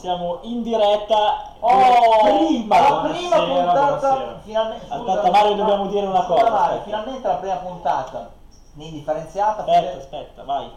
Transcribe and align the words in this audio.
Siamo 0.00 0.40
in 0.42 0.62
diretta. 0.64 1.52
Oh, 1.60 1.70
prima. 2.24 2.80
la 2.80 3.08
prima 3.08 3.36
buonasera, 3.36 3.86
puntata. 3.86 4.40
Finalmente, 4.42 4.86
Aspetta, 4.88 5.30
Mario, 5.30 5.54
dobbiamo 5.54 5.86
dire 5.86 6.06
una 6.06 6.24
scusa, 6.24 6.34
cosa, 6.40 6.50
Mario, 6.50 6.80
finalmente 6.82 7.28
la 7.28 7.34
prima 7.34 7.54
puntata 7.54 8.30
di 8.72 8.86
indifferenziata. 8.88 9.60
Aspetta, 9.60 9.78
Fede- 9.80 9.96
aspetta, 9.98 10.42
vai. 10.42 10.72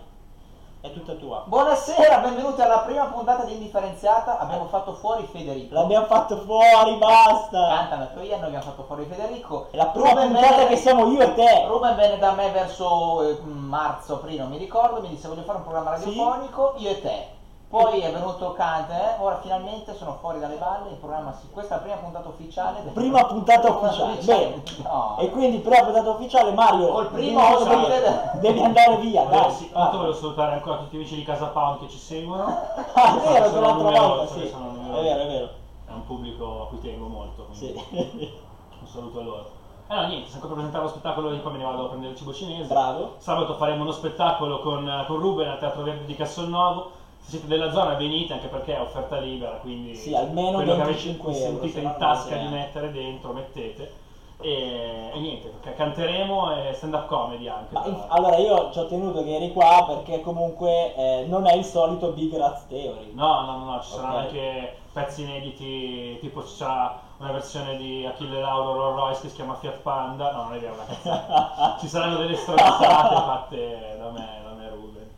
È 0.81 0.91
tutta 0.93 1.13
tua. 1.13 1.41
Buonasera, 1.47 2.19
benvenuti 2.19 2.61
alla 2.61 2.81
prima 2.81 3.05
puntata 3.05 3.45
di 3.45 3.53
indifferenziata. 3.53 4.37
Abbiamo 4.37 4.65
fatto 4.67 4.93
fuori 4.93 5.27
Federico. 5.31 5.73
L'abbiamo 5.73 6.05
fatto 6.05 6.37
fuori, 6.41 6.95
basta. 6.97 7.67
Cantano 7.69 8.09
tu 8.13 8.19
io, 8.19 8.35
noi 8.37 8.45
abbiamo 8.45 8.63
fatto 8.65 8.83
fuori 8.83 9.05
Federico. 9.05 9.69
È 9.71 9.75
la 9.75 9.87
prima 9.87 10.09
Ruben 10.11 10.33
puntata 10.33 10.55
venne- 10.55 10.67
che 10.67 10.75
siamo 10.75 11.07
io 11.07 11.21
e 11.21 11.33
te. 11.33 11.65
Ruben 11.65 11.95
venne 11.95 12.19
da 12.19 12.33
me 12.33 12.51
verso 12.51 13.27
eh, 13.27 13.39
marzo, 13.41 14.15
aprile, 14.15 14.41
non 14.43 14.51
mi 14.51 14.57
ricordo, 14.59 15.01
mi 15.01 15.07
disse 15.07 15.27
voglio 15.27 15.41
fare 15.41 15.57
un 15.57 15.63
programma 15.63 15.97
Sì. 15.97 16.05
radiofonico, 16.05 16.73
io 16.77 16.89
e 16.91 17.01
te. 17.01 17.32
Poi 17.73 18.01
è 18.01 18.11
venuto 18.13 18.53
Cante, 18.53 18.93
eh, 18.93 19.15
ora 19.19 19.39
finalmente 19.41 19.95
sono 19.95 20.15
fuori 20.21 20.39
dalle 20.39 20.57
balle, 20.57 20.91
il 20.91 20.95
programma 20.97 21.33
si... 21.33 21.49
questa 21.51 21.73
è 21.73 21.77
la 21.77 21.81
prima 21.83 21.97
puntata 21.97 22.27
ufficiale. 22.29 22.83
del- 22.83 22.93
Prima 22.93 23.25
puntata 23.25 23.71
Prima 23.73 23.87
ufficiale. 23.87 24.11
ufficiale. 24.13 24.45
Bene. 24.45 24.63
No. 24.93 25.17
E 25.17 25.29
quindi 25.31 25.57
prima 25.57 25.83
puntata 25.83 26.09
ufficiale, 26.11 26.51
Mario. 26.51 26.87
Col 26.89 27.07
primo 27.07 27.41
devi, 27.41 27.53
ospite- 27.63 28.31
devi 28.41 28.61
andare 28.61 28.97
via, 28.97 29.23
Volevo, 29.23 29.41
dai. 29.41 29.51
sì, 29.53 29.71
tanto 29.71 29.97
volevo 29.97 30.13
salutare 30.15 30.53
ancora 30.53 30.77
tutti 30.77 30.91
gli 30.97 30.99
amici 30.99 31.15
di 31.15 31.23
Casa 31.23 31.47
Pound 31.47 31.79
che 31.79 31.89
ci 31.89 31.97
seguono. 31.97 32.45
Ah, 32.93 33.17
è 33.17 33.27
vero, 33.31 33.49
Sono 33.49 33.73
numerosi, 33.73 34.07
volta, 34.07 34.33
sì. 34.35 34.47
sono 34.49 34.71
È 34.99 35.01
vero, 35.01 35.21
è 35.23 35.25
vero. 35.27 35.49
È 35.87 35.91
un 35.93 36.05
pubblico 36.05 36.61
a 36.61 36.67
cui 36.67 36.79
tengo 36.79 37.07
molto, 37.07 37.45
quindi 37.45 37.75
Sì. 37.89 38.33
un 38.81 38.87
saluto 38.87 39.19
a 39.19 39.23
loro. 39.23 39.45
Eh 39.87 39.95
no, 39.95 40.05
niente, 40.05 40.29
qua 40.37 40.41
per 40.41 40.51
presentare 40.57 40.83
lo 40.83 40.89
spettacolo 40.91 41.31
e 41.31 41.37
poi 41.37 41.51
me 41.53 41.57
ne 41.57 41.63
vado 41.63 41.85
a 41.85 41.87
prendere 41.87 42.11
il 42.11 42.17
cibo 42.19 42.33
cinese. 42.33 42.71
Bravo. 42.71 43.13
Sabato 43.17 43.55
faremo 43.55 43.81
uno 43.81 43.91
spettacolo 43.91 44.59
con, 44.61 45.03
con 45.07 45.17
Ruben 45.17 45.49
al 45.49 45.57
Teatro 45.57 45.81
Verde 45.81 46.05
di 46.05 46.15
Castelnuovo. 46.15 47.01
Se 47.23 47.29
siete 47.29 47.47
della 47.47 47.71
zona 47.71 47.95
venite 47.95 48.33
anche 48.33 48.47
perché 48.47 48.75
è 48.75 48.81
offerta 48.81 49.17
libera, 49.17 49.53
quindi 49.57 49.95
Sì, 49.95 50.13
almeno 50.13 50.57
quello 50.57 50.75
che 50.75 50.83
25 50.83 51.29
avete 51.29 51.45
euro, 51.45 51.59
sentite 51.59 51.79
in 51.79 51.95
tasca 51.97 52.35
di 52.35 52.47
mettere 52.47 52.91
dentro, 52.91 53.31
mettete. 53.33 54.01
E, 54.41 55.09
e 55.13 55.19
niente, 55.19 55.53
canteremo 55.73 56.53
e 56.53 56.73
stand 56.73 56.93
up 56.95 57.05
comedy 57.07 57.47
anche. 57.47 57.73
Ma 57.73 57.85
inf- 57.85 58.05
allora 58.09 58.35
io 58.37 58.71
ci 58.71 58.79
ho 58.79 58.87
tenuto 58.87 59.23
che 59.23 59.35
eri 59.35 59.53
qua 59.53 59.85
perché 59.87 60.19
comunque 60.19 60.93
eh, 60.95 61.25
non 61.27 61.47
è 61.47 61.55
il 61.55 61.63
solito 61.63 62.09
Big 62.11 62.35
Rats 62.35 62.67
Theory. 62.67 63.13
No, 63.13 63.41
no, 63.41 63.57
no, 63.59 63.71
no, 63.71 63.81
ci 63.81 63.91
saranno 63.91 64.15
Ok. 64.15 64.21
anche 64.25 64.75
pezzi 64.91 65.21
inediti, 65.21 66.17
tipo 66.19 66.43
ci 66.45 66.55
sarà 66.55 66.99
una 67.19 67.31
versione 67.31 67.77
di 67.77 68.05
Achille 68.05 68.41
Lauro 68.41 68.73
Rolls 68.73 68.97
Royce 68.97 69.21
che 69.21 69.29
si 69.29 69.35
chiama 69.35 69.53
Fiat 69.55 69.77
Panda, 69.77 70.33
no, 70.33 70.43
non 70.43 70.55
è 70.55 70.59
vero, 70.59 70.73
una 70.73 70.85
cazzata. 70.85 71.77
ci 71.79 71.87
saranno 71.87 72.17
delle 72.17 72.35
stronzate 72.35 73.15
fatte 73.15 73.95
da 73.97 74.09
me, 74.09 74.41
da 74.43 74.49
me 74.51 74.52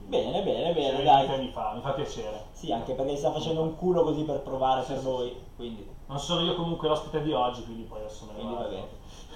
Bene, 0.07 0.41
bene, 0.43 0.71
bene, 0.73 1.03
dai. 1.03 1.27
Mi 1.39 1.49
fa, 1.49 1.71
mi 1.73 1.81
fa 1.81 1.91
piacere. 1.91 2.45
Sì, 2.51 2.71
anche 2.71 2.93
perché 2.93 3.15
sta 3.15 3.31
facendo 3.31 3.61
un 3.61 3.75
culo 3.75 4.03
così 4.03 4.21
per 4.23 4.41
provare 4.41 4.81
Sì, 4.83 4.89
per 4.93 4.99
sì, 4.99 5.05
voi. 5.05 5.35
Quindi, 5.55 5.87
Non 6.07 6.19
sono 6.19 6.41
io 6.41 6.53
comunque 6.55 6.87
l'ospite 6.87 7.21
di 7.23 7.33
oggi, 7.33 7.63
quindi 7.63 7.83
poi 7.83 7.99
adesso 7.99 8.25
me 8.25 8.33
ne 8.33 8.37
quindi 8.37 8.53
va 8.53 8.59
vado. 8.61 8.69
bene. 8.73 8.87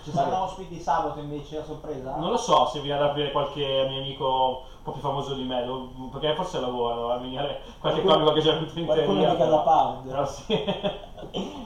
Ci 0.03 0.11
saranno 0.11 0.43
ospiti 0.43 0.79
sabato 0.79 1.19
invece 1.19 1.57
a 1.57 1.63
sorpresa? 1.63 2.15
Non 2.15 2.29
lo 2.29 2.37
so 2.37 2.67
se 2.67 2.79
viene 2.81 2.99
ad 3.01 3.09
aprire 3.09 3.31
qualche 3.31 3.85
mio 3.89 3.97
amico 3.99 4.63
un 4.77 4.83
po' 4.83 4.91
più 4.91 5.01
famoso 5.01 5.33
di 5.33 5.43
me, 5.43 5.65
perché 6.11 6.35
forse 6.35 6.59
lavoro, 6.59 7.09
a 7.09 7.17
venire 7.17 7.61
qualche 7.79 8.01
Qualcuno- 8.01 8.13
comico 8.13 8.33
che 8.33 8.41
già 8.41 8.51
è 8.51 8.59
venuto 8.59 8.79
in 8.79 8.85
qualcuno 8.85 9.21
Casa 9.23 9.35
però- 9.35 9.63
Pound. 9.63 10.07
però 10.07 10.25
sì. 10.25 10.63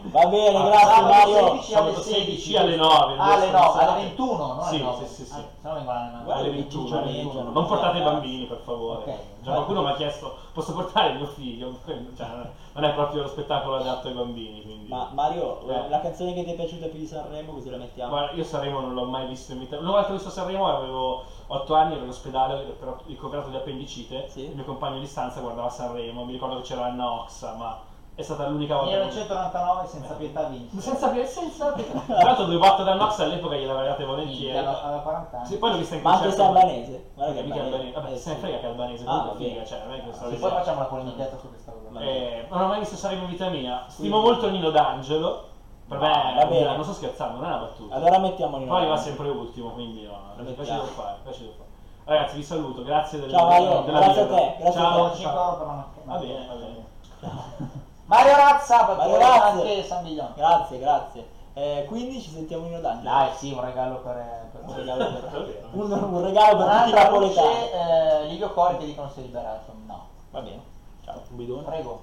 Va 0.04 0.26
bene, 0.28 0.58
Ah, 0.58 0.64
grazie 0.66 0.90
sabato 0.90 1.32
Mario. 1.32 1.62
16 1.62 1.76
alle 1.76 1.92
Sabato 1.94 2.02
16, 2.02 2.26
16 2.32 2.58
alle 2.58 2.76
9. 2.76 3.16
Ah, 3.18 3.34
alle 3.34 3.52
9, 3.52 3.58
alle 3.58 3.72
serate. 3.80 4.02
21, 4.04 4.38
no? 4.54 4.62
Sì, 4.64 4.76
alle 4.76 4.84
9. 4.84 5.06
sì, 5.08 5.14
sì, 5.14 5.26
sì. 5.26 5.34
Ah, 5.34 5.44
no 5.62 5.72
alle 5.72 5.82
9. 5.84 6.24
Guarda 6.24 6.34
alle 6.42 6.50
che 6.50 6.56
21, 6.58 6.84
ciccio 6.86 6.98
alle 6.98 7.06
leggiano, 7.12 7.34
21. 7.34 7.52
non 7.52 7.66
portate 7.66 7.98
i 7.98 8.02
bambini, 8.02 8.46
per 8.46 8.58
favore. 8.64 8.98
Ok. 9.04 9.18
Già 9.42 9.52
qualcuno 9.52 9.82
mi 9.84 9.90
ha 9.90 9.96
chiesto, 9.96 10.36
posso 10.54 10.74
portare 10.74 11.14
mio 11.14 11.26
figlio? 11.28 11.72
Cioè, 12.16 12.28
non 12.74 12.84
è 12.86 12.94
proprio 12.94 13.22
lo 13.24 13.28
spettacolo 13.28 13.76
adatto 13.76 14.08
ai 14.08 14.14
bambini, 14.14 14.62
quindi... 14.64 14.90
Ma 14.90 15.10
Mario, 15.14 15.62
Eh. 15.68 15.90
la 15.90 16.00
canzone 16.02 16.34
che 16.34 16.44
ti 16.44 16.52
è 16.52 16.56
piaciuta 16.56 16.88
più 16.88 17.00
di 17.00 17.06
Sanremo, 17.06 17.52
così 17.54 17.70
la 17.70 17.78
mettiamo? 17.78 18.10
Guarda, 18.12 18.32
io 18.34 18.44
Sanremo 18.44 18.80
non 18.80 18.94
l'ho 18.94 19.06
mai 19.06 19.28
visto 19.28 19.52
in 19.52 19.60
vita. 19.60 19.78
Una 19.78 19.92
volta 19.92 20.06
che 20.08 20.12
ho 20.12 20.16
visto 20.16 20.30
Sanremo 20.32 20.68
avevo 20.68 21.24
8 21.48 21.76
anni, 21.76 21.94
ero 21.96 22.04
in 22.04 22.10
ospedale, 22.10 22.56
però 22.80 22.98
ricoverato 23.06 23.50
di 23.50 23.56
appendicite. 23.58 24.28
Sì. 24.30 24.46
Il 24.46 24.56
mio 24.56 24.64
compagno 24.66 25.00
di 25.00 25.06
stanza 25.08 25.40
guardava 25.42 25.70
Sanremo, 25.70 26.24
mi 26.26 26.32
ricordo 26.32 26.56
che 26.58 26.62
c'era 26.64 26.86
Anna 26.86 27.12
Oxa, 27.12 27.54
ma 27.58 27.80
è 28.16 28.22
stata 28.22 28.48
l'unica 28.48 28.76
volta. 28.76 28.92
che- 28.92 28.98
1999 28.98 29.88
senza 29.88 30.14
pietà 30.14 30.44
vince. 30.44 30.80
Senza 30.80 31.12
senza 31.26 31.72
Tra 31.72 32.24
l'altro 32.24 32.46
due 32.46 32.58
botte 32.58 32.84
da 32.84 32.94
Nox 32.94 33.20
all'epoca 33.20 33.56
gliele 33.56 33.72
avrei 33.72 33.88
date 33.88 34.06
volentieri. 34.06 34.58
Aveva 34.58 35.00
40 35.00 35.38
anni. 35.38 35.48
Sì, 35.48 35.58
poi 35.58 35.72
l'ho 35.72 35.78
vista 35.78 35.96
in 35.96 36.02
Ma 36.02 36.12
anche 36.12 36.24
concerto. 36.28 36.44
se 36.46 36.58
è 36.60 36.62
albanese. 36.62 37.10
Guarda 37.16 37.34
che 37.34 37.42
Mica 37.42 37.62
albanese. 37.62 37.92
Vabbè, 37.94 38.12
Eh, 38.12 38.18
se 38.18 38.30
ne 38.30 38.36
sì. 38.36 38.42
frega 38.42 38.58
che 38.58 38.64
è 38.64 38.70
albanese, 38.70 39.04
Ah, 39.08 39.18
va 39.24 39.34
figa, 39.36 39.66
cioè, 39.66 39.82
non 39.86 39.94
è 39.94 39.96
che 40.04 40.28
lì- 40.30 40.36
poi 40.38 40.50
facciamo 40.50 40.80
la 40.80 40.86
polemichetta 40.86 41.38
su 41.38 41.50
questa 41.50 41.72
cosa. 41.72 42.00
Eh, 42.00 42.46
non 42.50 42.62
ho 42.62 42.68
mai 42.68 42.80
visto 42.80 42.96
Sanremo 42.96 43.24
in 43.24 43.30
vita 43.30 43.50
mia. 43.50 43.84
Stimo 43.88 44.20
molto 44.22 44.50
Nino 44.50 44.70
D'Angelo. 44.70 45.52
Per 45.86 45.98
me, 46.00 46.34
va 46.38 46.46
bene. 46.46 46.76
non 46.76 46.84
sto 46.84 46.94
scherzando, 46.94 47.36
non 47.40 47.44
è 47.46 47.48
una 47.48 47.58
battuta. 47.66 47.96
Allora 47.96 48.18
mettiamo 48.20 48.58
in 48.58 48.68
Poi 48.68 48.88
va 48.88 48.96
sempre 48.96 49.28
ultimo, 49.30 49.72
quindi 49.72 50.04
no, 50.04 50.18
Lo 50.38 50.44
da 50.44 50.52
fare, 50.54 51.18
piace 51.24 51.46
da 51.46 51.52
fare. 51.52 51.68
Ragazzi, 52.06 52.36
vi 52.38 52.44
saluto, 52.44 52.84
grazie 52.84 53.20
del, 53.20 53.30
Ciao, 53.30 53.48
Mario, 53.48 53.82
della 53.82 54.00
grazie 54.00 54.22
a 54.22 54.26
te, 54.28 54.56
grazie 54.60 54.80
a 54.80 54.84
Ciao, 54.84 55.10
te. 55.12 55.22
Per 55.22 55.66
la 55.66 55.74
macchina. 55.74 56.04
Va 56.06 56.18
bene, 56.18 56.48
va 56.48 56.54
bene. 56.54 57.73
Mario 58.06 58.36
Razza, 58.36 58.78
sabato 58.78 58.98
Mario 58.98 59.18
Razza. 59.18 59.44
anche 59.46 59.84
San 59.84 60.04
Miglione. 60.04 60.34
Grazie, 60.36 60.80
grazie. 60.80 61.28
Eh, 61.54 61.86
quindi 61.88 62.20
ci 62.22 62.32
sentiamo 62.32 62.66
in 62.66 62.76
Odagno. 62.76 63.02
Dai, 63.04 63.34
sì, 63.36 63.52
un 63.52 63.62
regalo 63.64 63.98
per... 64.00 64.50
per 64.52 64.62
Un 64.66 64.76
regalo 64.76 65.06
per, 65.20 65.68
un, 65.74 65.92
un 65.92 66.24
regalo 66.24 66.58
per 66.58 66.66
Un'altra 66.66 67.04
napoletani. 67.04 67.48
luce, 67.48 67.72
eh, 67.74 68.26
Livio 68.28 68.52
Cori 68.54 68.78
che 68.78 68.86
dicono 68.86 69.10
si 69.10 69.20
è 69.20 69.24
liberato. 69.24 69.74
No. 69.86 70.08
Va 70.32 70.42
bene. 70.42 70.62
Ciao. 71.06 71.22
Un 71.30 71.36
bidone? 71.38 71.62
Prego. 71.64 72.02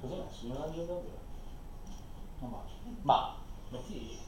Cos'è? 0.00 0.22
Signor 0.30 0.62
Angelo 0.62 0.84
davvero? 0.86 1.14
Non 2.40 2.50
va. 2.50 2.58
Ma, 3.02 3.34
Metti... 3.70 4.18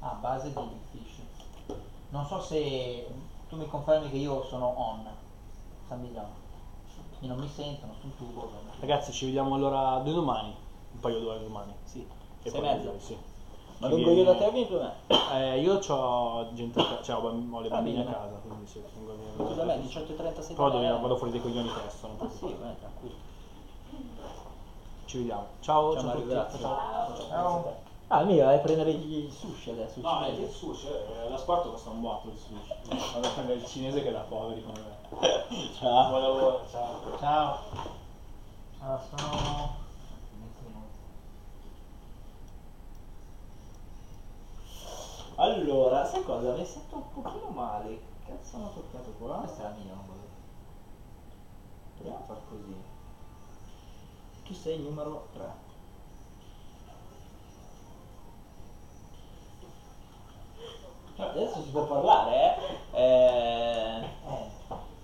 a 0.00 0.16
base 0.20 0.52
di 0.52 0.60
Big 0.60 1.04
Fish. 1.04 1.76
Non 2.10 2.26
so 2.26 2.40
se 2.40 3.06
tu 3.48 3.56
mi 3.56 3.66
confermi 3.68 4.10
che 4.10 4.16
io 4.16 4.42
sono 4.44 4.66
on. 4.76 5.06
San 5.86 6.00
Miglione. 6.00 6.46
Io 7.20 7.28
non 7.28 7.38
mi 7.38 7.48
sentono 7.48 7.94
sul 8.00 8.16
tubo. 8.16 8.50
Ragazzi, 8.80 9.12
ci 9.12 9.26
vediamo 9.26 9.54
allora 9.54 9.98
due 9.98 10.12
domani. 10.14 10.54
Un 10.92 11.00
paio 11.00 11.18
d'ore 11.20 11.40
domani. 11.40 11.72
Sì. 11.84 12.06
E 12.42 12.50
Sei 12.50 12.60
mezzo. 12.60 12.94
Sì. 12.98 13.16
Ma 13.78 13.88
vengo 13.88 14.10
io 14.10 14.24
da 14.24 14.34
te 14.34 14.44
o 14.46 14.50
vieni 14.50 14.66
tu 14.68 14.76
da 14.76 14.92
me? 15.08 15.52
Eh, 15.52 15.60
io 15.60 15.78
ho 15.78 16.52
gente 16.54 16.80
a 16.80 16.84
casa, 16.84 17.02
cioè 17.02 17.16
ho, 17.16 17.60
le 17.60 17.68
bambine 17.68 18.00
a 18.00 18.04
casa, 18.04 18.36
quindi 18.42 18.66
sì, 18.66 18.82
vengo 18.94 19.12
a 19.12 19.46
Tu 19.46 19.54
da 19.54 19.64
me 19.64 19.76
18.37. 19.78 20.54
Però 20.54 20.70
devo- 20.70 21.00
vado 21.00 21.16
fuori 21.16 21.32
dei 21.32 21.40
coglioni 21.40 21.68
presto, 21.68 22.06
non 22.08 22.16
Ah 22.20 22.28
sì, 22.30 22.56
vai, 22.60 22.78
tranquillo. 22.78 23.14
Ci 25.04 25.18
vediamo. 25.18 25.46
Ciao, 25.60 25.92
Ciao 25.92 25.94
ciao 25.94 26.00
a 26.00 26.04
Mario, 26.04 26.20
tutti. 26.22 26.34
grazie. 26.34 26.60
Ciao. 26.60 27.28
Ciao. 27.28 27.86
Ah, 28.10 28.24
mica 28.24 28.44
vai 28.46 28.56
a 28.56 28.60
prendere 28.60 28.94
gli 28.94 29.30
sushi 29.30 29.68
adesso. 29.68 30.00
No, 30.00 30.22
è 30.22 30.30
cinesi. 30.30 30.42
il 30.42 30.50
sushi, 30.50 30.86
eh, 30.86 31.28
l'asporto 31.28 31.72
costa 31.72 31.90
un 31.90 32.00
botto 32.00 32.30
il 32.30 32.38
sushi. 32.38 32.72
Vado 33.12 33.26
a 33.26 33.30
prendere 33.30 33.58
il 33.58 33.66
cinese 33.66 34.02
che 34.02 34.08
è 34.08 34.12
da 34.12 34.20
poveri 34.20 34.64
come 34.64 34.80
me. 34.80 35.76
Ciao. 35.78 36.08
Buon 36.08 36.22
lavoro, 36.22 36.66
ciao. 36.70 37.18
Ciao. 37.18 37.58
Allora, 38.80 39.02
sono... 39.10 39.86
Allora, 45.34 46.04
sai 46.06 46.24
cosa? 46.24 46.52
Mi 46.54 46.64
sento 46.64 46.96
un 46.96 47.12
pochino 47.12 47.48
male. 47.50 47.88
Che 47.88 48.32
cazzo 48.32 48.56
hanno 48.56 48.72
toccato 48.72 49.10
qua? 49.18 49.36
Questa 49.36 49.60
è 49.60 49.62
la 49.64 49.74
mia, 49.76 49.94
non 49.94 50.06
volevo. 50.06 50.26
Proviamo 51.96 52.18
a 52.18 52.26
far 52.26 52.40
così. 52.48 52.74
Tu 54.44 54.54
sei 54.54 54.76
il 54.76 54.80
numero 54.80 55.28
3. 55.34 55.66
Adesso 61.18 61.57
si 61.68 61.74
può 61.74 61.82
parlare, 61.82 62.56
eh? 62.92 63.00
Eh, 63.00 64.06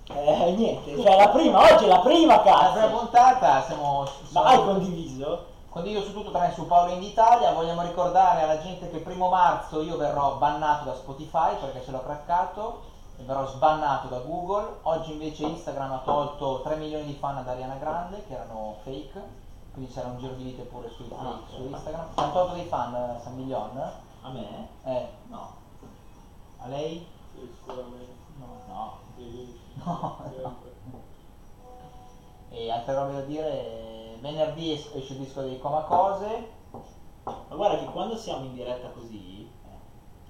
Eh. 0.07 0.53
niente, 0.53 1.01
cioè 1.03 1.17
la 1.17 1.29
prima, 1.29 1.61
oggi 1.61 1.85
è 1.85 1.89
la 1.89 1.99
prima 2.01 2.37
La 2.43 2.71
prima 2.73 2.87
puntata 2.87 3.63
siamo... 3.65 4.07
Ma 4.31 4.43
hai 4.45 4.57
condiviso? 4.65 5.53
Condivido 5.69 6.03
su 6.03 6.13
tutto 6.13 6.31
tranne 6.31 6.53
su 6.55 6.67
Paolo 6.67 6.93
in 6.93 7.03
Italia, 7.03 7.53
vogliamo 7.53 7.83
ricordare 7.83 8.43
alla 8.43 8.61
gente 8.63 8.89
che 8.91 8.97
il 8.97 9.03
primo 9.03 9.29
marzo 9.29 9.83
io 9.83 9.97
verrò 9.97 10.37
bannato 10.37 10.85
da 10.85 10.95
Spotify 10.95 11.57
perché 11.61 11.83
ce 11.85 11.91
l'ho 11.91 12.03
craccato 12.03 12.83
e 13.19 13.25
verrò 13.25 13.47
sbannato 13.47 14.07
da 14.09 14.19
Google. 14.19 14.77
Oggi 14.83 15.13
invece 15.13 15.45
Instagram 15.45 15.93
ha 15.93 16.01
tolto 16.05 16.61
3 16.63 16.77
milioni 16.77 17.05
di 17.07 17.15
fan 17.15 17.39
ad 17.39 17.49
Ariana 17.49 17.75
Grande 17.75 18.25
che 18.27 18.35
erano 18.35 18.77
fake, 18.85 19.21
quindi 19.73 19.93
c'era 19.93 20.07
un 20.09 20.19
giro 20.19 20.35
di 20.35 20.45
vite 20.45 20.63
pure 20.63 20.89
sui 20.91 21.07
fake 21.07 21.21
Ah, 21.21 21.39
su 21.49 21.61
ok. 21.63 21.71
Instagram. 21.71 22.07
Hanno 22.15 22.33
tolto 22.33 22.55
dei 22.55 22.65
fan 22.67 22.95
eh, 22.95 23.21
San 23.23 23.35
Milion? 23.35 23.77
A 24.23 24.29
me? 24.31 24.69
Eh, 24.85 25.09
No. 25.29 25.63
A 26.65 26.69
lei? 26.69 27.07
Sicuramente. 27.35 28.13
No, 28.39 28.47
no. 28.69 29.03
No, 29.85 30.17
no. 30.43 30.57
E 32.51 32.71
altre 32.71 32.95
robe 32.95 33.13
da 33.15 33.21
dire, 33.23 34.17
venerdì 34.21 34.73
es- 34.73 34.91
esce 34.95 35.15
il 35.15 35.19
disco 35.21 35.41
dei 35.43 35.59
Coma 35.59 35.83
Cose, 35.83 36.49
Ma 37.25 37.55
guarda 37.57 37.79
che 37.79 37.87
quando 37.87 38.17
siamo 38.17 38.45
in 38.45 38.55
diretta 38.55 38.89
così, 38.89 39.49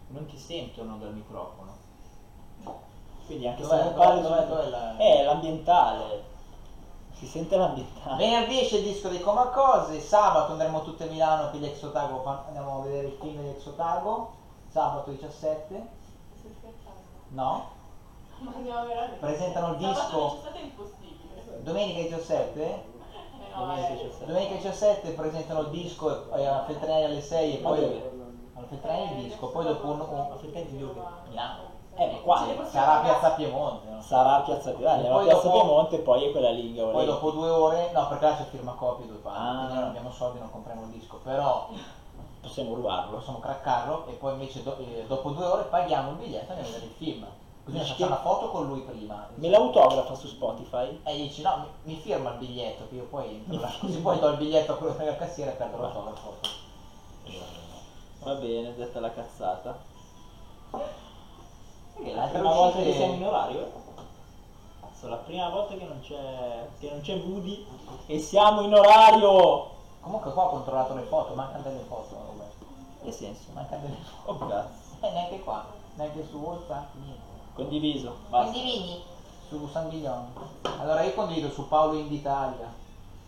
non 0.09 0.27
ti 0.27 0.39
sentono 0.39 0.97
dal 0.97 1.13
microfono. 1.13 1.73
Quindi 3.27 3.47
anche 3.49 3.63
se 3.65 3.69
Dov'è- 3.69 3.83
non 3.85 3.93
dov'è- 3.95 4.05
parli 4.07 4.23
dov'è- 4.23 4.47
dov'è 4.47 4.69
la- 4.69 4.97
Eh, 4.99 5.25
l'ambientale. 5.25 6.25
Si 7.13 7.27
sente 7.27 7.57
l'ambientale. 7.57 8.17
Venerdì 8.17 8.61
esce 8.61 8.79
il 8.79 8.85
disco 8.85 9.09
dei 9.09 9.21
Comacose, 9.21 10.01
sabato 10.01 10.53
andremo 10.53 10.83
tutti 10.83 11.03
a 11.03 11.07
Milano 11.07 11.51
per 11.51 11.61
gli 11.61 11.67
Exotago, 11.67 12.23
fa- 12.23 12.45
andiamo 12.47 12.81
a 12.81 12.83
vedere 12.85 13.09
il 13.09 13.17
film 13.21 13.37
degli 13.37 13.49
Exotago, 13.57 14.33
sabato 14.71 15.11
17, 15.11 15.69
Stai 15.75 15.79
scherzando? 15.79 16.04
No? 17.29 17.69
Ma 18.39 18.53
andiamo 18.55 18.87
veramente. 18.87 19.17
Presentano 19.19 19.69
il 19.73 19.77
disco. 19.79 20.39
17 20.43 20.59
è 20.59 20.63
impossibile. 20.63 21.63
Domenica 21.63 22.01
17, 22.17 22.63
Eh 22.63 22.85
no, 23.55 23.61
Domenica 23.61 23.89
eh. 23.89 23.97
17. 23.97 24.25
domenica 24.27 24.55
17 24.55 25.11
presentano 25.13 25.61
il 25.61 25.69
disco 25.71 26.35
eh, 26.35 26.47
a 26.47 26.65
Feltrinelli 26.65 27.05
alle 27.05 27.21
6 27.23 27.59
e 27.59 27.63
Ma 27.63 27.69
poi 27.69 27.81
dove? 27.81 28.13
al 28.55 28.65
Feltrinelli 28.69 29.19
il 29.23 29.29
disco, 29.29 29.49
poi 29.49 29.65
dopo 29.65 29.87
un, 29.89 30.01
un, 30.01 30.37
Feltrinelli 30.39 30.79
dove? 30.79 31.01
Milano. 31.29 31.73
Eh, 31.97 32.11
ma 32.11 32.19
qua 32.19 32.45
sarà 32.65 32.99
a? 32.99 33.03
Piazza 33.03 33.31
Piemonte, 33.35 33.89
no? 33.89 34.01
sarà 34.03 34.35
a 34.37 34.41
Piazza 34.41 34.73
Piemonte. 34.73 35.07
A 35.09 35.13
poi 35.13 35.25
Piazza 35.27 35.43
dopo- 35.43 35.61
Piemonte 35.61 35.95
e 35.95 35.99
poi 36.01 36.25
è 36.29 36.31
quella 36.33 36.51
lingua. 36.51 36.91
Poi 36.91 37.07
dopo 37.07 37.31
due 37.31 37.49
ore, 37.49 37.91
no 37.93 38.09
perché 38.09 38.25
là 38.25 38.37
c'è 38.37 38.45
firma 38.47 38.73
copia 38.73 39.07
due 39.07 39.17
parti, 39.19 39.39
Ah. 39.41 39.55
quindi 39.59 39.75
non 39.75 39.85
abbiamo 39.85 40.11
soldi, 40.11 40.39
non 40.41 40.51
compriamo 40.51 40.83
il 40.83 40.89
disco, 40.89 41.21
però 41.23 41.69
Possiamo 42.45 42.75
rubarlo. 42.75 43.17
possiamo 43.17 43.39
craccarlo 43.41 44.07
e 44.07 44.13
poi 44.13 44.33
invece 44.35 44.63
do- 44.63 44.77
eh, 44.79 45.05
dopo 45.09 45.31
due 45.31 45.45
ore 45.47 45.63
paghiamo 45.65 46.11
il 46.11 46.17
biglietto 46.17 46.53
e 46.53 46.57
andiamo 46.57 46.69
a 46.69 46.73
vedere 46.73 46.85
il 46.87 46.93
film. 46.97 47.27
Così 47.65 47.79
Dici 47.79 47.91
facciamo 47.93 48.07
che- 48.11 48.13
una 48.21 48.23
foto 48.23 48.51
con 48.51 48.67
lui 48.67 48.81
prima. 48.81 49.27
Me 49.37 49.49
l'autografa 49.49 50.15
su 50.15 50.27
Spotify? 50.29 51.01
E 51.05 51.17
dici 51.17 51.41
no, 51.43 51.57
mi, 51.85 51.95
mi 51.95 52.01
firma 52.01 52.33
il 52.33 52.39
biglietto 52.39 52.87
che 52.89 52.97
io 52.97 53.05
poi 53.05 53.29
entro 53.31 53.59
là. 53.61 53.73
Così 53.81 53.99
poi 54.01 54.19
do 54.19 54.29
il 54.29 54.37
biglietto 54.37 54.73
a 54.73 54.77
quello 54.77 54.93
il 55.03 55.17
cassiere 55.17 55.53
e 55.53 55.55
perdo 55.55 55.79
l'autografo. 55.81 56.35
Va 58.21 58.35
bene, 58.35 58.75
detta 58.75 59.01
la 59.01 59.11
cazzata. 59.13 59.79
Perché 61.95 62.13
la 62.15 62.27
prima 62.27 62.53
volta 62.53 62.77
che 62.77 62.83
uscite- 62.89 62.97
siamo 62.99 63.15
in 63.15 63.25
orario? 63.27 63.61
eh? 63.61 63.71
Cazzo, 64.81 65.09
la 65.09 65.17
prima 65.17 65.49
volta 65.49 65.75
che 65.75 65.85
non 65.85 66.01
c'è. 66.01 66.69
che 66.79 66.91
non 66.91 67.01
c'è 67.01 67.17
Woody 67.17 67.67
e 68.07 68.19
siamo 68.19 68.61
in 68.63 68.75
orario! 68.75 69.71
Comunque 70.05 70.33
qua 70.35 70.45
ho 70.45 70.51
controllato 70.51 70.95
le 70.95 71.03
foto, 71.05 71.35
mancano 71.35 71.63
delle 71.63 71.83
foto 71.89 72.15
Roberto. 72.27 72.67
Che 73.03 73.11
senso? 73.11 73.45
Mancano 73.55 73.83
delle 73.83 73.97
foto. 73.97 74.45
Oh 74.45 74.49
cazzo. 74.49 74.97
E 75.01 75.11
neanche 75.11 75.41
qua, 75.41 75.65
neanche 75.95 76.27
su 76.29 76.37
WhatsApp, 76.37 76.95
niente. 76.97 77.23
Condiviso. 77.55 78.15
Basta. 78.29 78.53
Condividi 78.53 79.03
su 79.49 79.67
San 79.69 79.89
Biglione. 79.89 80.27
Allora 80.79 81.03
io 81.03 81.15
condivido 81.15 81.49
su 81.51 81.67
Paolo 81.69 81.99
Inditalia. 81.99 82.71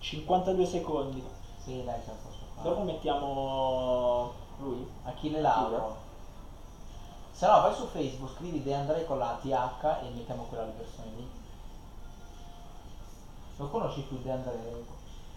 52 0.01 0.67
secondi. 0.67 1.25
Sì, 1.65 1.83
dai, 1.83 1.99
ce 2.05 2.11
la 2.11 2.17
posso 2.23 2.45
fare. 2.55 2.69
Dopo 2.69 2.83
mettiamo 2.83 4.33
lui. 4.59 4.87
Achille 5.05 5.41
Lauro. 5.41 5.97
Se 7.33 7.47
no 7.47 7.63
vai 7.63 7.75
su 7.75 7.87
Facebook, 7.87 8.35
scrivi 8.37 8.63
De 8.63 8.75
Andrei 8.75 9.07
con 9.07 9.19
la 9.19 9.39
TH 9.41 10.05
e 10.05 10.11
mettiamo 10.11 10.43
quella 10.45 10.65
versione 10.65 11.11
lì. 11.17 11.31
Lo 13.57 13.69
conosci 13.69 14.03
più 14.03 14.21
De 14.21 14.31
Andrei? 14.31 14.85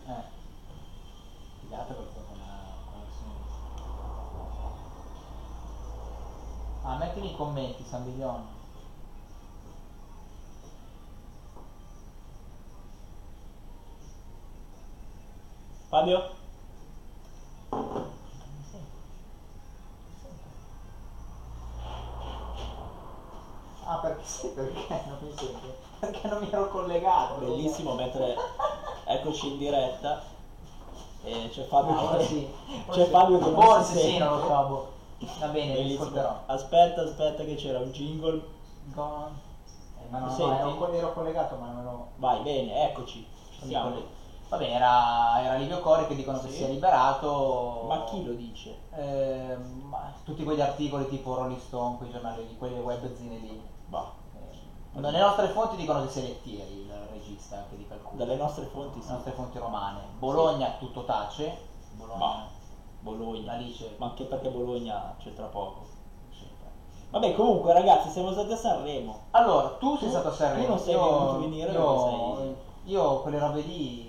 Eh. 0.06 0.38
Figata 1.70 1.94
per 1.94 2.08
con 2.16 2.36
la, 2.40 2.46
con 2.84 2.94
la 2.94 3.06
versione 3.06 3.34
lì. 3.36 3.46
Ah, 6.82 6.96
mettimi 6.98 7.30
i 7.30 7.36
commenti, 7.36 7.86
San 7.88 8.06
Biglione. 8.06 8.44
Fabio? 15.90 16.38
Ah, 23.84 23.98
perché 24.00 24.26
sì, 24.26 24.48
perché 24.48 25.04
non 25.06 25.18
mi 25.22 25.36
sente? 25.38 25.78
Perché 26.00 26.28
non 26.30 26.40
mi 26.40 26.50
ero 26.52 26.68
collegato. 26.70 27.36
Bellissimo 27.36 27.94
mentre. 27.94 28.36
Eccoci 29.06 29.52
in 29.52 29.58
diretta. 29.60 30.38
E 31.24 31.50
c'è 31.52 31.64
Fabio 31.66 31.96
Ah, 31.96 32.04
ora 32.04 32.18
che. 32.18 32.24
sì. 32.24 32.48
C'è 32.90 33.06
Fabio 33.10 33.38
che 33.40 33.52
Forse 33.52 33.94
si 33.98 34.10
sì, 34.12 34.18
non 34.18 34.40
lo 34.40 34.42
so. 34.42 34.48
boh. 34.48 34.92
Va 35.40 35.48
bene, 35.48 35.74
Bellissimo. 35.74 36.04
ascolterò. 36.04 36.40
Aspetta, 36.46 37.02
aspetta 37.04 37.44
che 37.44 37.56
c'era 37.56 37.80
un 37.80 37.92
jingle. 37.92 38.42
Gone. 38.86 39.32
Eh, 40.00 40.06
ma 40.10 40.20
no, 40.20 40.36
no, 40.38 40.54
ero, 40.58 40.92
ero 40.94 41.14
collegato, 41.14 41.56
ma 41.58 41.68
non 41.68 41.80
ero. 41.82 42.08
Vai, 42.16 42.40
bene, 42.42 42.90
eccoci. 42.90 43.26
Siamo. 43.62 43.90
mi 43.90 43.94
colle- 43.96 44.08
Va 44.48 44.58
bene, 44.58 44.74
era, 44.74 45.42
era 45.44 45.56
Livio 45.56 45.80
Cori 45.80 46.08
che 46.08 46.16
dicono 46.16 46.40
che 46.40 46.50
Sì. 46.50 46.56
si 46.56 46.64
è 46.64 46.68
liberato. 46.70 47.84
Ma 47.88 48.04
chi 48.06 48.24
lo 48.26 48.32
dice? 48.34 48.78
Ma 49.88 50.12
tutti 50.24 50.44
quegli 50.44 50.62
articoli 50.62 51.08
tipo 51.08 51.36
Rolling 51.36 51.60
Stone, 51.60 51.98
quei 51.98 52.10
giornali 52.10 52.48
lì, 52.48 52.58
quelle 52.58 52.80
webzine 52.80 53.36
lì. 53.38 53.62
Bah, 53.86 54.12
Eh, 54.96 55.02
le 55.02 55.20
nostre 55.20 55.50
fonti 55.50 55.76
dicono 55.76 56.02
che 56.04 56.10
sia 56.10 56.24
Lettieri, 56.24 56.72
il 56.80 56.92
regista 57.30 57.58
anche 57.58 57.78
di 57.78 57.88
Calcutta. 57.88 58.24
dalle 58.24 58.36
nostre 58.38 58.66
fonti 58.66 59.02
sì. 59.02 59.12
Nostre 59.12 59.32
fonti 59.32 59.58
romane. 59.58 60.00
Bologna 60.18 60.76
tutto 60.80 61.04
tace. 61.06 61.56
Bologna. 61.94 62.18
Bah, 62.18 62.48
Bologna. 63.02 63.54
Alice. 63.54 63.96
Ma 63.98 64.08
anche 64.08 64.24
perché 64.26 64.50
Bologna 64.50 65.16
c'entra 65.20 65.46
poco. 65.46 65.86
Sì. 66.32 66.46
Vabbè, 67.12 67.34
comunque 67.36 67.74
ragazzi, 67.74 68.10
siamo 68.10 68.32
stati 68.32 68.52
a 68.52 68.58
Sanremo. 68.58 69.20
Allora, 69.32 69.70
tu 69.80 69.96
sei 69.98 70.06
Tu- 70.06 70.10
stato 70.10 70.28
a 70.30 70.34
Sanremo. 70.34 70.64
tu 70.64 70.70
non 70.70 70.80
sei 70.80 70.94
io, 70.94 71.04
venuto 71.04 71.30
a 71.30 71.38
venire 71.38 71.72
io, 71.72 72.36
sei- 72.38 72.56
io 72.86 73.20
quelle 73.22 73.40
robe 73.40 73.62
lì. 73.62 74.08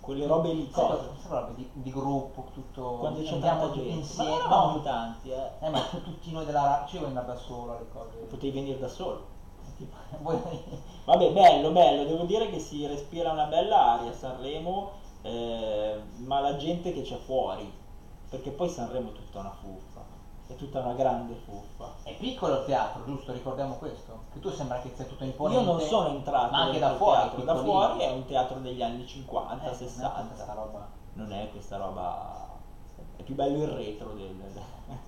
Quelle 0.00 0.26
robe 0.26 0.52
lì, 0.52 0.68
Sai 0.72 0.86
cosa? 0.86 1.02
Sai 1.20 1.30
robe 1.30 1.54
di, 1.54 1.70
di 1.74 1.90
gruppo, 1.92 2.46
tutto. 2.54 2.96
Quando 2.98 3.22
c'è 3.22 3.32
andiamo 3.34 3.70
gente. 3.72 3.88
insieme. 3.90 4.30
Ma 4.30 4.36
eravamo 4.36 4.72
no, 4.76 4.82
tanti, 4.82 5.30
eh. 5.30 5.50
eh, 5.60 5.68
ma 5.68 5.80
tutti 5.82 6.32
noi 6.32 6.44
della 6.46 6.62
radio. 6.64 6.86
Ci 6.88 6.96
vuoi 6.96 7.08
andare 7.10 7.26
da 7.26 7.36
solo 7.36 7.72
alle 7.76 7.86
cose. 7.92 8.16
Potevi 8.28 8.50
venire 8.50 8.78
da 8.78 8.88
solo. 8.88 9.38
Vabbè, 11.04 11.32
bello, 11.32 11.70
bello, 11.70 12.04
devo 12.04 12.24
dire 12.24 12.50
che 12.50 12.58
si 12.58 12.86
respira 12.86 13.32
una 13.32 13.44
bella 13.46 13.92
aria 13.94 14.10
a 14.10 14.14
Sanremo, 14.14 14.90
eh, 15.22 16.00
ma 16.18 16.40
la 16.40 16.56
gente 16.56 16.92
che 16.92 17.02
c'è 17.02 17.16
fuori, 17.16 17.72
perché 18.28 18.50
poi 18.50 18.68
Sanremo 18.68 19.10
è 19.10 19.12
tutta 19.12 19.40
una 19.40 19.50
fuffa, 19.60 20.04
è 20.46 20.54
tutta 20.56 20.80
una 20.80 20.92
grande 20.94 21.34
fuffa. 21.34 21.94
È 22.02 22.14
piccolo 22.16 22.60
il 22.60 22.64
teatro, 22.66 23.04
giusto? 23.04 23.32
Ricordiamo 23.32 23.74
questo. 23.76 24.18
Che 24.32 24.40
tu 24.40 24.50
sembra 24.50 24.80
che 24.80 24.92
sia 24.94 25.04
tutto 25.04 25.24
Io 25.24 25.30
imponente. 25.30 25.64
non 25.64 25.80
sono 25.80 26.08
entrato 26.08 26.50
Ma 26.52 26.58
anche 26.62 26.78
da 26.78 26.94
fuori, 26.96 27.20
teatro, 27.20 27.42
da 27.42 27.56
fuori 27.56 28.00
è 28.00 28.10
un 28.10 28.24
teatro 28.26 28.58
degli 28.58 28.82
anni 28.82 29.06
50, 29.06 29.52
Eh, 29.52 29.56
non 29.64 29.72
è 29.72 29.74
60, 29.74 30.22
questa 30.28 30.52
roba. 30.52 30.88
non 31.14 31.32
è 31.32 31.50
questa 31.50 31.76
roba, 31.76 32.48
è 33.16 33.22
più 33.22 33.34
bello 33.34 33.62
il 33.62 33.68
retro 33.68 34.12
del... 34.12 34.38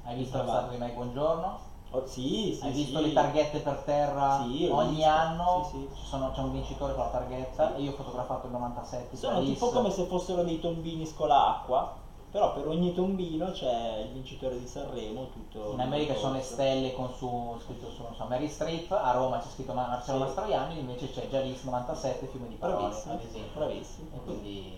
Hai 0.05 0.17
visto 0.17 0.37
la 0.39 0.45
statua 0.47 0.71
di 0.71 0.77
Mai 0.79 0.93
Buongiorno? 0.93 1.71
Oh, 1.95 2.07
sì, 2.07 2.57
sì, 2.59 2.65
Hai 2.65 2.73
visto 2.73 2.99
sì. 2.99 3.05
le 3.05 3.13
targhette 3.13 3.59
per 3.61 3.83
terra? 3.85 4.39
Sì, 4.41 4.67
Ogni 4.71 4.95
visto. 4.95 5.09
anno 5.11 5.69
Sì, 5.71 5.87
sono- 6.09 6.31
c'è 6.33 6.41
un 6.41 6.53
vincitore 6.53 6.95
con 6.95 7.05
la 7.05 7.11
targhetta 7.11 7.75
e 7.77 7.83
io 7.83 7.91
ho 7.91 7.95
fotografato 7.95 8.47
il 8.47 8.53
97. 8.53 9.17
Sono 9.17 9.35
Paris. 9.35 9.49
tipo 9.53 9.69
come 9.69 9.91
se 9.91 10.05
fossero 10.07 10.43
dei 10.43 10.59
tombini 10.59 11.05
scolacqua, 11.05 12.01
però 12.31 12.55
per 12.55 12.67
ogni 12.67 12.95
tombino 12.95 13.51
c'è 13.51 13.99
il 14.07 14.09
vincitore 14.13 14.59
di 14.59 14.67
Sanremo, 14.67 15.29
tutto... 15.29 15.73
In 15.73 15.81
America 15.81 16.15
sono 16.15 16.33
le 16.33 16.41
stelle 16.41 16.95
con 16.95 17.11
su 17.11 17.59
scritto 17.63 17.91
su 17.91 18.01
non 18.03 18.15
so, 18.15 18.25
Mary 18.25 18.49
Streep, 18.49 18.91
a 18.93 19.11
Roma 19.11 19.39
c'è 19.39 19.49
scritto 19.53 19.75
Ma- 19.75 19.87
Marcello. 19.89 20.21
Mastroianni, 20.21 20.79
invece 20.79 21.11
c'è 21.11 21.27
Jalis 21.29 21.63
97, 21.65 22.27
fiume 22.27 22.49
di 22.49 22.55
parole, 22.55 22.79
Bravissimo, 22.87 23.13
ad 23.13 23.21
esempio. 23.23 23.61
bravissimo. 23.61 24.09
E 24.15 24.19
quindi 24.25 24.73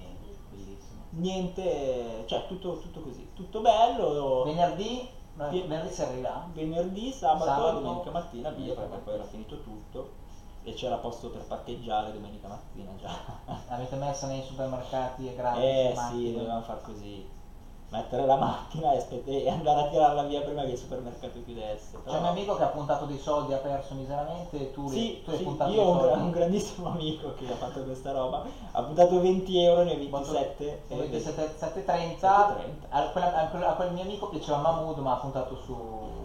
bellissimo. 0.51 1.03
Niente, 1.11 2.25
cioè 2.27 2.45
tutto, 2.49 2.79
tutto 2.79 3.01
così, 3.03 3.29
tutto 3.35 3.61
bello. 3.61 4.43
Venerdì. 4.43 5.09
Venerdì 5.37 5.91
sei 5.93 6.21
là? 6.21 6.47
Venerdì, 6.53 7.13
sabato, 7.13 7.45
Sabato. 7.45 7.81
domenica 7.81 8.11
mattina 8.11 8.51
via 8.51 8.75
perché 8.75 8.97
poi 8.99 9.15
era 9.15 9.25
finito 9.25 9.61
tutto 9.63 10.11
e 10.63 10.73
c'era 10.75 10.97
posto 10.97 11.31
per 11.31 11.43
parcheggiare 11.43 12.13
domenica 12.13 12.49
mattina 12.49 12.95
già. 12.97 13.13
L'avete 13.69 13.97
messa 13.97 14.27
nei 14.27 14.43
supermercati 14.43 15.29
e 15.29 15.35
gratis? 15.35 15.63
eh 15.63 15.89
sì, 15.91 15.95
macchine? 15.95 16.33
dovevamo 16.33 16.63
far 16.63 16.81
così. 16.81 17.34
Mettere 17.91 18.27
la 18.27 18.35
macchina 18.35 18.93
e, 18.93 18.97
aspett- 18.97 19.29
e 19.29 19.49
andare 19.49 19.83
a 19.83 19.87
tirarla 19.89 20.23
via 20.25 20.41
prima 20.41 20.63
che 20.65 20.73
il 20.73 20.79
supermercato 20.79 21.45
chiudesse. 21.45 21.93
C'è 21.93 21.99
però- 22.03 22.17
un 22.17 22.23
mio 22.23 22.31
amico 22.33 22.57
che 22.57 22.63
ha 22.65 22.69
puntato 22.69 23.05
dei 23.05 23.19
soldi, 23.19 23.53
ha 23.53 23.59
perso 23.59 23.95
miseramente 23.95 24.59
e 24.59 24.73
tu, 24.73 24.89
Sì, 24.89 25.23
tu 25.23 25.31
hai 25.31 25.37
sì, 25.37 25.43
puntato 25.45 25.71
io 25.71 25.83
ho 25.83 25.91
un, 26.13 26.21
un 26.23 26.31
grandissimo 26.33 26.89
amico 26.89 27.35
che 27.35 27.45
ha 27.53 27.55
fatto 27.55 27.85
questa 27.85 28.11
roba, 28.11 28.43
ha 28.73 28.83
puntato 28.83 29.21
20 29.21 29.63
euro, 29.63 29.85
ne 29.85 29.93
ho 29.93 29.97
27. 29.97 30.83
e- 30.89 30.97
2730 30.97 31.69
7,30. 31.69 32.27
a, 32.89 32.99
a 32.99 33.09
quel, 33.49 33.63
a 33.63 33.73
quel 33.75 33.93
mio 33.93 34.03
amico 34.03 34.27
piaceva 34.29 34.57
Mahmood 34.59 34.99
ma 34.99 35.13
ha 35.13 35.17
puntato 35.17 35.57
su 35.65 35.77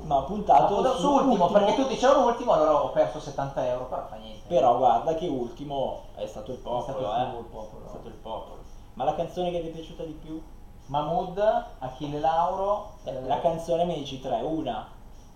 No, 0.06 0.18
ha 0.18 0.24
puntato 0.24 0.64
ha 0.64 0.68
puntato 0.68 0.96
su 0.96 1.02
su 1.02 1.12
ultimo 1.14 1.32
ultimo. 1.46 1.60
perché 1.60 1.76
tutti 1.76 1.94
dicevano 1.94 2.26
ultimo 2.26 2.54
allora 2.54 2.84
ho 2.84 2.90
perso 2.90 3.20
70 3.20 3.68
euro 3.68 3.86
però 3.86 4.08
fa 4.08 4.16
niente 4.16 4.48
Però 4.48 4.76
guarda 4.78 5.14
che 5.14 5.28
ultimo 5.28 6.06
è 6.16 6.26
stato 6.26 6.52
il 6.52 6.58
popolo, 6.58 6.82
stato 6.82 7.00
eh. 7.16 7.38
il 7.38 7.46
popolo. 7.46 7.86
È 7.86 7.90
stato 7.90 8.08
il 8.08 8.14
popolo. 8.16 8.58
Ma 8.94 9.04
la 9.04 9.14
canzone 9.14 9.52
che 9.52 9.62
ti 9.62 9.68
è 9.68 9.72
piaciuta 9.72 10.04
di 10.04 10.14
più? 10.20 10.42
Mahmood 10.90 11.66
Achille 11.80 12.20
Lauro 12.20 12.94
eh, 13.04 13.22
La 13.22 13.40
canzone 13.42 13.86
mi 13.86 13.96
dici 13.96 14.20
tre, 14.20 14.42
una, 14.42 14.88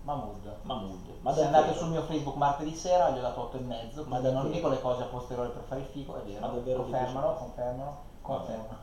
Mahmood. 0.02 0.56
Mahmood. 0.62 1.18
Ma 1.20 1.32
se 1.32 1.44
andate 1.44 1.74
sul 1.74 1.88
mio 1.88 2.02
Facebook 2.02 2.36
martedì 2.36 2.74
sera 2.74 3.10
gli 3.10 3.18
ho 3.18 3.22
dato 3.22 3.42
8 3.42 3.56
e 3.56 3.60
mezzo 3.60 4.04
Ma 4.08 4.18
non 4.18 4.50
dico 4.50 4.68
le 4.68 4.80
cose 4.80 5.02
a 5.02 5.06
posteriori 5.06 5.50
per 5.50 5.62
fare 5.66 5.80
il 5.80 5.86
figo 5.86 6.16
è 6.16 6.22
vero, 6.22 6.40
Ma 6.40 6.48
confermano 6.48 7.34
confermano 7.34 7.96
confermano 8.20 8.82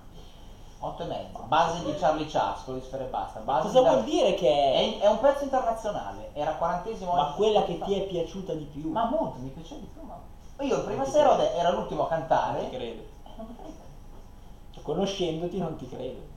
8 0.80 1.04
e 1.04 1.06
mezzo. 1.06 1.40
Ma- 1.40 1.46
base 1.46 1.84
di 1.84 1.96
Charlie 1.96 2.26
Charles 2.26 2.64
con 2.64 2.82
Sfere 2.82 3.06
e 3.06 3.10
basta. 3.10 3.40
Base 3.42 3.68
Cosa 3.68 3.82
vuol 3.82 4.04
dire 4.04 4.34
che 4.34 4.50
è... 4.50 5.00
È, 5.00 5.08
un 5.08 5.20
pezzo 5.20 5.44
internazionale, 5.44 6.32
era 6.34 6.54
quarantesimo 6.54 7.14
Ma 7.14 7.34
quella 7.36 7.64
che 7.64 7.80
ti 7.80 7.94
è 7.94 8.08
piaciuta 8.08 8.54
di 8.54 8.64
più? 8.64 8.90
Mahmood, 8.90 9.36
mi 9.38 9.50
piaceva 9.50 9.80
di 9.82 9.88
più 9.88 10.02
Mahmood. 10.02 10.30
Io 10.62 10.78
la 10.78 10.84
prima 10.84 11.06
sera 11.06 11.36
credo. 11.36 11.54
ero 11.54 11.72
l'ultimo 11.74 12.08
a 12.08 12.16
Non 12.16 12.22
ti 12.22 12.28
cantare, 12.28 12.70
credo. 12.70 13.02
eh, 14.74 14.82
conoscendoti 14.82 15.58
non 15.60 15.76
ti 15.76 15.88
credo. 15.88 16.31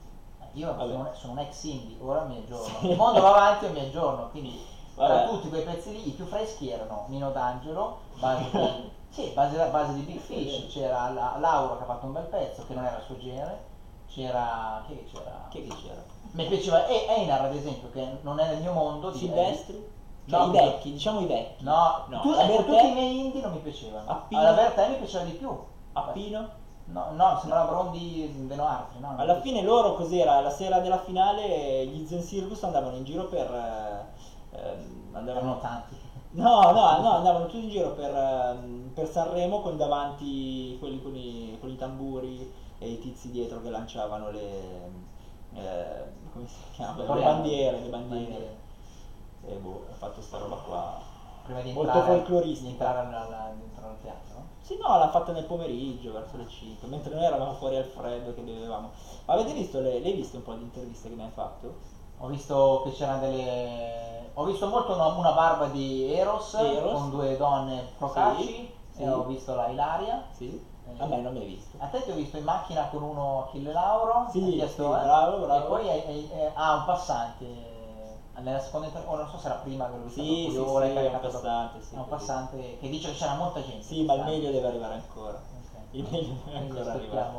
Io 0.55 0.73
Vabbè. 0.73 0.91
sono, 0.91 1.09
sono 1.13 1.31
un 1.33 1.39
ex 1.39 1.63
indie, 1.63 1.97
ora 2.01 2.21
mi 2.23 2.37
aggiorno. 2.37 2.77
Sì. 2.79 2.89
Il 2.89 2.95
mondo 2.97 3.21
va 3.21 3.29
avanti 3.29 3.65
e 3.65 3.69
mi 3.69 3.79
aggiorno, 3.79 4.29
quindi 4.29 4.59
tra 4.95 5.07
Vabbè. 5.07 5.27
tutti 5.29 5.49
quei 5.49 5.63
pezzi 5.63 5.91
lì 5.91 6.07
i 6.07 6.11
più 6.11 6.25
freschi 6.25 6.69
erano 6.69 7.05
Nino 7.07 7.31
D'Angelo, 7.31 7.97
base 8.19 8.49
di, 8.51 8.91
sì, 9.09 9.31
base, 9.33 9.57
base 9.67 9.93
di 9.93 10.01
Big 10.01 10.19
Fish, 10.19 10.67
c'era 10.71 11.09
la, 11.09 11.35
Laura 11.39 11.75
che 11.77 11.83
ha 11.83 11.85
fatto 11.85 12.05
un 12.05 12.13
bel 12.13 12.23
pezzo 12.25 12.65
che 12.65 12.73
non 12.73 12.85
era 12.85 12.97
il 12.97 13.03
suo 13.03 13.17
genere, 13.17 13.63
c'era. 14.07 14.83
che 14.87 15.05
c'era? 15.11 15.45
Che 15.49 15.61
che 15.67 15.75
c'era? 15.75 16.03
Mi 16.31 16.45
piaceva 16.47 16.85
e 16.87 17.05
Einar 17.07 17.45
ad 17.45 17.55
esempio, 17.55 17.89
che 17.91 18.17
non 18.21 18.39
è 18.39 18.47
nel 18.47 18.59
mio 18.61 18.73
mondo. 18.73 19.13
Silvestri? 19.13 19.93
Cioè 20.27 20.39
No, 20.39 20.47
i 20.47 20.51
vecchi, 20.51 20.91
diciamo 20.91 21.19
i 21.19 21.25
vecchi. 21.27 21.63
No, 21.63 22.05
no. 22.07 22.21
tu- 22.21 22.33
ecco, 22.33 22.63
tutti 22.63 22.87
i 22.87 22.93
miei 22.93 23.25
indie 23.25 23.41
non 23.41 23.51
mi 23.51 23.59
piacevano. 23.59 24.09
Appino. 24.09 24.41
Alla 24.41 24.53
Bertè 24.53 24.89
mi 24.89 24.95
piaceva 24.95 25.23
di 25.23 25.31
più. 25.31 25.55
Appino. 25.93 26.49
No, 26.87 27.11
no, 27.13 27.37
sembrava 27.39 27.71
Brondi 27.71 28.25
Benoardi, 28.45 28.99
no? 28.99 29.15
Alla 29.17 29.41
fine 29.41 29.61
loro 29.63 29.95
cos'era? 29.95 30.39
La 30.39 30.51
sera 30.51 30.79
della 30.79 30.99
finale 30.99 31.85
gli 31.87 32.05
Zen 32.05 32.23
Circus 32.23 32.63
andavano 32.63 32.95
in 32.95 33.03
giro 33.03 33.25
per... 33.25 33.51
eh, 33.51 34.57
ehm, 34.57 35.09
andavano 35.13 35.45
Erano 35.45 35.59
tanti. 35.59 35.95
No, 36.31 36.71
no, 36.71 36.99
no, 37.01 37.09
andavano 37.11 37.45
tutti 37.45 37.63
in 37.63 37.69
giro 37.69 37.89
per, 37.91 38.13
ehm, 38.15 38.91
per 38.93 39.09
Sanremo 39.09 39.61
con 39.61 39.77
davanti 39.77 40.77
quelli 40.79 41.01
con 41.01 41.15
i, 41.15 41.57
con 41.59 41.69
i 41.69 41.77
tamburi 41.77 42.51
e 42.77 42.89
i 42.89 42.99
tizi 42.99 43.31
dietro 43.31 43.61
che 43.61 43.69
lanciavano 43.69 44.29
le... 44.29 44.89
eh, 45.53 46.03
come 46.33 46.45
si 46.45 46.55
chiama? 46.73 47.03
Le 47.03 47.23
bandiere, 47.23 47.79
le 47.79 47.87
bandiere. 47.89 48.57
E 49.47 49.55
boh, 49.55 49.85
ho 49.89 49.93
fatto 49.97 50.21
sta 50.21 50.37
roba 50.37 50.55
qua. 50.57 50.99
Prima 51.45 51.61
di 51.61 51.71
Molto 51.71 51.91
entrare, 51.91 52.17
folcloristica. 52.17 52.65
di 52.65 52.71
entrare 52.71 52.99
al, 52.99 53.13
al- 53.13 53.55
dentro 53.57 53.87
al 53.87 53.95
teatro. 54.01 54.34
Sì, 54.65 54.77
no, 54.81 54.97
l'hanno 54.97 55.11
fatta 55.11 55.31
nel 55.31 55.43
pomeriggio, 55.43 56.11
verso 56.11 56.37
le 56.37 56.47
5, 56.47 56.87
mentre 56.87 57.13
noi 57.13 57.23
eravamo 57.23 57.53
fuori 57.53 57.75
al 57.75 57.83
freddo 57.83 58.33
che 58.33 58.41
bevevamo. 58.41 58.89
Ma 59.25 59.33
avete 59.35 59.53
visto, 59.53 59.79
le, 59.79 59.99
le 59.99 60.07
hai 60.07 60.13
visto 60.13 60.37
un 60.37 60.43
po' 60.43 60.55
di 60.55 60.63
interviste 60.63 61.07
che 61.07 61.13
mi 61.13 61.21
hai 61.21 61.29
fatto? 61.31 61.75
Ho 62.17 62.25
visto 62.25 62.81
che 62.83 62.91
c'erano 62.91 63.19
delle. 63.19 64.31
Ho 64.33 64.43
visto 64.43 64.67
molto 64.67 64.93
una, 64.93 65.05
una 65.09 65.33
barba 65.33 65.67
di 65.67 66.11
Eros, 66.11 66.55
Eros. 66.55 66.93
con 66.93 67.11
due 67.11 67.37
donne 67.37 67.85
procaci. 67.95 68.43
Sì, 68.43 68.71
sì. 68.89 69.01
E 69.03 69.07
ho 69.09 69.21
visto 69.25 69.53
la 69.53 69.67
Ilaria. 69.67 70.25
Sì? 70.31 70.59
Eh. 70.87 70.93
A 70.97 71.05
me 71.05 71.21
non 71.21 71.33
mi 71.33 71.41
hai 71.41 71.45
visto. 71.45 71.77
A 71.77 71.85
te 71.85 72.03
ti 72.03 72.09
ho 72.09 72.15
visto 72.15 72.37
in 72.37 72.43
macchina 72.43 72.87
con 72.87 73.03
uno 73.03 73.43
Achille 73.43 73.71
Lauro. 73.71 74.25
Sì, 74.31 74.41
chiesto, 74.41 74.91
sì, 74.93 74.99
eh? 74.99 75.03
bravo, 75.03 75.37
bravo. 75.45 75.63
E 75.63 75.67
poi 75.67 75.89
hai- 75.89 76.05
hai- 76.07 76.29
eh, 76.31 76.51
ah, 76.55 76.73
un 76.73 76.85
passante. 76.85 77.74
Eh, 78.35 78.41
Nella 78.41 78.59
seconda 78.59 78.89
o 79.05 79.15
non 79.15 79.27
so 79.27 79.37
se 79.37 79.47
era 79.47 79.55
prima 79.55 79.89
che 79.89 79.97
visto 80.03 80.21
Sì, 80.21 80.45
sì, 80.45 80.51
sì, 80.51 80.57
è 80.57 81.07
un 81.07 81.19
passante, 81.19 81.81
sì, 81.81 81.95
È 81.95 81.97
un 81.97 82.07
passante 82.07 82.77
che 82.79 82.89
dice 82.89 83.11
che 83.11 83.17
c'era 83.17 83.35
molta 83.35 83.61
gente. 83.63 83.83
Sì, 83.83 84.03
ma 84.03 84.13
il 84.13 84.23
meglio 84.23 84.51
deve 84.51 84.67
arrivare 84.67 84.93
ancora. 84.95 85.33
Ok. 85.33 85.81
Il 85.91 86.07
meglio 86.09 86.35
deve 86.43 86.57
ancora 86.57 86.91
arrivare. 86.91 87.29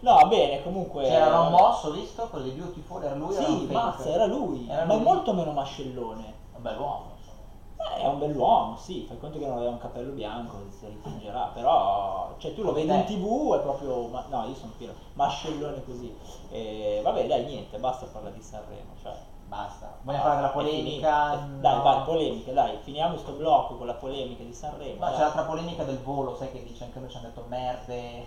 No, 0.00 0.26
bene, 0.28 0.62
comunque... 0.62 1.04
C'era 1.04 1.30
Ron 1.30 1.50
Moss, 1.50 1.84
ho 1.84 1.90
visto, 1.92 2.26
quello 2.28 2.44
di 2.44 2.50
Beautiful, 2.50 3.02
era 3.02 3.14
lui, 3.14 3.36
un 3.36 3.44
Sì, 3.44 3.66
mazza, 3.72 4.08
era 4.10 4.26
lui. 4.26 4.66
Era 4.68 4.84
ma 4.84 4.94
è 4.94 4.96
lui. 4.96 5.04
molto 5.04 5.32
meno 5.32 5.52
mascellone. 5.52 6.34
Un 6.54 6.62
bel 6.62 6.78
uomo, 6.78 7.12
insomma. 7.16 7.96
Eh, 7.96 8.00
è 8.02 8.06
un 8.06 8.18
bell'uomo, 8.18 8.76
sì, 8.76 9.04
fai 9.06 9.18
conto 9.18 9.38
che 9.38 9.46
non 9.46 9.56
aveva 9.56 9.72
un 9.72 9.78
capello 9.78 10.12
bianco, 10.12 10.56
si 10.70 10.86
ritingerà, 10.86 11.50
però, 11.52 12.34
cioè 12.38 12.54
tu 12.54 12.62
lo 12.62 12.72
vedi 12.72 12.88
in 12.92 13.04
tv 13.04 13.54
è 13.56 13.60
proprio, 13.60 14.06
ma- 14.06 14.24
no 14.28 14.44
io 14.46 14.54
sono 14.54 14.72
pieno, 14.76 14.94
mascellone 15.14 15.84
così. 15.84 16.16
E, 16.50 17.00
vabbè 17.02 17.26
dai, 17.26 17.44
niente, 17.44 17.78
basta 17.78 18.06
parlare 18.06 18.34
di 18.34 18.42
Sanremo, 18.42 18.92
cioè. 19.02 19.14
Basta. 19.46 19.96
Vogliamo 20.02 20.24
parlare 20.24 20.48
della 20.48 20.52
è 20.52 20.54
polemica? 20.54 21.30
finita. 21.30 21.32
Eh, 21.34 21.60
Dai, 21.60 21.76
No. 21.76 21.82
vai, 21.82 22.02
polemica, 22.04 22.52
dai, 22.52 22.78
finiamo 22.82 23.16
sto 23.18 23.32
blocco 23.32 23.76
con 23.76 23.86
la 23.86 23.92
polemica 23.94 24.42
di 24.42 24.52
Sanremo. 24.52 24.94
No, 25.00 25.06
dai. 25.06 25.14
c'è 25.14 25.20
l'altra 25.20 25.42
polemica 25.42 25.84
del 25.84 25.98
volo, 26.00 26.36
sai 26.36 26.50
che 26.50 26.62
dice 26.64 26.84
anche 26.84 26.98
noi 26.98 27.10
ci 27.10 27.16
hanno 27.16 27.26
detto 27.28 27.44
merde. 27.48 28.26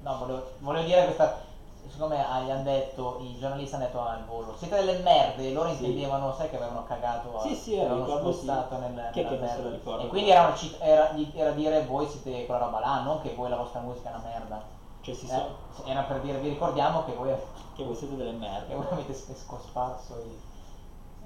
No, 0.00 0.16
volevo, 0.18 0.50
volevo 0.58 0.84
dire 0.86 1.04
questa. 1.04 1.46
Siccome 1.88 2.22
ah, 2.22 2.40
gli 2.40 2.50
hanno 2.50 2.64
detto, 2.64 3.16
i 3.20 3.38
giornalisti 3.38 3.74
hanno 3.74 3.84
detto 3.86 4.00
al 4.00 4.22
volo, 4.26 4.54
siete 4.58 4.74
delle 4.76 4.98
merde, 4.98 5.50
loro 5.52 5.68
Sì. 5.70 5.76
intendevano, 5.76 6.34
sai 6.34 6.50
che 6.50 6.56
avevano 6.56 6.84
cagato, 6.84 7.40
Sì, 7.40 7.54
sì, 7.54 7.78
avevano 7.78 8.04
ricordo, 8.04 8.30
sì. 8.32 8.42
spostato 8.44 8.76
nel, 8.78 8.92
nella 8.92 9.10
che 9.10 9.22
lo 9.22 9.70
ricorda? 9.70 10.02
E 10.02 10.06
quindi 10.08 10.28
erano 10.30 10.54
cit- 10.54 10.76
era, 10.82 11.14
era 11.32 11.50
dire 11.52 11.84
voi 11.86 12.06
siete 12.06 12.44
quella 12.44 12.60
roba 12.66 12.80
là, 12.80 13.00
non 13.00 13.22
che 13.22 13.32
voi 13.34 13.48
la 13.48 13.56
vostra 13.56 13.80
musica 13.80 14.10
è 14.12 14.14
una 14.16 14.22
merda. 14.22 14.62
Cioè 15.00 15.14
si 15.14 15.24
Eh, 15.24 15.28
sono, 15.28 15.46
era 15.86 16.02
per 16.02 16.20
dire, 16.20 16.38
vi 16.40 16.50
ricordiamo 16.50 17.04
che 17.04 17.12
voi, 17.14 17.32
che 17.74 17.84
voi 17.84 17.94
siete 17.94 18.16
delle 18.16 18.32
che 18.32 18.36
merde. 18.36 18.74
voi 18.74 18.86
avete 18.90 19.14
sp- 19.14 19.46
cosparso 19.46 20.14
i... 20.18 20.40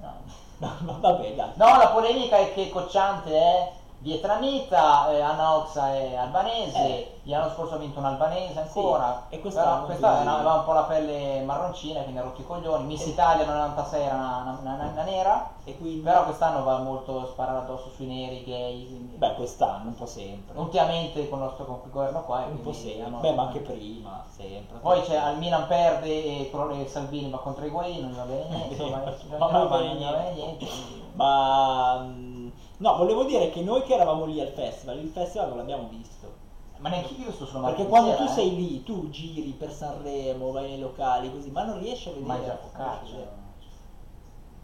No. 0.59 0.71
No, 0.81 0.97
vabbè, 0.99 1.33
dai. 1.33 1.49
No, 1.55 1.77
la 1.77 1.89
polemica 1.89 2.37
è 2.37 2.53
che 2.53 2.69
Cocciante 2.69 3.31
è 3.33 3.71
vietnamita, 4.03 5.09
eh, 5.11 5.21
Anna 5.21 5.55
Oxa 5.55 5.93
è 5.95 6.15
albanese, 6.15 6.77
Eh. 6.77 7.11
l'anno 7.23 7.49
scorso 7.53 7.75
ha 7.75 7.77
vinto 7.77 7.99
un 7.99 8.05
albanese 8.05 8.59
ancora. 8.59 9.23
Sì, 9.29 9.35
e 9.35 9.39
quest'anno 9.41 9.71
Però 9.73 9.85
questa 9.85 10.09
così. 10.17 10.27
aveva 10.27 10.53
un 10.55 10.63
po' 10.65 10.73
la 10.73 10.81
pelle 10.83 11.41
marroncina, 11.45 12.01
quindi 12.01 12.19
ha 12.19 12.23
rotto 12.23 12.41
i 12.41 12.45
coglioni. 12.45 12.83
Miss 12.83 13.05
Italia 13.05 13.45
nel 13.45 13.55
96 13.55 14.01
era 14.03 14.13
una, 14.15 14.57
una- 14.61 14.73
una- 14.73 14.89
una 14.91 15.03
nera, 15.03 15.49
quindi, 15.63 16.01
però 16.01 16.25
quest'anno 16.25 16.63
va 16.63 16.79
molto 16.79 17.21
a 17.21 17.25
sparare 17.27 17.59
addosso 17.59 17.89
sui 17.95 18.05
neri, 18.05 18.43
gay. 18.43 18.85
quindi- 18.87 19.15
beh, 19.15 19.35
quest'anno, 19.35 19.87
un 19.87 19.95
po' 19.95 20.05
sempre. 20.05 20.57
Ultimamente 20.59 21.29
con 21.29 21.39
il 21.39 21.45
nostro 21.45 21.63
con 21.65 21.79
il 21.85 21.89
governo 21.91 22.23
qua. 22.23 22.43
Un 22.49 22.61
po' 22.61 22.73
sempre. 22.73 23.09
Beh, 23.21 23.31
ma 23.33 23.43
anche 23.43 23.59
prima, 23.59 24.21
sempre. 24.35 24.79
Poi 24.79 25.01
c'è 25.01 25.15
al 25.15 25.37
Milan 25.37 25.65
perde 25.67 26.07
e 26.07 26.51
e 26.53 26.87
Salvini 26.87 27.29
va 27.29 27.37
contro 27.37 27.65
i 27.65 27.69
Guaini, 27.69 28.01
non 28.01 28.13
va 28.15 28.23
bene 28.23 28.45
niente, 28.49 28.73
insomma, 28.83 29.01
non 29.37 29.67
va 29.69 29.77
bene 29.77 29.93
niente. 29.93 30.67
Ma 31.13 32.05
no, 32.83 32.95
volevo 32.97 33.23
dire 33.23 33.49
che 33.49 33.61
noi 33.61 33.81
che 33.83 33.93
eravamo 33.93 34.25
lì 34.25 34.39
al 34.41 34.49
festival, 34.49 34.97
il 34.99 35.09
festival 35.09 35.47
non 35.49 35.57
l'abbiamo 35.57 35.87
visto. 35.89 36.41
Ma 36.77 36.89
neanche 36.89 37.13
io 37.13 37.31
sto 37.31 37.45
sulla 37.45 37.67
Perché 37.67 37.87
quando 37.87 38.13
tu 38.15 38.23
eh. 38.23 38.27
sei 38.27 38.55
lì, 38.55 38.83
tu 38.83 39.09
giri 39.09 39.51
per 39.51 39.71
Sanremo, 39.71 40.51
vai 40.51 40.67
nei 40.69 40.79
locali 40.79 41.31
così, 41.31 41.49
ma 41.49 41.63
non 41.63 41.79
riesci 41.79 42.09
a 42.09 42.11
vedere. 42.11 42.27
Ma 42.27 42.43
già 42.45 42.57
focaccia. 42.57 43.05
Cioè, 43.05 43.27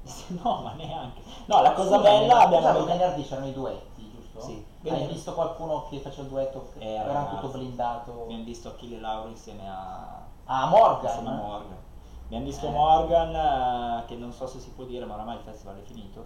No, 0.43 0.61
ma 0.63 0.73
neanche. 0.73 1.21
No, 1.45 1.61
la 1.61 1.71
cosa 1.73 1.95
Scusa, 1.97 2.09
bella 2.09 2.39
abbiamo 2.41 2.71
visto- 2.73 2.85
venerdì 2.85 3.23
c'erano 3.23 3.47
i 3.47 3.53
duetti, 3.53 4.11
giusto? 4.13 4.41
Sì. 4.41 4.51
Hai 4.53 4.65
Venerdì. 4.91 5.13
visto 5.13 5.33
qualcuno 5.33 5.87
che 5.89 5.99
faceva 5.99 6.23
il 6.23 6.27
duetto? 6.29 6.69
che 6.73 6.79
Eh, 6.83 6.93
era 6.93 7.03
ragazzi, 7.13 7.35
tutto 7.35 7.47
blindato. 7.57 8.21
Abbiamo 8.23 8.43
visto 8.43 8.67
Achille 8.69 8.99
Lauro 8.99 9.29
insieme 9.29 9.69
a, 9.69 10.25
Ah, 10.45 10.65
Morgan. 10.67 11.05
insieme 11.05 11.29
a 11.29 11.33
Morgan. 11.33 11.77
Abbiamo 12.25 12.45
visto 12.45 12.65
Eh. 12.67 12.69
Morgan, 12.71 13.35
eh, 13.35 14.05
che 14.07 14.15
non 14.15 14.31
so 14.33 14.45
se 14.47 14.59
si 14.59 14.69
può 14.71 14.83
dire, 14.83 15.05
ma 15.05 15.13
oramai 15.13 15.35
il 15.35 15.41
festival 15.43 15.77
è 15.77 15.81
finito. 15.83 16.25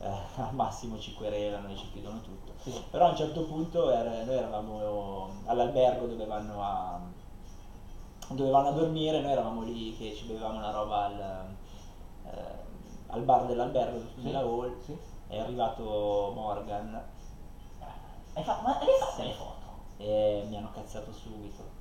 Eh, 0.00 0.06
al 0.36 0.54
massimo 0.54 0.98
ci 0.98 1.12
querelano 1.14 1.68
e 1.70 1.76
ci 1.76 1.90
chiudono 1.90 2.20
tutto. 2.20 2.52
Sì. 2.62 2.72
Però 2.90 3.06
a 3.06 3.10
un 3.10 3.16
certo 3.16 3.42
punto 3.44 3.90
era- 3.90 4.22
noi 4.24 4.36
eravamo 4.36 5.28
all'albergo 5.46 6.06
dove 6.06 6.24
vanno 6.24 6.62
a, 6.62 7.00
dove 8.28 8.50
vanno 8.50 8.68
a 8.68 8.72
dormire, 8.72 9.20
noi 9.20 9.32
eravamo 9.32 9.62
lì 9.62 9.96
che 9.96 10.14
ci 10.14 10.24
bevevamo 10.26 10.58
una 10.58 10.70
roba 10.70 11.04
al, 11.04 11.46
eh, 12.26 12.30
al 13.08 13.22
bar 13.22 13.46
dell'albergo 13.46 13.98
Sì. 14.14 14.22
nella 14.22 14.40
hall. 14.40 14.72
Sì. 14.84 14.96
È 15.26 15.38
arrivato 15.38 16.32
Morgan 16.34 17.02
Hai 18.34 18.42
fatto, 18.44 18.62
ma 18.62 18.78
hai 18.78 18.86
fatto 19.00 19.22
le 19.22 19.32
foto? 19.32 19.56
e 19.98 20.44
mi 20.48 20.56
hanno 20.56 20.70
cazzato 20.72 21.12
subito. 21.12 21.76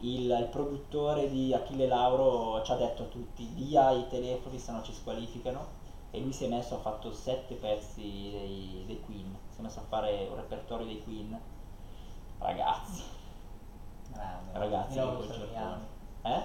Il, 0.00 0.24
il 0.30 0.48
produttore 0.50 1.30
di 1.30 1.54
Achille 1.54 1.86
Lauro 1.86 2.62
ci 2.62 2.70
ha 2.70 2.74
detto 2.76 3.04
a 3.04 3.06
tutti 3.06 3.46
via 3.54 3.90
i 3.92 4.06
telefoni 4.08 4.58
se 4.58 4.72
no 4.72 4.82
ci 4.82 4.92
squalificano 4.92 5.84
e 6.10 6.20
lui 6.20 6.32
si 6.32 6.44
è 6.44 6.48
messo, 6.48 6.74
ha 6.76 6.78
fatto 6.78 7.12
sette 7.12 7.54
pezzi 7.54 8.00
dei, 8.30 8.84
dei 8.86 9.00
Queen, 9.04 9.36
si 9.50 9.60
è 9.60 9.62
messo 9.62 9.80
a 9.80 9.84
fare 9.88 10.26
un 10.30 10.36
repertorio 10.36 10.86
dei 10.86 11.02
Queen. 11.02 11.38
Ragazzi, 12.38 13.02
Grande. 14.12 14.50
ragazzi, 14.52 14.98
Io 14.98 15.14
concertone. 15.16 15.46
Miami. 15.52 15.82
Eh? 16.22 16.42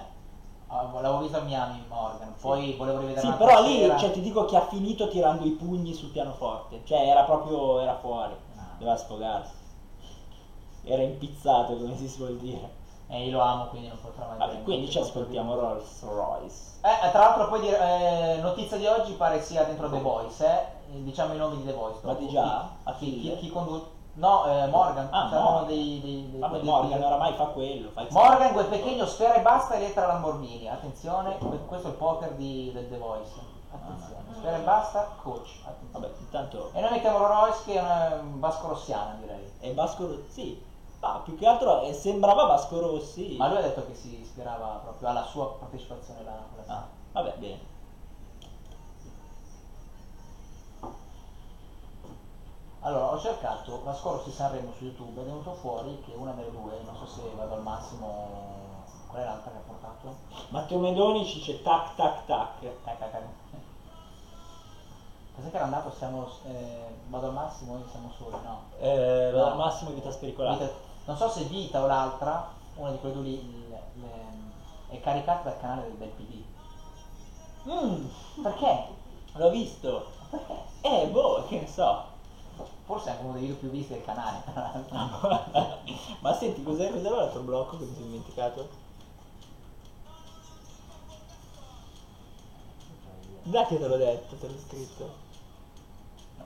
Ah, 0.68 0.82
L'avevo 0.90 1.18
visto 1.18 1.36
a 1.36 1.40
Miami 1.42 1.82
Morgan, 1.88 2.34
poi 2.40 2.74
volevo 2.76 3.00
rivedere 3.00 3.26
Sì, 3.26 3.32
però 3.36 3.62
lì 3.62 3.80
cioè, 3.98 4.10
ti 4.10 4.20
dico 4.22 4.46
che 4.46 4.56
ha 4.56 4.66
finito 4.66 5.08
tirando 5.08 5.44
i 5.44 5.50
pugni 5.50 5.92
sul 5.92 6.08
pianoforte, 6.10 6.80
cioè 6.84 7.06
era 7.08 7.24
proprio, 7.24 7.78
era 7.80 7.96
fuori, 7.98 8.32
Ah. 8.56 8.74
doveva 8.78 8.96
sfogarsi. 8.96 9.52
Era 10.84 11.02
impizzato 11.02 11.76
come 11.76 11.96
si 11.96 12.08
suol 12.08 12.38
dire. 12.38 12.80
E 13.12 13.26
io 13.26 13.36
lo 13.36 13.42
amo, 13.44 13.66
quindi 13.66 13.88
non 13.88 14.00
potrò 14.00 14.26
mai 14.26 14.38
Vabbè, 14.38 14.62
quindi 14.62 14.90
ci 14.90 14.98
ascoltiamo. 14.98 15.54
Rolls 15.54 16.02
Royce. 16.02 16.56
Eh, 16.80 17.10
tra 17.10 17.18
l'altro 17.20 17.48
poi 17.48 17.60
dire, 17.60 17.78
eh, 17.78 18.40
notizia 18.40 18.78
di 18.78 18.86
oggi 18.86 19.12
pare 19.12 19.42
sia 19.42 19.64
dentro 19.64 19.90
The 19.90 19.98
Voice, 20.00 20.44
eh? 20.46 20.94
Eh, 20.94 21.02
diciamo 21.02 21.34
i 21.34 21.36
nomi 21.36 21.58
di 21.58 21.64
The 21.66 21.72
Voice. 21.74 21.98
Ma 22.04 22.14
di 22.14 22.26
già? 22.28 22.70
Chi, 22.84 22.92
chi, 22.96 23.18
Achille? 23.28 23.36
chi 23.36 23.50
conduce? 23.50 23.84
No, 24.14 24.44
eh, 24.46 24.66
Morgan. 24.68 25.08
Ah, 25.10 25.28
saranno 25.28 25.50
Morgan. 25.50 25.66
dei, 25.66 26.00
dei, 26.00 26.30
dei- 26.30 26.40
Vabbè, 26.40 26.62
Morgan 26.62 26.98
dei- 26.98 27.06
oramai 27.06 27.34
fa 27.34 27.44
quello. 27.44 27.90
Fa 27.90 28.06
Morgan, 28.08 28.52
quel 28.52 28.66
pequeño 28.66 29.06
sfera 29.06 29.34
e 29.34 29.40
basta 29.42 29.74
e 29.74 29.78
lettera 29.80 30.06
Lamborghini. 30.06 30.68
Attenzione, 30.70 31.36
que- 31.36 31.64
questo 31.66 31.88
è 31.88 31.90
il 31.90 31.96
poker 31.98 32.30
di, 32.32 32.70
del 32.72 32.88
The 32.88 32.96
Voice. 32.96 33.30
Attenzione, 33.72 34.22
sfera 34.38 34.56
e 34.56 34.60
basta, 34.60 35.06
coach. 35.22 35.48
Attenzione. 35.66 36.06
Vabbè, 36.06 36.10
intanto 36.20 36.70
E 36.72 36.80
noi 36.80 36.90
mettiamo 36.90 37.26
Royce 37.26 37.60
che 37.64 37.74
è 37.74 37.80
una 37.82 38.20
Vasco 38.38 38.68
Rossiana, 38.68 39.16
direi. 39.20 39.50
è 39.60 39.72
Rossi. 39.74 40.24
Sì, 40.28 40.62
ma 41.02 41.20
più 41.24 41.36
che 41.36 41.46
altro 41.48 41.82
eh, 41.82 41.92
sembrava 41.92 42.44
Vasco 42.44 42.78
Rossi. 42.80 43.34
Ma 43.36 43.48
lui 43.48 43.56
ha 43.58 43.62
detto 43.62 43.84
che 43.84 43.94
si 43.94 44.20
ispirava 44.20 44.80
proprio 44.84 45.08
alla 45.08 45.24
sua 45.24 45.48
partecipazione 45.54 46.22
là. 46.22 46.30
quella 46.48 46.62
sera. 46.64 46.78
Ah, 46.78 46.86
vabbè, 47.12 47.34
bene. 47.38 47.70
Allora, 52.84 53.12
ho 53.12 53.18
cercato 53.20 53.80
la 53.84 53.94
scorsa 53.94 54.24
di 54.24 54.32
Sanremo 54.32 54.72
su 54.76 54.84
YouTube, 54.84 55.20
è 55.20 55.24
venuto 55.24 55.54
fuori 55.54 56.02
che 56.04 56.12
una 56.14 56.32
delle 56.32 56.50
due, 56.50 56.80
non 56.84 56.96
so 56.96 57.06
se 57.06 57.20
vado 57.36 57.54
al 57.54 57.62
massimo, 57.62 58.28
qual 59.08 59.22
è 59.22 59.24
l'altra 59.24 59.50
che 59.52 59.56
ha 59.56 59.60
portato? 59.60 60.14
Matteo 60.48 60.78
Medoni 60.78 61.24
ci 61.26 61.38
dice 61.38 61.62
tac 61.62 61.94
tac 61.96 62.26
tac. 62.26 62.60
Tac, 62.84 62.98
tac, 62.98 63.10
tac. 63.10 63.22
Pensate 65.34 65.50
che 65.50 65.56
era 65.56 65.64
andato, 65.64 65.92
siamo, 65.96 66.28
eh, 66.44 66.86
vado 67.08 67.26
al 67.26 67.32
massimo 67.32 67.76
e 67.78 67.88
siamo 67.90 68.10
soli, 68.18 68.36
no? 68.42 68.60
Eh, 68.78 69.30
No. 69.32 69.44
al 69.46 69.56
massimo 69.56 69.90
vita 69.90 70.10
spericolata. 70.10 70.64
Vita- 70.64 70.90
non 71.04 71.16
so 71.16 71.28
se 71.28 71.44
Vita 71.44 71.82
o 71.82 71.86
l'altra, 71.86 72.48
una 72.74 72.90
di 72.90 72.98
quelle 72.98 73.14
due 73.14 73.22
lì, 73.24 73.68
le- 73.68 73.82
le- 73.94 74.94
è 74.94 75.00
caricata 75.00 75.50
dal 75.50 75.60
canale 75.60 75.92
del, 75.98 76.08
PD. 76.08 76.42
Mm, 77.68 78.06
Perché? 78.42 78.86
l'ho 79.34 79.50
visto. 79.50 80.06
Perché? 80.30 80.54
Eh, 80.82 81.06
boh, 81.08 81.44
che 81.48 81.60
ne 81.60 81.66
so. 81.66 82.10
Forse 82.84 83.08
è 83.08 83.12
anche 83.12 83.24
uno 83.24 83.32
dei 83.32 83.42
video 83.42 83.56
più 83.56 83.70
visti 83.70 83.92
del 83.94 84.04
canale. 84.04 84.42
tra 84.52 84.72
l'altro. 84.90 85.40
Ma 86.20 86.32
senti, 86.34 86.62
cos'è, 86.62 86.90
cos'era 86.90 87.16
l'altro 87.16 87.40
blocco 87.42 87.78
che 87.78 87.84
mi 87.84 87.94
sono 87.94 88.06
dimenticato? 88.06 88.68
Dai 93.44 93.66
che 93.66 93.78
te 93.78 93.86
l'ho 93.86 93.96
detto, 93.96 94.36
te 94.36 94.46
l'ho 94.46 94.58
scritto. 94.58 95.31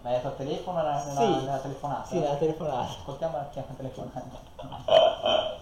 Ma 0.06 0.12
hai 0.12 0.18
detto 0.18 0.28
al 0.28 0.36
telefono 0.36 0.76
nella, 0.78 1.02
nella, 1.02 1.20
Sì. 1.20 1.44
nella 1.44 1.58
telefonata? 1.58 2.06
Sì, 2.06 2.18
nella 2.20 2.36
telefonata. 2.36 2.90
Ascoltiamo 2.92 3.36
la 3.38 3.48
chiamata 3.48 3.74
telefonata. 3.74 4.38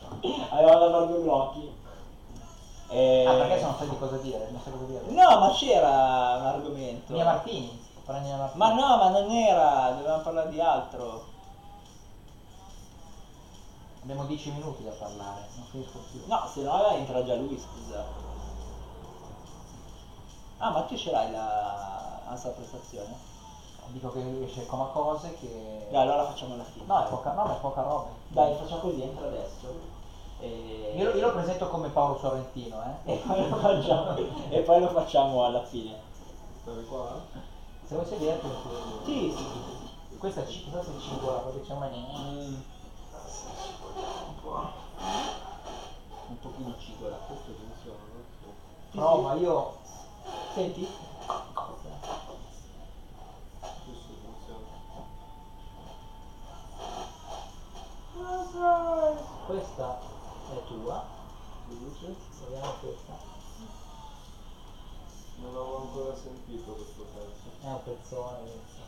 Aveva 0.50 0.74
dato 0.74 1.06
due 1.06 1.18
blocchi. 1.20 1.74
E... 2.88 3.24
Ah, 3.26 3.32
perché 3.36 3.58
sono 3.58 3.76
di 3.78 3.98
cosa 3.98 4.16
dire? 4.18 4.50
Non 4.50 4.60
so 4.60 4.70
cosa 4.70 4.84
dire. 4.84 5.00
No, 5.06 5.38
ma 5.38 5.50
c'era 5.50 5.88
un 5.88 6.44
argomento. 6.44 7.12
Mia 7.14 7.24
Martini. 7.24 7.82
Parla 8.04 8.20
Mia 8.20 8.36
Martini. 8.36 8.58
Ma 8.58 8.74
no, 8.74 8.96
ma 8.98 9.08
non 9.08 9.30
era, 9.30 9.90
dovevamo 9.92 10.22
parlare 10.22 10.50
di 10.50 10.60
altro. 10.60 11.24
Abbiamo 14.02 14.24
10 14.26 14.50
minuti 14.50 14.84
da 14.84 14.90
parlare, 14.90 15.48
non 15.54 15.64
finisco 15.70 16.00
più. 16.10 16.20
No, 16.26 16.46
se 16.52 16.60
no 16.60 16.90
entra 16.90 17.24
già 17.24 17.34
lui, 17.34 17.58
scusa. 17.58 18.04
Ah, 20.58 20.68
ma 20.68 20.82
tu 20.82 20.98
ce 20.98 21.10
l'hai 21.10 21.30
la 21.30 22.20
ansa 22.26 22.50
prestazione? 22.50 23.32
Dico 23.86 24.10
che 24.10 24.42
esce 24.44 24.66
come 24.66 24.86
cose 24.92 25.36
che... 25.38 25.86
Dai, 25.90 26.02
allora 26.02 26.24
facciamo 26.24 26.56
la 26.56 26.64
fine. 26.64 26.84
No, 26.86 27.04
è 27.04 27.08
poca, 27.08 27.32
no, 27.32 27.44
ma 27.44 27.52
è 27.52 27.58
poca 27.60 27.82
roba. 27.82 28.08
Dai, 28.28 28.54
facciamo 28.54 28.80
così, 28.80 29.02
entra 29.02 29.26
adesso. 29.26 29.72
E... 30.40 30.94
Io, 30.96 31.04
lo- 31.04 31.14
io 31.16 31.26
lo 31.26 31.32
presento 31.32 31.68
come 31.68 31.88
Paolo 31.88 32.18
Sorrentino, 32.18 32.82
eh. 33.04 33.12
E 33.12 33.16
poi 33.16 33.48
lo 33.48 33.56
facciamo, 33.56 34.16
e 34.48 34.60
poi 34.60 34.80
lo 34.80 34.88
facciamo 34.88 35.44
alla 35.44 35.62
fine. 35.62 35.96
Stare 36.62 36.82
qua? 36.84 37.20
Se 37.86 37.94
vuoi 37.94 38.06
sederti, 38.06 38.46
lo 38.48 38.54
Sì, 39.04 39.12
sedere. 39.12 39.30
sì, 39.30 39.44
sì. 40.08 40.16
Questa 40.18 40.40
è 40.40 40.46
ci- 40.46 40.64
cosa 40.64 40.82
si 40.82 40.98
cigola, 40.98 41.38
perché 41.38 41.60
c'è 41.60 41.72
una... 41.74 41.86
Mm. 41.86 42.54
Un 46.26 46.38
pochino 46.40 46.74
cigola. 46.78 47.16
Questo 47.26 47.52
funziona, 47.52 47.98
Prova, 48.90 49.34
io... 49.34 49.72
Senti? 50.54 50.88
Questo 53.84 54.12
funziona. 54.22 54.66
Questa 58.54 59.98
è 60.52 60.66
tua, 60.68 61.02
Luce? 61.70 62.14
proviamo 62.38 62.72
questa. 62.80 63.12
Non 65.38 65.50
avevo 65.50 65.80
ancora 65.80 66.14
sentito 66.14 66.72
questo 66.72 67.02
pezzo. 67.12 67.50
È 67.60 67.66
un 67.66 67.82
pezzone 67.82 68.38
questo. 68.42 68.82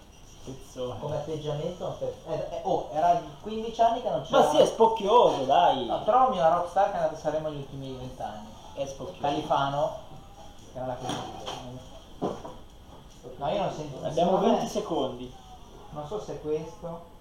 Pezzone. 0.44 1.00
Come 1.00 1.16
atteggiamento 1.16 1.84
è 1.84 1.88
un 1.88 1.98
pezzo. 1.98 2.28
Eh, 2.28 2.56
eh, 2.56 2.60
oh, 2.62 2.90
era 2.92 3.20
15 3.42 3.80
anni 3.80 4.02
che 4.02 4.10
non 4.10 4.22
c'era... 4.22 4.38
Ma 4.38 4.50
sì, 4.50 4.58
è 4.58 4.66
spocchioso, 4.66 5.42
dai. 5.42 5.86
No, 5.86 6.02
però 6.04 6.30
mio 6.30 6.48
rockstar 6.48 6.84
che 6.84 6.92
è 6.92 6.96
andato 6.98 7.14
a 7.14 7.18
Sanremo 7.18 7.48
negli 7.48 7.58
ultimi 7.58 7.92
20 7.92 8.22
anni. 8.22 8.48
È 8.74 8.86
spocchioso. 8.86 9.20
Califano, 9.20 9.96
che 10.72 10.78
era 10.78 10.86
la 10.86 10.96
che 10.96 11.06
No, 13.36 13.50
io 13.50 13.62
non 13.62 13.72
sento. 13.72 14.06
Abbiamo 14.06 14.30
secondo 14.30 14.46
me- 14.46 14.56
20 14.58 14.68
secondi. 14.68 15.34
Non 15.90 16.06
so 16.06 16.20
se 16.20 16.34
è 16.34 16.40
questo. 16.40 17.14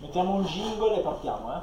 Mettiamo 0.00 0.34
un 0.34 0.39
jingle 0.50 0.96
e 0.96 1.00
partiamo, 1.00 1.52
eh. 1.52 1.60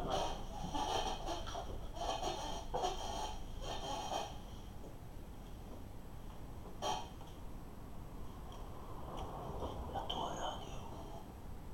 La 9.92 10.00
tua 10.08 10.30
radio. 10.40 10.68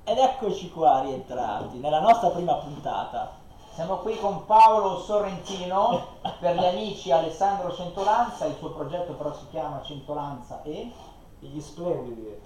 Ed 0.04 0.18
eccoci 0.18 0.70
qua 0.70 1.00
rientrati 1.00 1.78
nella 1.78 2.00
nostra 2.00 2.30
prima 2.30 2.54
puntata. 2.54 3.42
Siamo 3.74 3.96
qui 3.98 4.16
con 4.18 4.44
Paolo 4.46 5.00
Sorrentino, 5.00 6.06
per 6.38 6.56
gli 6.56 6.64
amici 6.64 7.10
Alessandro 7.10 7.74
Centolanza, 7.74 8.46
il 8.46 8.56
suo 8.56 8.70
progetto 8.70 9.14
però 9.14 9.32
si 9.34 9.48
chiama 9.50 9.82
Centolanza 9.82 10.62
e 10.62 10.92
Gli 11.40 11.60
splendidi. 11.60 12.40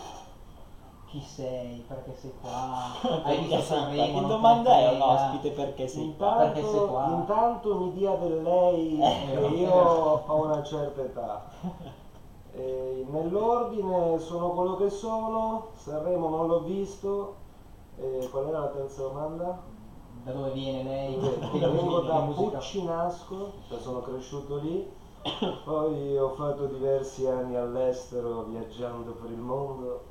Chi 1.11 1.21
sei, 1.21 1.85
perché 1.89 2.15
sei 2.21 2.33
qua, 2.41 2.93
hai 3.25 3.39
visto 3.39 3.49
Perché 3.49 3.49
sei 3.49 3.59
qua? 3.59 3.63
Sanremo, 3.63 4.21
Che 4.21 4.27
domanda 4.27 4.77
è 4.79 4.95
un 4.95 5.01
ospite 5.01 5.51
perché 5.51 5.89
sei 5.89 6.15
qua? 6.17 6.35
Perché 6.35 6.61
sei 6.61 6.65
Intanto, 6.71 6.87
qua? 6.93 7.07
intanto 7.07 7.79
mi 7.79 7.93
dia 7.93 8.15
del 8.17 8.43
lei 8.43 9.01
Eh, 9.01 9.27
che 9.33 9.47
io 9.47 9.73
ho 9.73 10.45
una 10.45 10.63
certa 10.63 11.01
età. 11.03 11.45
E 12.51 13.07
nell'ordine 13.09 14.19
sono 14.19 14.51
quello 14.51 14.75
che 14.77 14.89
sono, 14.91 15.69
Sanremo 15.75 16.29
non 16.29 16.47
l'ho 16.49 16.61
visto. 16.63 17.35
E 17.97 18.27
qual 18.33 18.49
era 18.49 18.61
la 18.61 18.67
terza 18.69 19.03
domanda? 19.03 19.61
Da 20.25 20.33
dove 20.33 20.51
viene 20.51 20.83
lei? 20.83 21.15
Vengo 21.53 22.01
da 22.01 22.21
musica? 22.21 22.57
Puccinasco, 22.59 23.53
cioè 23.69 23.79
sono 23.79 24.01
cresciuto 24.01 24.57
lì, 24.57 24.91
poi 25.65 26.17
ho 26.19 26.31
fatto 26.31 26.67
diversi 26.67 27.27
anni 27.27 27.55
all'estero 27.55 28.43
viaggiando 28.45 29.13
per 29.13 29.31
il 29.31 29.39
mondo 29.39 30.08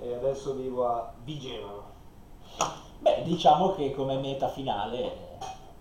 e 0.00 0.14
adesso 0.14 0.54
vivo 0.54 0.86
a 0.86 1.12
Vigevano. 1.24 1.82
Beh, 3.00 3.22
diciamo 3.22 3.72
che 3.74 3.92
come 3.94 4.16
meta 4.18 4.48
finale... 4.48 5.26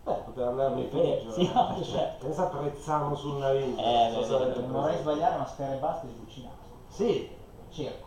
Beh, 0.03 0.13
poteva 0.25 0.49
andarmi 0.49 0.83
Eh, 0.83 0.87
peggio. 0.87 1.31
sì, 1.31 1.41
eh. 1.41 1.51
no, 1.53 1.75
certo. 1.83 2.25
Pensa 2.25 2.43
a 2.43 2.55
Prezzano 2.55 3.15
sul 3.15 3.37
naviglio. 3.37 3.81
Eh, 3.81 4.09
non 4.13 4.23
so 4.23 4.37
beh, 4.39 4.59
Non 4.59 4.71
vorrei 4.71 4.97
sbagliare, 4.99 5.37
ma 5.37 5.45
Sfera 5.45 5.73
e 5.73 5.77
Basta 5.77 6.05
di 6.05 6.15
Cucinato. 6.17 6.55
Sì, 6.87 7.29
Cerco. 7.69 8.05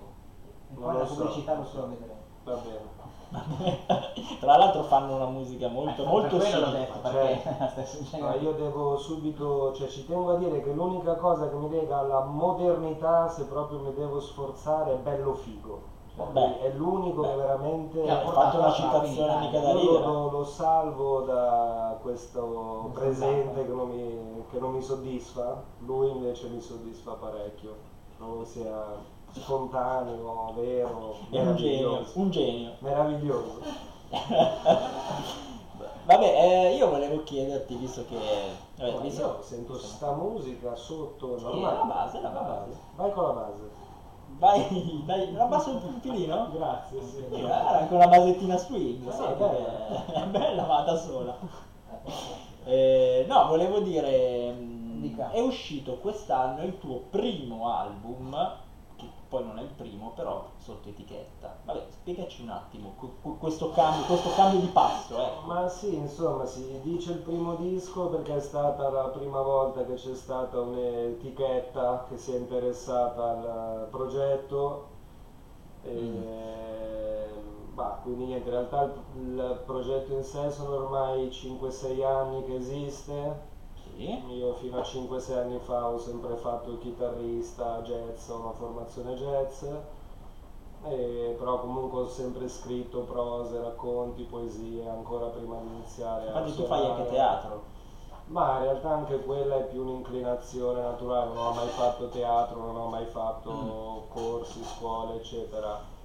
E 0.70 0.74
poi 0.80 0.96
la 0.96 1.04
so. 1.06 1.14
pubblicità 1.14 1.54
lo 1.54 1.64
so 1.64 1.86
vedremo. 1.88 2.18
va 2.44 2.54
bene. 2.54 2.98
Tra 4.40 4.56
l'altro 4.56 4.82
fanno 4.84 5.14
una 5.16 5.26
musica 5.26 5.68
molto, 5.68 6.02
Eh, 6.02 6.06
molto 6.06 6.40
simile. 6.40 6.88
stai 7.84 8.20
Ma 8.20 8.34
io 8.36 8.52
devo 8.52 8.96
subito, 8.96 9.72
cioè 9.74 9.86
ci 9.88 10.06
tengo 10.06 10.32
a 10.34 10.36
dire 10.38 10.62
che 10.62 10.72
l'unica 10.72 11.14
cosa 11.16 11.48
che 11.48 11.54
mi 11.56 11.68
lega 11.68 11.98
alla 11.98 12.24
modernità, 12.24 13.28
se 13.28 13.44
proprio 13.44 13.80
mi 13.80 13.92
devo 13.94 14.18
sforzare, 14.20 14.94
è 14.94 14.96
bello 14.96 15.34
figo. 15.34 15.89
Beh. 16.32 16.60
è 16.60 16.70
l'unico 16.74 17.22
che 17.22 17.34
veramente... 17.34 18.02
Che 18.02 18.10
ha 18.10 18.20
fatto 18.20 18.58
una 18.58 18.72
citazione 18.72 19.28
Fabri 19.32 19.46
mica 19.46 19.60
da 19.60 19.70
Io 19.70 19.78
ridere. 19.80 20.04
lo, 20.04 20.30
lo 20.30 20.44
salvo 20.44 21.20
da 21.22 21.98
questo 22.02 22.40
Non 22.82 22.92
presente 22.92 23.64
che 23.64 23.72
non, 23.72 23.88
mi, 23.88 24.44
che 24.50 24.58
non 24.58 24.72
mi 24.72 24.82
soddisfa, 24.82 25.62
lui 25.78 26.10
invece 26.10 26.48
mi 26.48 26.60
soddisfa 26.60 27.12
parecchio, 27.12 27.74
trovo 28.18 28.44
sia 28.44 28.84
spontaneo, 29.32 30.52
vero, 30.56 31.14
È 31.30 31.40
un 31.40 31.56
genio, 31.56 31.90
meraviglioso. 31.90 32.18
un 32.18 32.30
genio. 32.30 32.72
Meraviglioso. 32.80 33.58
Vabbè, 36.04 36.24
eh, 36.26 36.74
io 36.74 36.88
volevo 36.90 37.22
chiederti, 37.22 37.74
visto 37.76 38.04
che... 38.08 38.16
vabbè, 38.76 39.00
visto- 39.00 39.20
io 39.22 39.36
sento 39.42 39.78
sta 39.78 40.10
musica 40.12 40.74
sotto, 40.74 41.38
Sì, 41.38 41.44
normale. 41.44 41.76
la 41.78 41.84
base, 41.84 42.20
la 42.20 42.28
base. 42.30 42.76
Vai 42.96 43.12
con 43.12 43.22
la 43.24 43.30
base. 43.30 43.79
Vai, 44.40 45.02
dai, 45.04 45.32
la 45.32 45.44
basso 45.44 45.70
un 45.70 46.00
filino? 46.00 46.50
Grazie, 46.50 46.98
sì. 47.02 47.24
Sì, 47.30 47.40
guarda, 47.40 47.78
anche 47.80 47.94
una 47.94 48.08
basettina 48.08 48.56
swing, 48.56 49.06
Ah, 49.08 49.12
sì, 49.12 50.12
è 50.14 50.24
bella 50.26 50.66
ma 50.66 50.80
da 50.82 50.96
sola. 50.96 51.36
Eh, 52.64 53.24
no, 53.28 53.46
volevo 53.46 53.80
dire, 53.80 54.52
mh, 54.52 55.00
Dica. 55.00 55.30
è 55.30 55.40
uscito 55.40 55.96
quest'anno 55.98 56.62
il 56.62 56.78
tuo 56.78 56.98
primo 57.10 57.68
album, 57.72 58.34
poi 59.30 59.44
non 59.44 59.58
è 59.60 59.62
il 59.62 59.68
primo, 59.68 60.10
però 60.16 60.44
sotto 60.56 60.88
etichetta. 60.88 61.56
Vabbè, 61.64 61.86
spiegaci 61.88 62.42
un 62.42 62.48
attimo 62.48 62.94
questo 63.38 63.70
cambio, 63.70 64.04
questo 64.06 64.30
cambio 64.34 64.58
di 64.58 64.66
passo, 64.66 65.16
ecco. 65.18 65.46
Ma 65.46 65.68
sì, 65.68 65.94
insomma, 65.94 66.44
si 66.46 66.80
dice 66.82 67.12
il 67.12 67.18
primo 67.18 67.54
disco 67.54 68.08
perché 68.08 68.34
è 68.36 68.40
stata 68.40 68.90
la 68.90 69.04
prima 69.04 69.40
volta 69.40 69.84
che 69.84 69.94
c'è 69.94 70.16
stata 70.16 70.60
un'etichetta 70.60 72.06
che 72.08 72.18
si 72.18 72.32
è 72.32 72.38
interessata 72.38 73.30
al 73.30 73.86
progetto. 73.88 74.88
E, 75.84 77.28
bah, 77.72 78.00
quindi 78.02 78.24
niente, 78.24 78.48
in 78.48 78.54
realtà 78.54 78.82
il, 78.82 78.92
il 79.14 79.62
progetto 79.64 80.12
in 80.12 80.24
sé 80.24 80.50
sono 80.50 80.74
ormai 80.74 81.28
5-6 81.28 82.04
anni 82.04 82.44
che 82.44 82.56
esiste. 82.56 83.48
Sì. 84.00 84.18
Io 84.34 84.54
fino 84.54 84.78
a 84.78 84.82
5-6 84.82 85.36
anni 85.36 85.58
fa 85.58 85.88
ho 85.88 85.98
sempre 85.98 86.34
fatto 86.36 86.70
il 86.70 86.78
chitarrista 86.78 87.82
jazz, 87.82 88.30
ho 88.30 88.36
una 88.38 88.52
formazione 88.52 89.14
jazz, 89.14 89.62
e 90.84 91.34
però 91.36 91.60
comunque 91.60 91.98
ho 92.00 92.08
sempre 92.08 92.48
scritto 92.48 93.00
prose, 93.00 93.60
racconti, 93.60 94.22
poesie 94.22 94.88
ancora 94.88 95.26
prima 95.26 95.56
di 95.58 95.66
iniziare 95.66 96.30
a 96.30 96.38
Infatti 96.38 96.54
tu 96.54 96.64
fai 96.64 96.86
anche 96.86 97.08
teatro. 97.08 97.62
Ma 98.28 98.54
in 98.54 98.62
realtà 98.62 98.88
anche 98.88 99.22
quella 99.22 99.58
è 99.58 99.64
più 99.64 99.82
un'inclinazione 99.82 100.80
naturale, 100.80 101.34
non 101.34 101.46
ho 101.48 101.50
mai 101.52 101.68
fatto 101.68 102.08
teatro, 102.08 102.58
non 102.58 102.76
ho 102.76 102.86
mai 102.86 103.04
fatto 103.04 103.50
Mm. 103.52 104.08
corsi, 104.08 104.62
scuole, 104.64 105.16
eccetera. 105.16 105.98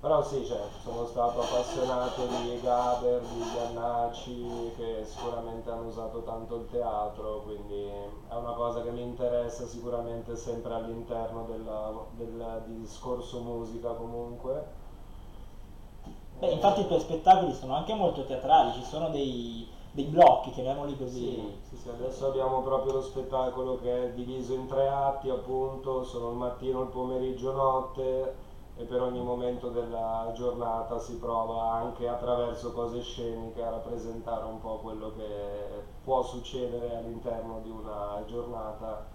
Però 0.00 0.22
sì, 0.22 0.44
cioè, 0.44 0.60
sono 0.82 1.04
stato 1.06 1.40
appassionato 1.40 2.26
di 2.26 2.60
Gaber, 2.60 3.20
di 3.22 3.42
Iannacci, 3.56 4.72
che 4.76 5.04
sicuramente 5.04 5.70
hanno 5.70 5.86
usato 5.86 6.22
tanto 6.22 6.56
il 6.56 6.66
teatro, 6.70 7.40
quindi 7.42 7.86
è 8.28 8.34
una 8.34 8.52
cosa 8.52 8.82
che 8.82 8.90
mi 8.90 9.02
interessa 9.02 9.66
sicuramente 9.66 10.36
sempre 10.36 10.74
all'interno 10.74 11.44
della- 11.48 12.04
del 12.12 12.62
discorso 12.78 13.40
musica 13.40 13.94
comunque. 13.94 14.64
Beh, 16.38 16.50
infatti 16.50 16.82
i 16.82 16.86
tuoi 16.86 17.00
spettacoli 17.00 17.54
sono 17.54 17.74
anche 17.74 17.94
molto 17.94 18.24
teatrali, 18.24 18.74
ci 18.74 18.82
sono 18.84 19.08
dei, 19.08 19.66
dei 19.92 20.04
blocchi, 20.04 20.50
chiamiamoli 20.50 20.96
così. 20.96 21.24
Sì, 21.34 21.58
sì, 21.70 21.76
sì, 21.82 21.88
adesso 21.88 22.26
abbiamo 22.26 22.60
proprio 22.60 22.92
lo 22.92 23.02
spettacolo 23.02 23.78
che 23.80 24.04
è 24.04 24.10
diviso 24.12 24.52
in 24.52 24.66
tre 24.66 24.86
atti, 24.88 25.30
appunto, 25.30 26.04
sono 26.04 26.28
il 26.30 26.36
mattino, 26.36 26.82
il 26.82 26.88
pomeriggio, 26.88 27.52
notte 27.52 28.44
e 28.78 28.84
per 28.84 29.00
ogni 29.00 29.20
momento 29.22 29.68
della 29.70 30.30
giornata 30.34 30.98
si 30.98 31.16
prova 31.16 31.72
anche 31.72 32.06
attraverso 32.08 32.72
cose 32.72 33.00
sceniche 33.00 33.62
a 33.62 33.70
rappresentare 33.70 34.44
un 34.44 34.60
po' 34.60 34.78
quello 34.78 35.12
che 35.16 35.82
può 36.04 36.22
succedere 36.22 36.94
all'interno 36.94 37.58
di 37.60 37.70
una 37.70 38.22
giornata. 38.26 39.14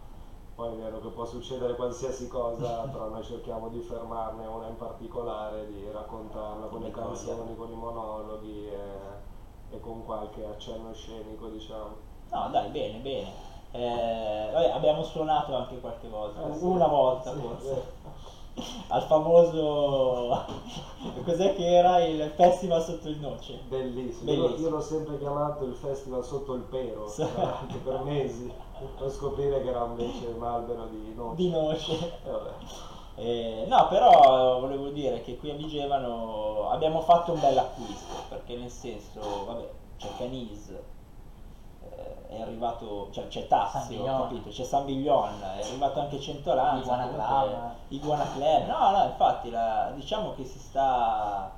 Poi 0.56 0.72
è 0.72 0.76
vero 0.76 1.00
che 1.00 1.10
può 1.10 1.26
succedere 1.26 1.76
qualsiasi 1.76 2.28
cosa, 2.28 2.86
però 2.92 3.08
noi 3.08 3.24
cerchiamo 3.24 3.68
di 3.68 3.82
fermarne 3.82 4.46
una 4.46 4.68
in 4.68 4.78
particolare, 4.78 5.66
di 5.68 5.90
raccontarla 5.92 6.66
con 6.68 6.82
le 6.82 6.92
canzoni, 6.92 7.56
con 7.56 7.70
i 7.70 7.76
monologhi 7.76 8.68
e, 8.68 8.76
e 9.70 9.80
con 9.80 10.04
qualche 10.04 10.44
accenno 10.46 10.92
scenico, 10.92 11.48
diciamo. 11.48 12.10
No, 12.32 12.48
dai, 12.50 12.68
bene, 12.70 12.98
bene. 12.98 13.50
Eh, 13.72 14.50
vabbè, 14.52 14.70
abbiamo 14.70 15.04
suonato 15.04 15.54
anche 15.54 15.80
qualche 15.80 16.08
volta, 16.08 16.50
Eh, 16.50 16.54
sì. 16.54 16.66
una 16.66 16.88
volta 16.88 17.32
Sì, 17.32 17.38
forse, 17.38 17.82
al 18.88 19.04
famoso, 19.04 20.46
cos'è 21.24 21.56
che 21.56 21.66
era 21.66 22.04
il 22.04 22.32
festival 22.36 22.84
sotto 22.84 23.08
il 23.08 23.18
noce? 23.20 23.60
Bellissimo. 23.68 24.26
Bellissimo. 24.26 24.56
Io, 24.56 24.58
io 24.58 24.70
l'ho 24.70 24.82
sempre 24.82 25.18
chiamato 25.18 25.64
il 25.64 25.74
festival 25.76 26.24
sotto 26.24 26.54
il 26.54 26.62
pero, 26.64 27.08
Sì. 27.08 27.24
veramente 27.24 27.78
per 27.84 28.00
mesi, 28.04 28.52
per 28.98 29.10
scoprire 29.10 29.62
che 29.62 29.70
era 29.70 29.86
invece 29.86 30.28
un 30.36 30.44
albero 30.44 30.88
di 30.88 31.14
noce. 31.16 31.36
Di 31.36 31.50
noce. 31.50 31.94
E 32.26 32.30
vabbè. 32.30 32.52
Eh, 33.16 33.66
no, 33.68 33.88
però 33.90 34.60
volevo 34.60 34.90
dire 34.90 35.22
che 35.22 35.38
qui 35.38 35.52
a 35.52 35.56
Vigevano 35.56 36.70
abbiamo 36.70 37.02
fatto 37.02 37.34
un 37.34 37.40
bel 37.40 37.58
acquisto, 37.58 38.14
perché 38.30 38.56
nel 38.56 38.70
senso, 38.70 39.20
vabbè, 39.46 39.70
c'è 39.98 40.08
Canis, 40.18 40.70
eh, 40.70 40.84
è 42.28 42.42
arrivato, 42.42 43.10
cioè 43.12 43.28
c'è 43.28 43.48
Tassi, 43.48 43.78
San 43.78 43.84
ho 43.84 43.88
Biglione. 43.88 44.22
capito, 44.24 44.50
c'è 44.50 44.64
San 44.64 44.86
Biglione, 44.86 45.60
è 45.60 45.64
arrivato 45.64 46.00
anche 46.00 46.20
Centolanza, 46.20 46.82
Iguana 46.82 47.10
Club. 47.10 47.72
Iguana 47.90 48.26
Club, 48.34 48.66
no, 48.68 48.92
no, 48.92 49.04
infatti 49.06 49.50
la- 49.50 49.92
diciamo 49.94 50.34
che 50.36 50.46
si 50.46 50.60
sta, 50.60 51.52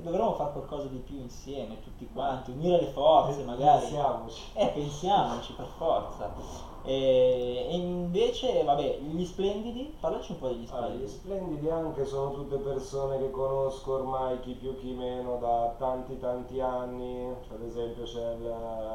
dovremmo 0.00 0.34
fare 0.34 0.52
qualcosa 0.52 0.86
di 0.88 0.98
più 0.98 1.16
insieme, 1.16 1.80
tutti 1.82 2.08
quanti, 2.12 2.50
unire 2.50 2.80
le 2.80 2.86
forze 2.86 3.42
magari. 3.44 3.80
Pensiamoci. 3.80 4.42
Eh, 4.54 4.66
pensiamoci 4.68 5.52
per 5.52 5.66
forza. 5.76 6.69
E, 6.82 7.66
e 7.70 7.76
invece, 7.76 8.62
vabbè, 8.64 8.98
gli 9.00 9.24
splendidi, 9.24 9.94
parlaci 10.00 10.32
un 10.32 10.38
po' 10.38 10.48
degli 10.48 10.66
Ah, 10.70 10.88
gli 10.88 11.06
splendidi. 11.06 11.06
splendidi 11.08 11.68
anche 11.70 12.04
sono 12.06 12.32
tutte 12.32 12.56
persone 12.56 13.18
che 13.18 13.30
conosco 13.30 13.92
ormai 13.94 14.40
chi 14.40 14.52
più 14.54 14.74
chi 14.78 14.92
meno 14.92 15.36
da 15.36 15.74
tanti 15.78 16.18
tanti 16.18 16.58
anni, 16.60 17.34
Cioè, 17.46 17.56
ad 17.56 17.62
esempio 17.64 18.04
c'è 18.04 18.32
il 18.34 18.48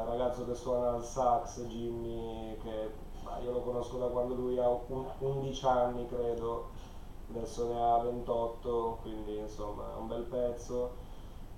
ragazzo 0.06 0.44
che 0.46 0.54
suona 0.54 0.94
al 0.94 1.04
sax, 1.04 1.60
Jimmy, 1.66 2.56
che 2.62 3.04
ma 3.22 3.38
io 3.38 3.50
lo 3.52 3.60
conosco 3.60 3.96
da 3.98 4.06
quando 4.06 4.34
lui 4.34 4.58
ha 4.58 4.68
un- 4.68 5.04
11 5.18 5.64
anni 5.66 6.06
credo, 6.06 6.66
adesso 7.30 7.66
ne 7.66 7.80
ha 7.80 7.98
28, 7.98 8.98
quindi 9.02 9.36
insomma 9.36 9.92
è 9.94 9.96
un 9.98 10.06
bel 10.08 10.22
pezzo. 10.22 11.04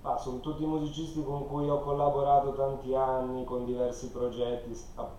Ah, 0.01 0.17
sono 0.17 0.39
tutti 0.39 0.65
musicisti 0.65 1.23
con 1.23 1.45
cui 1.47 1.69
ho 1.69 1.81
collaborato 1.81 2.53
tanti 2.53 2.95
anni 2.95 3.43
con 3.43 3.65
diversi 3.65 4.09
progetti, 4.11 4.71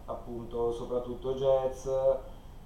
appunto 0.07 0.73
soprattutto 0.73 1.35
jazz, 1.35 1.87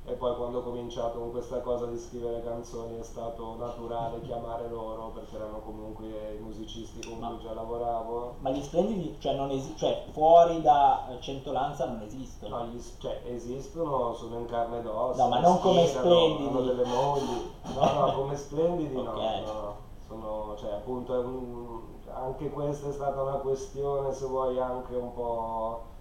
e 0.07 0.13
poi 0.13 0.37
quando 0.37 0.59
ho 0.59 0.63
cominciato 0.63 1.19
con 1.19 1.31
questa 1.33 1.61
cosa 1.61 1.87
di 1.87 1.99
scrivere 1.99 2.41
canzoni 2.43 2.99
è 2.99 3.03
stato 3.03 3.57
naturale 3.57 4.21
chiamare 4.21 4.69
loro 4.69 5.09
perché 5.09 5.35
erano 5.35 5.59
comunque 5.61 6.35
i 6.35 6.41
musicisti 6.41 7.01
con 7.05 7.19
Ma- 7.19 7.29
cui 7.29 7.39
già 7.41 7.53
lavoravo. 7.53 8.35
Ma 8.39 8.51
gli 8.51 8.63
splendidi, 8.63 9.17
cioè, 9.19 9.33
non 9.35 9.51
esi- 9.51 9.75
cioè 9.77 10.05
fuori 10.13 10.61
da 10.61 11.09
eh, 11.09 11.21
Centolanza 11.21 11.87
non 11.87 12.01
esistono. 12.03 12.59
No, 12.59 12.65
gli 12.65 12.81
cioè, 12.99 13.23
esistono, 13.25 14.13
sono 14.13 14.39
in 14.39 14.45
carne 14.47 14.79
ed 14.79 14.87
ossa. 14.87 15.23
No, 15.23 15.29
ma 15.31 15.39
non 15.39 15.59
come 15.59 15.85
splendidi. 15.87 16.45
Hanno 16.45 16.61
delle 16.61 16.85
mogli. 16.85 17.43
No, 17.75 17.93
no, 17.93 18.13
come 18.13 18.37
splendidi 18.37 18.95
no, 18.95 19.11
Ok. 19.11 19.17
no. 19.17 19.75
Sono, 20.07 20.55
cioè, 20.59 20.73
appunto, 20.73 21.15
è 21.15 21.19
un- 21.19 21.94
anche 22.15 22.51
questa 22.51 22.89
è 22.89 22.93
stata 22.93 23.23
una 23.23 23.39
questione, 23.39 24.13
se 24.13 24.27
vuoi, 24.27 24.59
anche 24.59 24.95
un 24.95 25.13
po' 25.13 25.93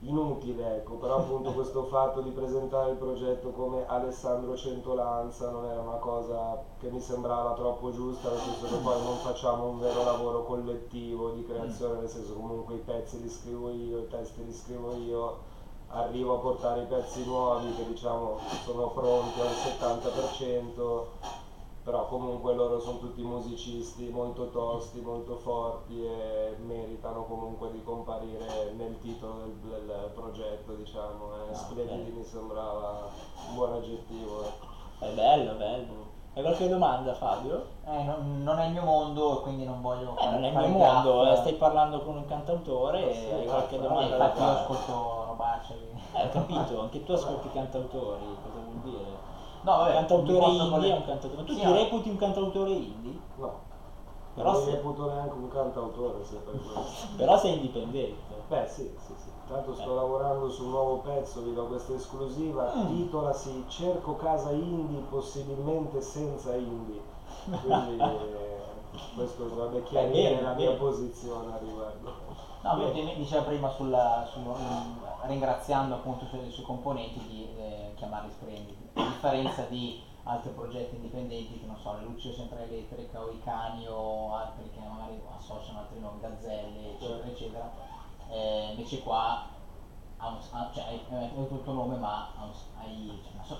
inutile, 0.00 0.76
ecco, 0.76 0.94
però 0.94 1.18
appunto 1.18 1.52
questo 1.54 1.84
fatto 1.84 2.20
di 2.20 2.30
presentare 2.30 2.92
il 2.92 2.96
progetto 2.96 3.50
come 3.50 3.84
Alessandro 3.86 4.56
Centolanza 4.56 5.50
non 5.50 5.64
era 5.64 5.80
una 5.80 5.96
cosa 5.96 6.62
che 6.78 6.88
mi 6.90 7.00
sembrava 7.00 7.54
troppo 7.54 7.90
giusta, 7.92 8.30
nel 8.30 8.38
senso 8.38 8.66
che 8.66 8.82
poi 8.82 9.02
non 9.02 9.16
facciamo 9.16 9.66
un 9.66 9.80
vero 9.80 10.04
lavoro 10.04 10.44
collettivo 10.44 11.30
di 11.30 11.44
creazione, 11.44 12.00
nel 12.00 12.08
senso 12.08 12.34
comunque 12.34 12.74
i 12.74 12.78
pezzi 12.78 13.20
li 13.20 13.28
scrivo 13.28 13.70
io, 13.70 13.98
i 13.98 14.08
testi 14.08 14.44
li 14.44 14.52
scrivo 14.52 14.94
io, 14.94 15.38
arrivo 15.88 16.36
a 16.36 16.38
portare 16.38 16.82
i 16.82 16.86
pezzi 16.86 17.24
nuovi 17.24 17.74
che 17.74 17.86
diciamo 17.86 18.38
sono 18.64 18.90
pronti 18.90 19.40
al 19.40 19.48
70%, 19.48 21.46
però 21.88 22.04
comunque 22.04 22.52
loro 22.52 22.80
sono 22.80 22.98
tutti 22.98 23.22
musicisti 23.22 24.10
molto 24.10 24.48
tosti, 24.48 25.00
molto 25.00 25.36
forti 25.36 26.04
e 26.04 26.54
meritano 26.58 27.24
comunque 27.24 27.70
di 27.70 27.82
comparire 27.82 28.74
nel 28.76 28.98
titolo 29.00 29.38
del, 29.38 29.52
del 29.62 30.10
progetto, 30.12 30.74
diciamo. 30.74 31.30
eh. 31.46 31.50
Ah, 31.50 31.54
Splendidi 31.54 32.10
mi 32.10 32.24
sembrava 32.24 33.08
un 33.48 33.54
buon 33.54 33.72
aggettivo. 33.72 34.42
ecco. 34.42 34.66
È 34.98 35.08
bello, 35.12 35.54
bello. 35.54 36.16
Hai 36.34 36.42
qualche 36.42 36.68
domanda 36.68 37.14
Fabio? 37.14 37.64
Eh, 37.86 38.02
non, 38.02 38.42
non 38.42 38.58
è 38.58 38.66
il 38.66 38.70
mio 38.72 38.84
mondo, 38.84 39.40
quindi 39.40 39.64
non 39.64 39.80
voglio 39.80 40.14
Eh, 40.18 40.26
non 40.28 40.44
è 40.44 40.48
il 40.48 40.56
mio 40.58 40.68
mondo, 40.68 41.26
eh, 41.32 41.36
stai 41.36 41.54
parlando 41.54 42.02
con 42.02 42.16
un 42.16 42.26
cantautore 42.26 43.08
Eh, 43.08 43.12
sì, 43.14 43.28
e 43.30 43.32
hai 43.32 43.46
qualche 43.46 43.76
infatti, 43.76 43.88
domanda 43.88 44.14
Eh, 44.14 44.18
da 44.18 44.24
infatti 44.26 44.42
io 44.42 44.50
ascolto 44.50 45.24
Robaccia. 45.24 45.72
quindi- 45.74 46.02
Eh, 46.12 46.22
ho 46.24 46.28
capito, 46.28 46.80
anche 46.80 47.02
tu 47.02 47.12
ascolti 47.12 47.50
cantautori, 47.50 48.36
cosa 48.42 48.58
vuol 48.62 48.76
dire? 48.82 49.27
No, 49.62 49.76
vabbè, 49.76 49.88
mi 49.88 49.94
cantautore 50.06 50.44
indie 50.46 50.68
colle- 50.70 50.88
è 50.90 50.96
un 50.96 51.04
cantautore. 51.04 51.44
Tu 51.44 51.52
Sì, 51.54 51.60
ti 51.60 51.72
reputi 51.72 52.08
un 52.10 52.16
cantautore 52.16 52.70
indie? 52.70 53.18
No, 53.36 53.58
Però 54.34 54.50
non 54.52 54.60
mi 54.60 54.64
se- 54.66 54.70
reputo 54.76 55.06
neanche 55.10 55.34
un 55.34 55.48
cantautore 55.48 56.24
se 56.24 56.36
per. 56.36 56.60
Però 57.16 57.38
sei 57.38 57.54
indipendente. 57.54 58.16
Beh 58.48 58.66
sì, 58.66 58.82
sì, 59.06 59.12
sì. 59.22 59.28
Tanto 59.48 59.74
sto 59.74 59.90
Eh. 59.90 59.94
lavorando 59.94 60.50
su 60.50 60.64
un 60.64 60.70
nuovo 60.70 60.96
pezzo, 60.98 61.40
vi 61.42 61.52
do 61.54 61.64
questa 61.66 61.92
esclusiva, 61.94 62.72
Mm. 62.74 62.86
titolasi 62.86 63.64
Cerco 63.68 64.14
casa 64.16 64.50
indie, 64.50 65.00
possibilmente 65.10 66.00
senza 66.00 66.54
indie. 66.54 67.00
Quindi 67.44 67.96
eh, 68.02 68.56
questo 69.14 69.44
dovrebbe 69.44 69.82
chiarire 69.84 70.28
bene, 70.30 70.42
la 70.42 70.52
mia 70.52 70.66
bene. 70.66 70.78
posizione 70.78 71.52
a 71.52 71.58
riguardo. 71.58 72.12
No, 72.60 72.74
lui 72.76 72.90
di- 72.92 73.14
diceva 73.16 73.42
prima 73.42 73.68
sulla, 73.70 74.26
sul- 74.30 74.42
mm, 74.42 75.26
ringraziando 75.28 75.94
appunto 75.94 76.24
i 76.24 76.28
suoi, 76.28 76.46
i 76.46 76.50
suoi 76.50 76.64
componenti 76.66 77.18
di 77.26 77.46
eh, 77.56 77.92
chiamarli 77.96 78.30
splendidi, 78.30 78.77
a 78.98 79.06
differenza 79.06 79.62
di 79.64 80.00
altri 80.24 80.50
progetti 80.50 80.96
indipendenti 80.96 81.58
che 81.58 81.66
non 81.66 81.76
so, 81.76 81.92
le 81.94 82.02
luci 82.02 82.32
sempre 82.32 82.62
elettrica 82.62 83.20
o 83.20 83.30
i 83.30 83.40
cani 83.42 83.86
o 83.86 84.34
altri 84.34 84.68
che 84.70 84.80
magari 84.80 85.18
associano 85.36 85.78
altri 85.78 86.00
nomi, 86.00 86.20
gazzelle, 86.20 86.90
eccetera, 86.94 87.26
eccetera. 87.26 87.70
Eh, 88.30 88.68
invece 88.70 89.00
qua 89.02 89.42
ha 90.18 90.28
un, 90.28 90.36
ha- 90.50 90.68
cioè, 90.72 90.84
hai, 90.84 91.00
hai 91.08 91.30
il 91.38 91.62
tuo 91.62 91.72
nome 91.72 91.96
ma 91.96 92.26
hai, 92.78 93.18
cioè, 93.46 93.56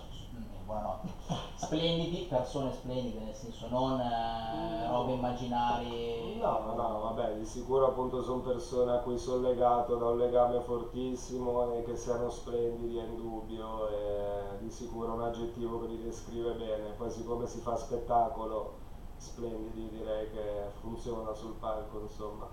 buonanotte, 0.68 1.08
splendidi, 1.54 2.26
persone 2.28 2.70
splendide, 2.74 3.24
nel 3.24 3.34
senso 3.34 3.68
non 3.70 3.98
eh, 3.98 4.86
robe 4.86 5.12
immaginarie. 5.12 6.36
No, 6.36 6.74
no, 6.76 7.00
vabbè, 7.04 7.36
di 7.36 7.46
sicuro 7.46 7.88
appunto 7.88 8.22
sono 8.22 8.42
persone 8.42 8.92
a 8.92 8.98
cui 8.98 9.16
sono 9.18 9.48
legato 9.48 9.96
da 9.96 10.08
un 10.08 10.18
legame 10.18 10.60
fortissimo 10.60 11.72
e 11.72 11.84
che 11.84 11.96
siano 11.96 12.28
splendidi 12.28 12.98
è 12.98 13.04
indubbio 13.04 13.88
e 13.88 14.58
di 14.58 14.70
sicuro 14.70 15.14
un 15.14 15.22
aggettivo 15.22 15.80
che 15.80 15.86
li 15.86 16.02
descrive 16.02 16.52
bene. 16.52 16.90
Poi 16.90 17.10
siccome 17.10 17.46
si 17.46 17.60
fa 17.60 17.74
spettacolo 17.74 18.76
splendidi, 19.16 19.88
direi 19.88 20.30
che 20.30 20.70
funziona 20.80 21.32
sul 21.32 21.54
palco, 21.54 22.00
insomma. 22.00 22.46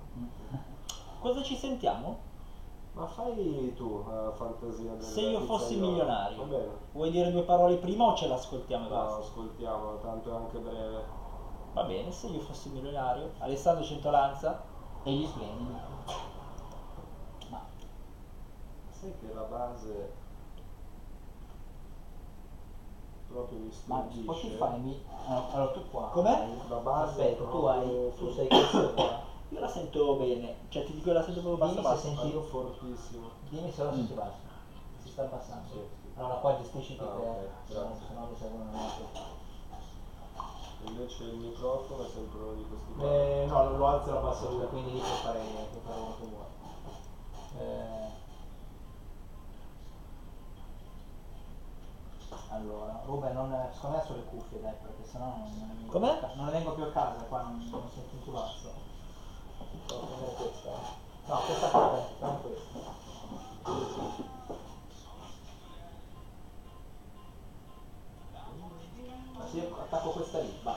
Cosa 1.20 1.44
ci 1.44 1.58
sentiamo? 1.58 2.25
Ma 2.96 3.06
fai 3.08 3.74
tu 3.76 4.06
la 4.08 4.32
fantasia 4.32 4.92
del 4.92 5.02
Se 5.02 5.20
io 5.22 5.42
fossi 5.42 5.74
pizzaiolo. 5.74 5.92
milionario. 5.92 6.80
Vuoi 6.94 7.12
dire 7.12 7.30
due 7.32 7.42
parole 7.44 7.76
prima 7.76 8.06
o 8.06 8.16
ce 8.16 8.28
l'ascoltiamo 8.28 8.86
e 8.86 8.90
No, 8.90 8.96
basta? 8.96 9.20
ascoltiamo, 9.20 9.98
tanto 9.98 10.32
è 10.32 10.36
anche 10.36 10.58
breve. 10.60 11.04
Va 11.74 11.84
bene, 11.84 12.10
se 12.12 12.28
io 12.28 12.40
fossi 12.40 12.70
milionario. 12.70 13.32
Alessandro 13.40 13.84
Centolanza? 13.84 14.64
E 15.04 15.12
gli 15.12 15.26
splendidi. 15.28 15.74
Ma 17.50 17.60
Sai 18.92 19.14
che 19.20 19.34
la 19.34 19.42
base 19.42 20.14
proprio 23.28 23.58
mi 23.60 23.66
Ma 23.88 24.06
stordisce. 24.08 24.22
Spotify 24.22 24.80
mi... 24.80 25.04
Allora, 25.28 25.72
tu 25.74 25.90
qua... 25.90 26.10
Com'è? 26.14 26.48
La 26.70 26.78
base 26.78 27.10
Aspetta, 27.22 27.44
tu 27.50 27.58
hai... 27.66 28.12
Tu 28.16 28.32
sei 28.32 28.48
questo 28.48 28.94
qua. 28.94 29.34
Io 29.50 29.60
la 29.60 29.68
sento 29.68 30.16
bene, 30.16 30.56
cioè 30.70 30.84
ti 30.84 30.94
dico 30.94 31.12
la 31.12 31.22
sento 31.22 31.42
proprio 31.42 31.66
Dimmi 31.68 31.82
bassa 31.82 31.96
se 31.96 32.10
bassa. 32.10 32.22
senti- 32.22 32.34
Io 32.36 32.42
fortissimo. 32.42 33.28
Dimmi 33.50 33.72
se 33.72 33.82
ora 33.82 33.94
si 33.94 34.14
bassa. 34.14 34.38
Si 35.04 35.10
sta 35.10 35.22
abbassando. 35.24 35.68
Sì, 35.72 35.80
sì. 36.02 36.12
Allora 36.16 36.36
qua 36.36 36.56
gestisci 36.58 36.96
te, 36.98 37.04
Ah, 37.04 37.08
ok, 37.08 37.48
se 37.68 37.74
no 37.74 37.80
grazie. 37.82 38.08
se 38.08 38.14
no 38.14 38.26
mi 38.26 38.36
servono 38.36 38.64
un 38.70 38.76
altro. 38.76 39.34
Invece 40.88 41.24
il 41.24 41.36
microfono 41.36 42.04
è 42.04 42.08
sempre 42.08 42.40
uno 42.40 42.54
di 42.54 42.66
questi 42.68 42.94
qua. 42.94 43.06
Eh, 43.08 43.46
no, 43.48 43.70
lo 43.78 43.88
alzo 43.88 44.08
e 44.08 44.12
lo 44.12 44.18
abbasso 44.18 44.50
lui, 44.50 44.68
quindi 44.68 44.92
lì 44.94 45.00
puoi 45.00 45.12
fare, 45.22 45.40
puoi 45.40 45.82
fare 45.84 45.96
quello 46.00 46.16
che 46.18 46.26
vuoi. 46.26 46.46
Eh, 47.58 48.24
allora, 52.50 53.02
Ruben, 53.06 53.34
non, 53.34 53.70
secondo 53.74 53.98
me 53.98 54.04
sono 54.04 54.18
le 54.20 54.26
cuffie, 54.26 54.60
dai, 54.62 54.74
perché 54.82 55.04
sennò 55.06 55.26
non, 55.26 55.40
non, 55.58 55.68
ne 55.68 55.74
vengo 55.76 55.92
Com'è? 55.92 56.20
non 56.36 56.46
ne 56.46 56.52
vengo 56.52 56.74
più 56.74 56.84
a 56.84 56.90
casa, 56.90 57.24
qua 57.24 57.42
non, 57.42 57.68
non 57.70 57.90
sento 57.94 58.16
un 58.16 58.24
culazzo. 58.24 58.85
Devo 59.88 60.00
prendere 60.06 60.34
questa. 60.34 60.70
No, 61.28 61.40
questa 61.46 61.68
qua, 61.70 61.88
prendi 62.20 62.42
questa. 62.42 62.94
Se 69.50 69.58
io 69.58 69.78
attacco 69.82 70.10
questa 70.10 70.40
lì, 70.40 70.60
va. 70.64 70.76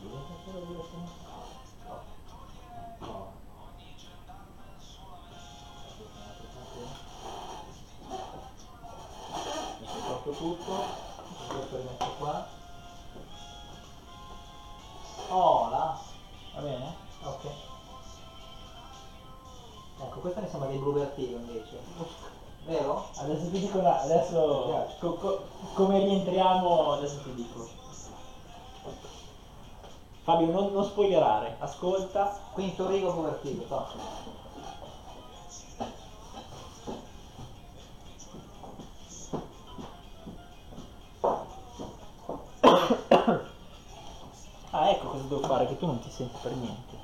Diventa 0.00 0.32
ancora 0.32 0.58
dura 0.64 0.82
no? 0.92 1.08
No. 1.86 1.98
No. 2.98 3.32
Mi 9.80 9.86
tolto 10.06 10.30
tutto, 10.30 10.74
questo 11.48 11.76
lo 11.76 11.82
metto 11.82 12.10
qua. 12.18 12.46
Oh, 15.28 15.68
là. 15.68 16.00
Va 16.54 16.60
bene? 16.60 17.07
Ok. 17.28 17.50
Ecco, 20.00 20.20
questa 20.20 20.40
mi 20.40 20.48
sembra 20.48 20.68
dei 20.68 20.78
Blue 20.78 20.92
Vertigo 20.94 21.36
invece. 21.38 21.78
Vero? 22.64 23.06
Adesso 23.16 23.50
ti 23.50 23.58
dico 23.60 23.78
una, 23.78 24.00
adesso 24.02 24.96
co- 25.00 25.14
co- 25.14 25.44
come 25.74 25.98
rientriamo 25.98 26.92
adesso 26.92 27.18
ti 27.22 27.34
dico. 27.34 27.66
Fabio 30.22 30.50
non, 30.50 30.72
non 30.72 30.84
spoilerare, 30.84 31.56
ascolta. 31.58 32.38
Quinto 32.52 32.86
rigo 32.86 33.12
Blue 33.12 33.24
Vertigo, 33.30 33.64
fare, 45.58 45.66
che 45.66 45.76
tu 45.76 45.86
non 45.86 45.98
ti 45.98 46.08
senti 46.10 46.38
per 46.40 46.52
niente. 46.54 46.96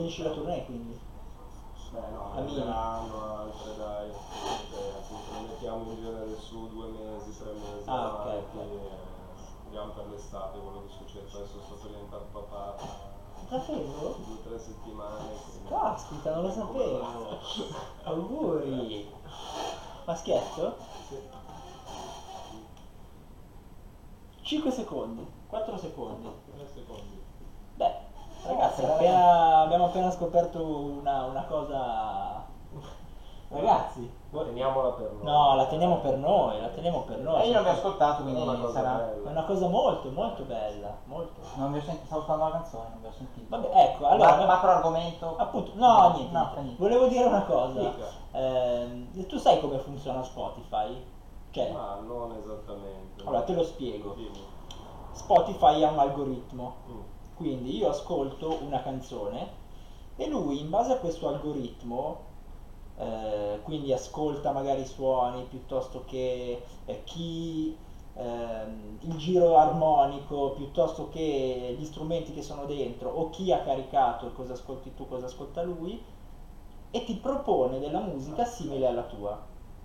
Finisci 0.00 0.22
la 0.22 0.30
tournée 0.30 0.64
quindi? 0.64 0.98
Beh 1.90 1.98
no, 2.12 2.32
A 2.32 2.40
Milano. 2.40 2.46
arriveranno 2.46 3.36
altre 3.36 3.76
dai, 3.76 4.08
appunto 4.08 5.32
ne 5.32 5.40
mettiamo 5.48 5.82
in 5.92 6.00
genere 6.02 6.36
su 6.38 6.68
due 6.68 6.86
mesi, 6.86 7.36
tre 7.36 7.50
mesi 7.52 7.88
Ah, 7.90 8.06
ok, 8.06 8.26
ok. 8.26 8.60
andiamo 9.64 9.90
per 9.92 10.06
l'estate, 10.08 10.58
quello 10.58 10.82
che 10.86 10.92
succede, 10.96 11.26
adesso 11.34 11.58
sto 11.66 11.74
per 11.82 11.90
diventare 11.90 12.24
papà 12.32 12.74
tra 13.48 13.56
Davvero? 13.58 14.14
due 14.24 14.34
o 14.34 14.38
tre 14.44 14.58
settimane. 14.58 15.32
quindi- 15.50 15.68
Caspita, 15.68 16.34
non 16.34 16.42
lo 16.44 16.50
sapevo. 16.52 17.00
Auguri. 18.04 18.39
Scoperto 30.30 30.64
una, 30.64 31.24
una 31.24 31.44
cosa. 31.44 32.46
Ragazzi, 33.52 34.08
Teniamola 34.30 34.90
per 34.90 35.10
noi. 35.10 35.24
no, 35.24 35.56
la 35.56 35.66
teniamo 35.66 35.96
per 35.96 36.16
noi, 36.18 36.60
la 36.60 36.68
teniamo 36.68 37.00
per 37.00 37.18
E 37.18 37.22
noi. 37.22 37.48
io 37.48 37.54
non 37.54 37.62
vi 37.64 37.68
ho 37.68 37.72
ascoltato, 37.72 38.22
quindi 38.22 38.40
È 38.40 38.44
una 38.44 38.58
cosa 38.60 38.72
sarà... 38.74 39.10
È 39.10 39.14
bella. 39.16 39.30
una 39.30 39.42
cosa 39.42 39.66
molto, 39.66 40.10
molto 40.12 40.42
bella. 40.44 40.96
Molto. 41.06 41.40
Non 41.56 41.72
vi 41.72 41.78
ho 41.78 41.82
sentito, 41.82 42.06
stavo 42.06 42.20
ascoltando 42.22 42.44
la 42.44 42.60
canzone, 42.60 42.88
non 42.90 43.00
vi 43.00 43.06
ho 43.08 43.12
sentito. 43.12 43.46
Vabbè, 43.48 43.70
ecco, 43.74 44.06
allora. 44.06 44.36
Ma- 44.36 44.46
macro 44.46 44.70
argomento. 44.70 45.34
Appunto, 45.36 45.72
no, 45.74 46.12
niente. 46.14 46.32
No, 46.32 46.38
niente. 46.38 46.54
fa 46.54 46.60
niente. 46.60 46.80
Volevo 46.80 47.06
dire 47.08 47.24
una 47.24 47.42
cosa. 47.42 47.92
Ehm, 48.30 49.26
tu 49.26 49.36
sai 49.36 49.60
come 49.60 49.78
funziona 49.78 50.22
Spotify? 50.22 51.04
Cioè, 51.50 51.72
Ma 51.72 51.98
non 52.06 52.30
esattamente. 52.40 53.22
allora 53.24 53.42
te 53.42 53.54
lo 53.54 53.64
spiego. 53.64 54.14
Spotify 55.10 55.82
ha 55.82 55.90
un 55.90 55.98
algoritmo. 55.98 56.74
Mm. 56.88 57.00
Quindi 57.34 57.78
io 57.78 57.88
ascolto 57.88 58.58
una 58.62 58.80
canzone 58.80 59.58
e 60.20 60.28
lui 60.28 60.60
in 60.60 60.68
base 60.68 60.92
a 60.92 60.98
questo 60.98 61.28
algoritmo, 61.28 62.18
eh, 62.98 63.58
quindi 63.62 63.90
ascolta 63.90 64.52
magari 64.52 64.82
i 64.82 64.86
suoni 64.86 65.46
piuttosto 65.48 66.04
che 66.06 66.62
eh, 66.84 67.04
chi, 67.04 67.74
ehm, 68.12 68.98
il 69.00 69.16
giro 69.16 69.56
armonico, 69.56 70.50
piuttosto 70.50 71.08
che 71.08 71.74
gli 71.78 71.84
strumenti 71.86 72.34
che 72.34 72.42
sono 72.42 72.66
dentro 72.66 73.08
o 73.08 73.30
chi 73.30 73.50
ha 73.50 73.62
caricato 73.62 74.26
e 74.26 74.34
cosa 74.34 74.52
ascolti 74.52 74.92
tu, 74.94 75.08
cosa 75.08 75.24
ascolta 75.24 75.62
lui 75.62 76.04
e 76.90 77.04
ti 77.04 77.14
propone 77.14 77.78
della 77.78 78.00
musica 78.00 78.44
simile 78.44 78.88
alla 78.88 79.04
tua, 79.04 79.40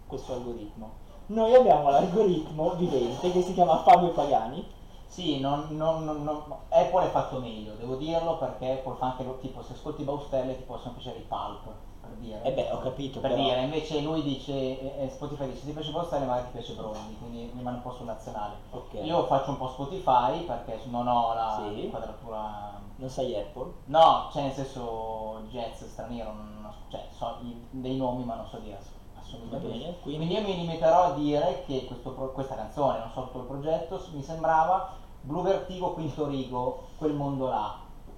questo 0.05 0.33
algoritmo. 0.33 1.03
Noi 1.27 1.55
abbiamo 1.55 1.89
l'algoritmo 1.89 2.71
vivente 2.71 3.31
che 3.31 3.41
si 3.41 3.53
chiama 3.53 3.83
Fabio 3.83 4.09
Pagani 4.09 4.67
Sì, 5.07 5.39
non, 5.39 5.67
non- 5.71 6.03
non- 6.03 6.23
non- 6.23 6.43
Apple 6.69 7.05
è 7.05 7.09
fatto 7.09 7.39
meglio, 7.39 7.73
devo 7.75 7.95
dirlo, 7.95 8.37
perché 8.37 8.73
Apple 8.73 8.95
fa 8.95 9.05
anche 9.07 9.23
lo, 9.23 9.37
tipo 9.39 9.61
se 9.63 9.73
ascolti 9.73 10.03
Baustelle 10.03 10.57
ti 10.57 10.63
possono 10.63 10.93
piacere 10.93 11.19
i 11.19 11.21
pulp, 11.21 11.71
per 12.01 12.09
dire. 12.19 12.41
E 12.43 12.51
beh, 12.51 12.71
ho 12.71 12.79
capito, 12.79 13.19
Per 13.21 13.31
però. 13.31 13.41
dire, 13.41 13.61
invece 13.61 14.01
lui 14.01 14.21
dice, 14.23 14.51
eh, 14.51 15.05
eh, 15.05 15.09
Spotify 15.09 15.47
dice 15.47 15.63
ti 15.65 15.71
piace 15.71 15.91
Baustelle 15.91 16.25
magari 16.25 16.45
ti 16.47 16.51
piace 16.51 16.73
Brondi, 16.73 17.17
quindi 17.17 17.49
rimane 17.55 17.77
un 17.77 17.81
po' 17.81 17.91
sul 17.93 18.05
nazionale. 18.07 18.55
Ok. 18.71 18.93
Io 19.03 19.23
faccio 19.25 19.51
un 19.51 19.57
po' 19.57 19.69
Spotify 19.69 20.41
perché 20.43 20.81
non 20.89 21.07
ho 21.07 21.33
la 21.33 21.61
Sì. 21.73 21.87
quadratura... 21.89 22.73
Non 22.97 23.09
sai 23.09 23.35
Apple? 23.37 23.71
No, 23.85 24.27
cioè 24.31 24.43
nel 24.43 24.53
senso 24.53 25.41
jazz 25.49 25.83
straniero, 25.83 26.31
non, 26.31 26.73
cioè 26.89 27.05
so 27.15 27.35
i- 27.41 27.65
dei 27.69 27.95
nomi 27.97 28.23
ma 28.23 28.35
non 28.35 28.47
so 28.47 28.57
dire 28.57 28.75
ass- 28.77 28.91
Va 29.49 29.57
bene, 29.57 29.95
Quindi 30.01 30.27
io 30.31 30.41
mi 30.41 30.55
limiterò 30.55 31.03
a 31.03 31.11
dire 31.11 31.63
che 31.65 31.85
questo 31.85 32.11
questa 32.33 32.55
canzone, 32.55 32.99
non 32.99 33.09
so 33.13 33.21
tutto 33.23 33.39
il 33.39 33.45
progetto, 33.45 34.01
mi 34.13 34.21
sembrava 34.21 34.89
Blue 35.21 35.41
Vertigo 35.43 35.91
Quinto 35.93 36.25
Rigo, 36.27 36.83
quel 36.97 37.13
mondo 37.13 37.47
là, 37.47 37.75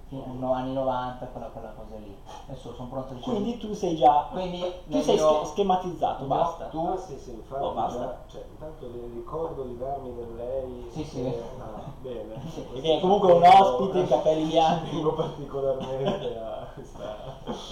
fino 0.08 0.24
no- 0.38 0.52
anni 0.52 0.72
90, 0.72 1.26
quella, 1.26 1.46
quella 1.46 1.72
cosa 1.76 1.96
lì. 1.96 2.14
Adesso 2.48 2.74
sono 2.74 2.88
pronto 2.88 3.12
a 3.12 3.16
dire. 3.16 3.22
Quindi 3.30 3.58
tu 3.58 3.72
sei 3.74 3.96
già. 3.96 4.26
Quindi 4.30 4.60
tu 4.88 5.00
sei 5.00 5.14
mio- 5.16 5.44
sch- 5.44 5.50
schematizzato, 5.52 6.22
no, 6.22 6.34
basta. 6.34 6.64
tu- 6.66 6.86
Ah, 6.86 6.96
sì, 6.96 7.18
sì, 7.18 7.30
infatti, 7.30 7.62
Oh, 7.64 7.72
basta. 7.72 7.98
già- 8.00 8.16
cioè, 8.30 8.44
intanto 8.50 8.86
le 8.86 9.00
ricordo 9.14 9.62
di 9.64 9.78
darmi 9.78 10.14
del 10.14 10.36
lei. 10.36 10.88
Sì, 10.92 11.04
sì. 11.04 11.22
che- 11.22 11.42
ah, 11.60 11.82
bene. 12.00 12.40
Perché 12.72 12.96
è 12.96 13.00
comunque 13.00 13.32
un 13.32 13.42
ospite, 13.44 14.06
capelli 14.06 14.44
bianchi. 14.48 15.00
Particolarmente 15.14 16.38
a 16.38 16.66
questa. 16.74 17.16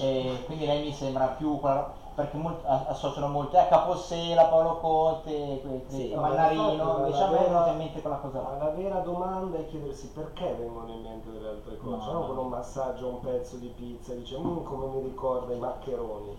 E 0.00 0.42
quindi 0.46 0.66
lei 0.66 0.84
mi 0.84 0.92
sembra 0.92 1.26
più 1.28 1.58
quella- 1.58 2.04
perché 2.16 2.36
molt- 2.38 2.64
a- 2.64 2.86
associano 2.88 3.28
molto 3.28 3.58
a 3.58 3.64
Capossela, 3.64 4.46
Paolo 4.46 4.78
Conte, 4.78 5.84
Sì. 5.86 6.14
Mannarino, 6.14 7.04
diciamo 7.04 7.34
è 7.36 7.38
vera- 7.38 7.44
venuta 7.50 7.70
in 7.72 7.76
mente 7.76 8.00
quella 8.00 8.16
cosa 8.16 8.40
là. 8.40 8.56
la 8.64 8.70
vera 8.70 8.98
domanda 9.00 9.58
è 9.58 9.66
chiedersi 9.66 10.08
perché 10.08 10.54
vengono 10.54 10.90
in 10.92 11.02
mente 11.02 11.30
delle 11.30 11.48
altre 11.48 11.76
cose. 11.76 11.90
No, 12.06 12.12
No, 12.12 12.18
no. 12.20 12.24
quello 12.24 12.40
un 12.40 12.48
massaggio, 12.48 13.06
un 13.06 13.20
pezzo 13.20 13.56
di 13.56 13.68
pizza 13.68 14.12
e 14.12 14.16
dice 14.16 14.38
"Mm, 14.38 14.64
come 14.64 14.86
mi 14.86 15.02
ricorda 15.02 15.52
i 15.54 15.58
maccheroni. 15.58 16.36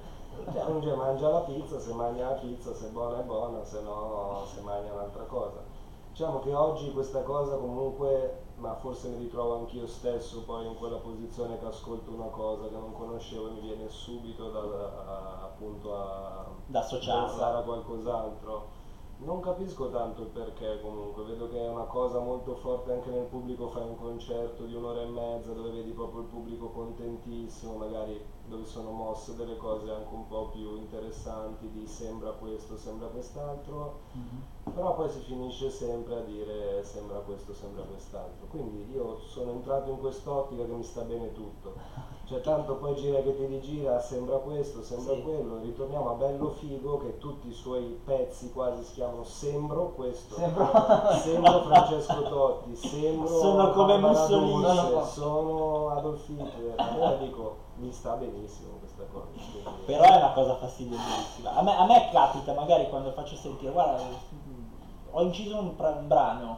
Cioè, 0.52 0.64
uno 0.66 0.80
dice, 0.80 0.96
mangia 0.96 1.30
la 1.30 1.40
pizza, 1.40 1.80
se 1.80 1.94
mangia 1.94 2.30
la 2.30 2.36
pizza, 2.36 2.74
se 2.74 2.88
è 2.88 2.90
buona 2.90 3.20
è 3.20 3.24
buona, 3.24 3.64
se 3.64 3.80
no 3.82 4.42
se 4.54 4.62
mangia 4.62 4.94
un'altra 4.94 5.24
cosa. 5.24 5.62
Diciamo 6.10 6.40
che 6.40 6.54
oggi 6.54 6.92
questa 6.92 7.22
cosa 7.22 7.56
comunque, 7.56 8.46
ma 8.58 8.76
forse 8.76 9.10
mi 9.10 9.18
ritrovo 9.18 9.60
anch'io 9.60 9.88
stesso 9.88 10.44
poi 10.44 10.66
in 10.68 10.76
quella 10.78 10.98
posizione 10.98 11.60
che 11.60 11.66
ascolto 11.66 12.12
una 12.12 12.30
cosa 12.30 12.68
che 12.68 12.76
non 12.76 12.94
conoscevo 12.94 13.48
e 13.48 13.52
mi 13.52 13.60
viene 13.62 13.88
subito 13.90 14.50
da, 14.50 14.60
a- 14.60 15.44
appunto 15.44 15.96
a 15.96 16.46
Da 16.66 16.82
pensare 16.82 17.58
a 17.58 17.62
qualcos'altro. 17.62 18.76
Non 19.20 19.40
capisco 19.40 19.90
tanto 19.90 20.22
il 20.22 20.28
perché 20.28 20.80
comunque, 20.80 21.24
vedo 21.24 21.50
che 21.50 21.58
è 21.58 21.68
una 21.68 21.86
cosa 21.86 22.20
molto 22.20 22.54
forte 22.56 22.92
anche 22.92 23.10
nel 23.10 23.26
pubblico, 23.26 23.68
fai 23.68 23.84
un 23.84 23.96
concerto 23.98 24.64
di 24.64 24.74
un'ora 24.76 25.02
e 25.02 25.06
mezza 25.06 25.54
dove 25.54 25.72
vedi 25.72 25.92
proprio 25.92 26.22
il 26.22 26.28
pubblico 26.28 26.70
contentissimo, 26.70 27.74
magari 27.74 28.24
dove 28.48 28.66
sono 28.66 28.92
mosse 28.92 29.36
delle 29.36 29.58
cose 29.58 29.90
anche 29.90 30.14
un 30.14 30.28
po' 30.28 30.50
più 30.54 30.76
interessanti, 30.76 31.70
di 31.72 31.88
sembra 31.88 32.32
questo, 32.32 32.78
sembra 32.78 33.08
quest'altro, 33.08 33.98
Mhm. 34.14 34.42
Però 34.74 34.96
poi 34.96 35.10
si 35.10 35.20
finisce 35.20 35.70
sempre 35.70 36.16
a 36.18 36.20
dire 36.22 36.84
sembra 36.84 37.20
questo, 37.20 37.54
sembra 37.54 37.84
quest'altro. 37.84 38.48
Quindi 38.50 38.92
io 38.94 39.20
sono 39.28 39.52
entrato 39.52 39.90
in 39.90 40.00
quest'ottica 40.00 40.64
che 40.66 40.72
mi 40.72 40.84
sta 40.84 41.02
bene 41.02 41.32
tutto. 41.34 41.74
Cioè 42.28 42.42
tanto 42.42 42.76
poi 42.76 42.94
gira 42.96 43.22
che 43.22 43.38
ti 43.38 43.46
rigira, 43.46 44.02
sembra 44.02 44.36
questo, 44.40 44.84
sembra 44.84 45.14
Sì. 45.14 45.22
quello, 45.22 45.60
ritorniamo 45.62 46.10
a 46.10 46.14
bello 46.16 46.50
figo 46.50 46.98
che 46.98 47.18
tutti 47.20 47.48
i 47.48 47.54
suoi 47.54 47.98
pezzi 48.04 48.52
quasi 48.52 48.84
si 48.84 48.96
chiamano 48.96 49.24
Sembro 49.24 49.94
questo. 49.94 50.36
Sembro- 50.36 50.70
Sembro 51.24 51.62
Francesco 51.64 52.22
Totti, 52.24 52.76
sembro 52.76 53.28
Sono 53.30 53.72
come 53.72 53.98
Mussolini. 53.98 54.66
Sono 55.06 55.90
Adolf 55.92 56.28
Hitler. 56.28 56.74
Allora 56.76 57.14
dico, 57.16 57.56
mi 57.76 57.92
sta 57.94 58.16
benissimo 58.16 58.74
questa 58.80 59.04
cosa. 59.10 59.28
quindi- 59.32 59.70
Però 59.86 60.04
è 60.04 60.18
una 60.18 60.32
cosa 60.34 60.56
fastidiosissima. 60.56 61.54
A 61.56 61.62
me, 61.62 61.78
a 61.78 61.86
me 61.86 62.10
capita 62.12 62.52
magari 62.54 62.90
quando 62.90 63.12
faccio 63.14 63.36
sentire, 63.38 63.72
guarda, 63.72 64.04
ho 65.18 65.22
inciso 65.24 65.58
un, 65.58 65.76
pra- 65.76 65.96
un 66.00 66.08
brano, 66.08 66.58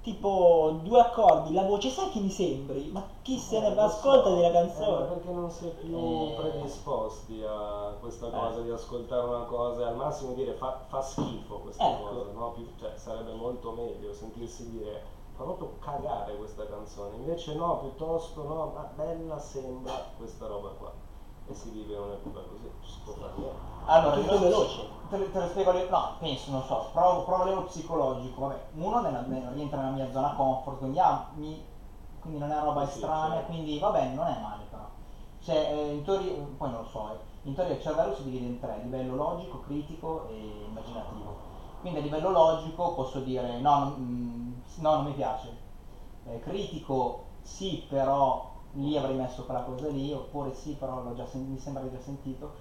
tipo 0.00 0.80
due 0.82 0.98
accordi, 1.00 1.52
la 1.52 1.64
voce, 1.64 1.90
sai 1.90 2.08
chi 2.08 2.20
mi 2.20 2.30
sembri? 2.30 2.90
Ma 2.90 3.04
chi 3.20 3.36
se 3.38 3.60
ne 3.60 3.68
Eh, 3.68 3.74
va, 3.74 3.82
lo 3.84 3.88
so, 3.90 3.96
ascolta 3.96 4.30
la 4.30 4.36
eh, 4.36 4.50
ma 4.50 4.50
canzone. 4.52 5.04
perché 5.06 5.30
non 5.30 5.50
si 5.50 5.66
è 5.66 5.70
più 5.72 5.96
Eh. 5.98 6.34
predisposti 6.38 7.42
a 7.46 7.94
questa 8.00 8.30
cosa 8.30 8.60
Eh. 8.60 8.62
di 8.62 8.70
ascoltare 8.70 9.26
una 9.26 9.44
cosa 9.44 9.82
e 9.82 9.84
al 9.84 9.96
massimo 9.96 10.32
dire 10.32 10.52
fa, 10.54 10.84
fa 10.88 11.02
schifo 11.02 11.58
questa 11.58 11.86
Ecco. 11.86 12.08
cosa, 12.08 12.30
no? 12.32 12.50
Più- 12.52 12.72
cioè, 12.78 12.92
sarebbe 12.96 13.32
molto 13.32 13.72
meglio 13.72 14.12
sentirsi 14.14 14.70
dire 14.70 15.16
fa 15.36 15.44
proprio 15.44 15.76
cagare 15.78 16.34
questa 16.36 16.66
canzone, 16.66 17.16
invece 17.16 17.54
no, 17.54 17.78
piuttosto 17.78 18.42
no, 18.42 18.72
ma 18.74 18.90
bella 18.96 19.38
sembra 19.38 19.92
questa 20.16 20.46
roba 20.46 20.70
qua. 20.70 20.92
E 21.50 21.54
si 21.54 21.70
vive 21.70 21.96
un'epoca 21.96 22.40
così, 22.40 22.70
si 22.84 22.98
può 23.04 23.14
fare 23.14 23.32
niente. 23.36 23.56
Allora, 23.86 24.16
Tutto 24.16 24.32
io- 24.32 24.38
veloce. 24.38 24.86
Te, 25.08 25.16
lo- 25.16 25.30
te 25.30 25.38
lo 25.38 25.46
spiego, 25.46 25.72
no, 25.88 26.16
penso, 26.18 26.50
non 26.50 26.62
so, 26.62 26.88
provo, 26.92 27.22
provo 27.22 27.42
a 27.42 27.44
livello 27.46 27.64
psicologico, 27.64 28.40
vabbè, 28.42 28.60
uno 28.74 29.00
nella- 29.00 29.20
nella- 29.22 29.50
rientra 29.50 29.78
nella 29.78 29.92
mia 29.92 30.10
zona 30.12 30.34
comfort, 30.34 30.76
quindi, 30.78 30.98
ah, 30.98 31.24
mi- 31.36 31.64
quindi 32.20 32.38
non 32.38 32.50
è 32.52 32.60
roba 32.60 32.84
Sì, 32.86 32.98
estranea, 32.98 33.30
certo. 33.36 33.46
quindi 33.46 33.78
va 33.78 33.90
bene, 33.90 34.12
non 34.12 34.26
è 34.26 34.36
male 34.38 34.64
però. 34.68 34.84
Cioè, 35.40 35.56
eh, 35.70 35.92
in 35.92 36.02
teoria, 36.02 36.32
poi 36.58 36.68
non 36.70 36.80
lo 36.80 36.84
so, 36.84 37.08
eh, 37.08 37.16
in 37.42 37.54
teoria 37.54 37.72
il 37.74 37.80
cervello 37.80 38.12
si 38.12 38.24
divide 38.24 38.44
in 38.44 38.58
tre, 38.58 38.78
livello 38.82 39.14
logico, 39.14 39.60
critico 39.60 40.24
e 40.28 40.64
immaginativo. 40.68 41.34
Quindi 41.80 42.00
a 42.00 42.02
livello 42.02 42.28
logico 42.30 42.90
posso 42.90 43.20
dire 43.20 43.58
no, 43.60 43.78
non, 43.78 43.94
mm, 43.96 44.52
no, 44.82 44.94
non 44.96 45.04
mi 45.04 45.12
piace. 45.12 45.66
Eh, 46.24 46.40
critico 46.40 47.20
sì, 47.40 47.82
però 47.88 48.44
lì 48.72 48.96
avrei 48.96 49.14
messo 49.16 49.44
quella 49.44 49.60
cosa 49.60 49.88
lì, 49.88 50.12
oppure 50.12 50.54
sì, 50.54 50.72
però 50.78 51.02
l'ho 51.02 51.14
già 51.14 51.26
sen- 51.26 51.50
mi 51.50 51.58
sembra 51.58 51.82
di 51.82 51.88
aver 51.88 52.02
sentito 52.02 52.52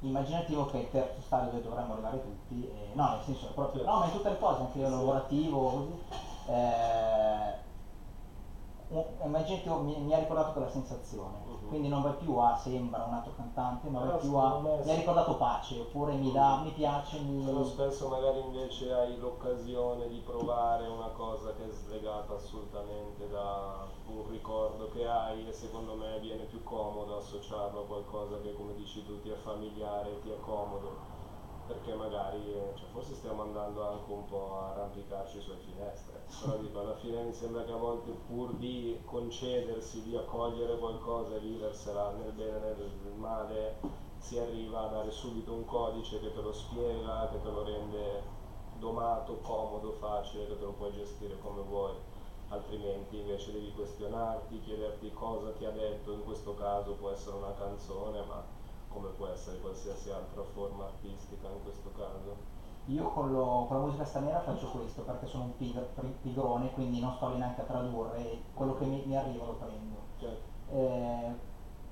immaginativo 0.00 0.66
che 0.66 0.78
è 0.78 0.80
il 0.82 0.90
terzo 0.90 1.20
stadio 1.22 1.50
dove 1.50 1.62
dovremmo 1.62 1.92
arrivare 1.94 2.22
tutti, 2.22 2.68
e, 2.68 2.90
no, 2.94 3.08
nel 3.10 3.22
senso 3.24 3.46
proprio, 3.54 3.84
no, 3.84 3.98
ma 3.98 4.04
in 4.04 4.12
tutte 4.12 4.28
le 4.28 4.38
cose, 4.38 4.60
anche 4.60 4.72
a 4.72 4.76
livello 4.76 4.96
lavorativo, 4.96 5.58
così. 5.70 6.02
Eh, 6.46 7.63
un- 8.94 9.26
immaginativo 9.26 9.76
mi, 9.78 9.96
mi 10.00 10.14
ha 10.14 10.18
ricordato 10.18 10.52
quella 10.52 10.68
sensazione, 10.68 11.38
Mhm. 11.46 11.68
quindi 11.68 11.88
non 11.88 12.02
vai 12.02 12.14
più 12.14 12.36
a 12.36 12.54
sembra 12.56 13.02
un 13.04 13.12
altro 13.12 13.32
cantante, 13.36 13.88
ma 13.88 13.98
vai 14.00 14.08
Però 14.08 14.18
più 14.18 14.34
a 14.36 14.58
mi 14.58 14.90
ha 14.90 14.94
ricordato 14.94 15.36
pace, 15.36 15.80
oppure 15.80 16.14
mi 16.14 16.30
dà, 16.30 16.58
mi 16.62 16.70
piace, 16.70 17.18
Però 17.18 17.58
mi... 17.58 17.64
spesso 17.64 18.06
magari 18.08 18.40
invece 18.40 18.92
hai 18.92 19.16
l'occasione 19.16 20.08
di 20.08 20.18
provare 20.18 20.86
una 20.86 21.08
cosa 21.08 21.52
che 21.52 21.66
è 21.66 21.70
slegata 21.70 22.34
assolutamente 22.34 23.28
da 23.28 23.86
un 24.06 24.26
ricordo 24.28 24.88
che 24.88 25.06
hai 25.06 25.46
e 25.46 25.52
secondo 25.52 25.94
me 25.94 26.18
viene 26.18 26.44
più 26.44 26.62
comodo 26.62 27.16
associarlo 27.16 27.80
a 27.80 27.84
qualcosa 27.84 28.38
che 28.40 28.52
come 28.54 28.74
dici 28.74 29.04
tu 29.04 29.20
ti 29.20 29.28
è 29.28 29.34
familiare 29.34 30.20
ti 30.20 30.30
è 30.30 30.36
comodo. 30.40 31.13
Perché 31.66 31.94
magari, 31.94 32.52
cioè, 32.76 32.88
forse 32.92 33.14
stiamo 33.14 33.42
andando 33.42 33.88
anche 33.88 34.12
un 34.12 34.26
po' 34.26 34.58
a 34.58 34.70
arrampicarci 34.72 35.40
sulle 35.40 35.56
finestre, 35.56 36.22
però 36.40 36.58
dico, 36.58 36.80
alla 36.80 36.94
fine 36.96 37.22
mi 37.22 37.32
sembra 37.32 37.64
che 37.64 37.72
a 37.72 37.76
volte 37.76 38.10
pur 38.26 38.52
di 38.56 39.00
concedersi, 39.06 40.02
di 40.02 40.14
accogliere 40.14 40.76
qualcosa 40.76 41.36
e 41.36 41.40
viversela 41.40 42.12
nel 42.12 42.32
bene 42.32 42.70
e 42.70 42.74
nel 42.76 43.14
male, 43.16 43.78
si 44.18 44.38
arriva 44.38 44.82
a 44.82 44.88
dare 44.88 45.10
subito 45.10 45.54
un 45.54 45.64
codice 45.64 46.20
che 46.20 46.32
te 46.32 46.40
lo 46.40 46.52
spiega, 46.52 47.28
che 47.30 47.40
te 47.40 47.48
lo 47.48 47.62
rende 47.62 48.22
domato, 48.78 49.38
comodo, 49.40 49.92
facile, 49.92 50.46
che 50.46 50.58
te 50.58 50.64
lo 50.64 50.72
puoi 50.72 50.92
gestire 50.92 51.38
come 51.38 51.62
vuoi. 51.62 51.94
Altrimenti 52.48 53.18
invece 53.18 53.52
devi 53.52 53.72
questionarti, 53.72 54.60
chiederti 54.60 55.10
cosa 55.12 55.52
ti 55.52 55.64
ha 55.64 55.70
detto, 55.70 56.12
in 56.12 56.24
questo 56.24 56.54
caso 56.54 56.92
può 56.92 57.10
essere 57.10 57.36
una 57.36 57.54
canzone, 57.54 58.22
ma 58.22 58.44
come 58.94 59.08
può 59.08 59.26
essere 59.26 59.58
qualsiasi 59.58 60.08
altra 60.10 60.42
forma 60.54 60.84
artistica 60.84 61.48
in 61.48 61.62
questo 61.62 61.90
caso. 61.96 62.62
Io 62.86 63.10
con, 63.10 63.30
lo- 63.32 63.64
con 63.66 63.76
la 63.76 63.82
musica 63.82 64.04
straniera 64.04 64.40
faccio 64.40 64.68
questo 64.68 65.02
perché 65.02 65.26
sono 65.26 65.44
un 65.44 65.56
pig- 65.56 65.82
pri- 65.94 66.16
pigrone, 66.22 66.70
quindi 66.70 67.00
non 67.00 67.10
sto 67.12 67.28
neanche 67.28 67.62
a 67.62 67.64
tradurre, 67.64 68.38
quello 68.54 68.74
che 68.74 68.84
mi, 68.86 69.02
mi 69.04 69.16
arriva 69.16 69.44
lo 69.46 69.54
prendo. 69.54 69.96
Cioè, 70.18 70.36
Eh, 70.70 71.34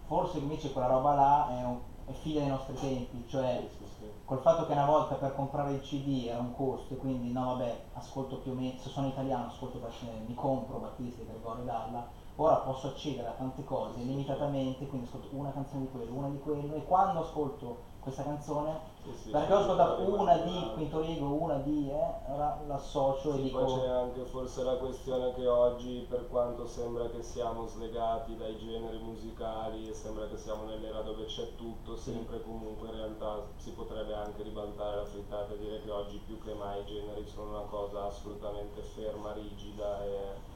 forse 0.06 0.38
invece 0.38 0.70
quella 0.72 0.86
roba 0.86 1.12
là 1.12 1.46
è, 1.48 1.62
un- 1.62 1.76
è 2.06 2.12
figlia 2.12 2.40
dei 2.40 2.48
nostri 2.48 2.74
tempi, 2.74 3.24
cioè 3.26 3.58
sì, 3.68 3.84
sì, 3.84 3.90
sì. 3.98 4.04
col 4.24 4.38
fatto 4.38 4.64
che 4.64 4.72
una 4.72 4.84
volta 4.84 5.14
per 5.14 5.34
comprare 5.34 5.72
il 5.72 5.80
CD 5.80 6.26
era 6.26 6.38
un 6.40 6.54
costo 6.54 6.94
e 6.94 6.96
quindi 6.96 7.30
no 7.30 7.44
vabbè 7.44 7.78
ascolto 7.94 8.36
più 8.36 8.50
o 8.50 8.54
meno, 8.54 8.76
se 8.78 8.88
sono 8.88 9.06
italiano 9.06 9.46
ascolto 9.46 9.78
mi 10.26 10.34
compro 10.34 10.78
Battisti, 10.78 11.24
Gregorio 11.24 11.62
Dalla, 11.64 12.04
ora 12.42 12.56
posso 12.56 12.88
accedere 12.88 13.28
a 13.28 13.32
tante 13.32 13.64
cose 13.64 14.00
limitatamente, 14.00 14.86
quindi 14.86 15.06
ascolto 15.06 15.28
una 15.32 15.52
canzone 15.52 15.82
di 15.82 15.90
quello, 15.90 16.12
una 16.12 16.28
di 16.28 16.40
quello 16.40 16.74
e 16.74 16.84
quando 16.84 17.20
ascolto 17.20 17.90
questa 18.00 18.24
canzone, 18.24 18.80
Sì, 19.04 19.10
sì, 19.14 19.30
perché 19.30 19.52
ho 19.52 19.58
ascoltato 19.58 20.02
una 20.02 20.36
di. 20.38 20.70
Quinto 20.74 20.98
Rigo, 20.98 21.26
una 21.28 21.58
di, 21.58 21.88
eh, 21.88 22.32
ora 22.32 22.58
l'associo 22.66 23.34
e 23.34 23.36
Sì, 23.36 23.42
dico... 23.42 23.64
poi 23.64 23.80
c'è 23.80 23.86
anche 23.86 24.24
forse 24.24 24.62
la 24.64 24.74
questione 24.74 25.32
che 25.34 25.46
oggi, 25.46 26.04
per 26.08 26.28
quanto 26.28 26.66
sembra 26.66 27.08
che 27.10 27.22
siamo 27.22 27.64
slegati 27.66 28.36
dai 28.36 28.58
generi 28.58 28.98
musicali 28.98 29.88
e 29.88 29.94
sembra 29.94 30.26
che 30.26 30.36
siamo 30.36 30.64
nell'era 30.64 31.00
dove 31.02 31.26
c'è 31.26 31.54
tutto, 31.54 31.96
sempre 31.96 32.42
comunque 32.42 32.88
in 32.88 32.94
realtà 32.94 33.40
si 33.56 33.70
potrebbe 33.70 34.14
anche 34.14 34.42
ribaltare 34.42 34.96
la 34.96 35.04
frittata 35.04 35.52
e 35.52 35.58
dire 35.58 35.80
che 35.82 35.90
oggi 35.90 36.20
più 36.26 36.40
che 36.42 36.54
mai 36.54 36.80
i 36.80 36.86
generi 36.86 37.24
sono 37.26 37.50
una 37.50 37.66
cosa 37.70 38.06
assolutamente 38.06 38.82
ferma, 38.82 39.32
rigida 39.32 40.02
e 40.04 40.50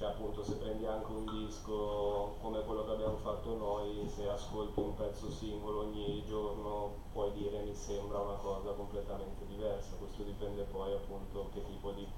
cioè 0.00 0.08
appunto 0.08 0.42
se 0.42 0.54
prendi 0.54 0.86
anche 0.86 1.12
un 1.12 1.26
disco 1.26 2.36
come 2.40 2.64
quello 2.64 2.86
che 2.86 2.92
abbiamo 2.92 3.18
fatto 3.18 3.54
noi, 3.54 4.08
se 4.08 4.26
ascolti 4.30 4.80
un 4.80 4.94
pezzo 4.96 5.30
singolo 5.30 5.80
ogni 5.80 6.24
giorno 6.26 6.94
puoi 7.12 7.30
dire 7.32 7.60
mi 7.64 7.74
sembra 7.74 8.18
una 8.18 8.36
cosa 8.36 8.70
completamente 8.70 9.44
diversa, 9.46 9.96
questo 9.98 10.22
dipende 10.22 10.62
poi 10.62 10.94
appunto 10.94 11.50
che 11.52 11.62
tipo 11.66 11.90
di 11.90 12.08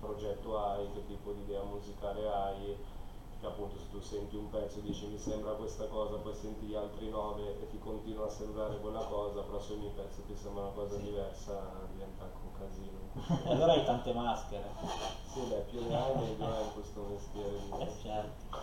progetto 0.00 0.58
hai, 0.58 0.86
che 0.92 1.06
tipo 1.06 1.32
di 1.32 1.40
idea 1.40 1.62
musicale 1.62 2.28
hai, 2.28 2.76
che 3.40 3.46
appunto 3.46 3.78
se 3.78 3.88
tu 3.90 4.00
senti 4.00 4.36
un 4.36 4.50
pezzo 4.50 4.78
e 4.78 4.82
dici 4.82 5.06
mi 5.06 5.16
sembra 5.16 5.52
questa 5.52 5.86
cosa, 5.86 6.16
poi 6.16 6.34
senti 6.34 6.66
gli 6.66 6.74
altri 6.74 7.08
nove 7.08 7.62
e 7.62 7.68
ti 7.68 7.78
continua 7.78 8.26
a 8.26 8.30
sembrare 8.30 8.78
quella 8.78 9.04
cosa, 9.04 9.40
però 9.40 9.58
se 9.58 9.72
ogni 9.72 9.90
pezzo 9.94 10.20
ti 10.26 10.36
sembra 10.36 10.64
una 10.64 10.72
cosa 10.72 10.96
diversa 10.96 11.58
diventa 11.90 12.24
anche 12.24 12.40
un 12.42 12.52
casino. 12.52 12.98
E 13.46 13.50
allora 13.56 13.72
hai 13.72 13.82
tante 13.84 14.12
maschere. 14.12 14.70
Sì, 15.32 15.40
beh, 15.40 15.64
più 15.70 15.88
ne 15.88 15.96
hai 15.96 16.14
meglio 16.16 16.54
è 16.54 16.62
in 16.62 16.72
questo 16.74 17.00
mestiere. 17.08 17.56
Eh, 17.78 17.88
certo. 18.02 18.58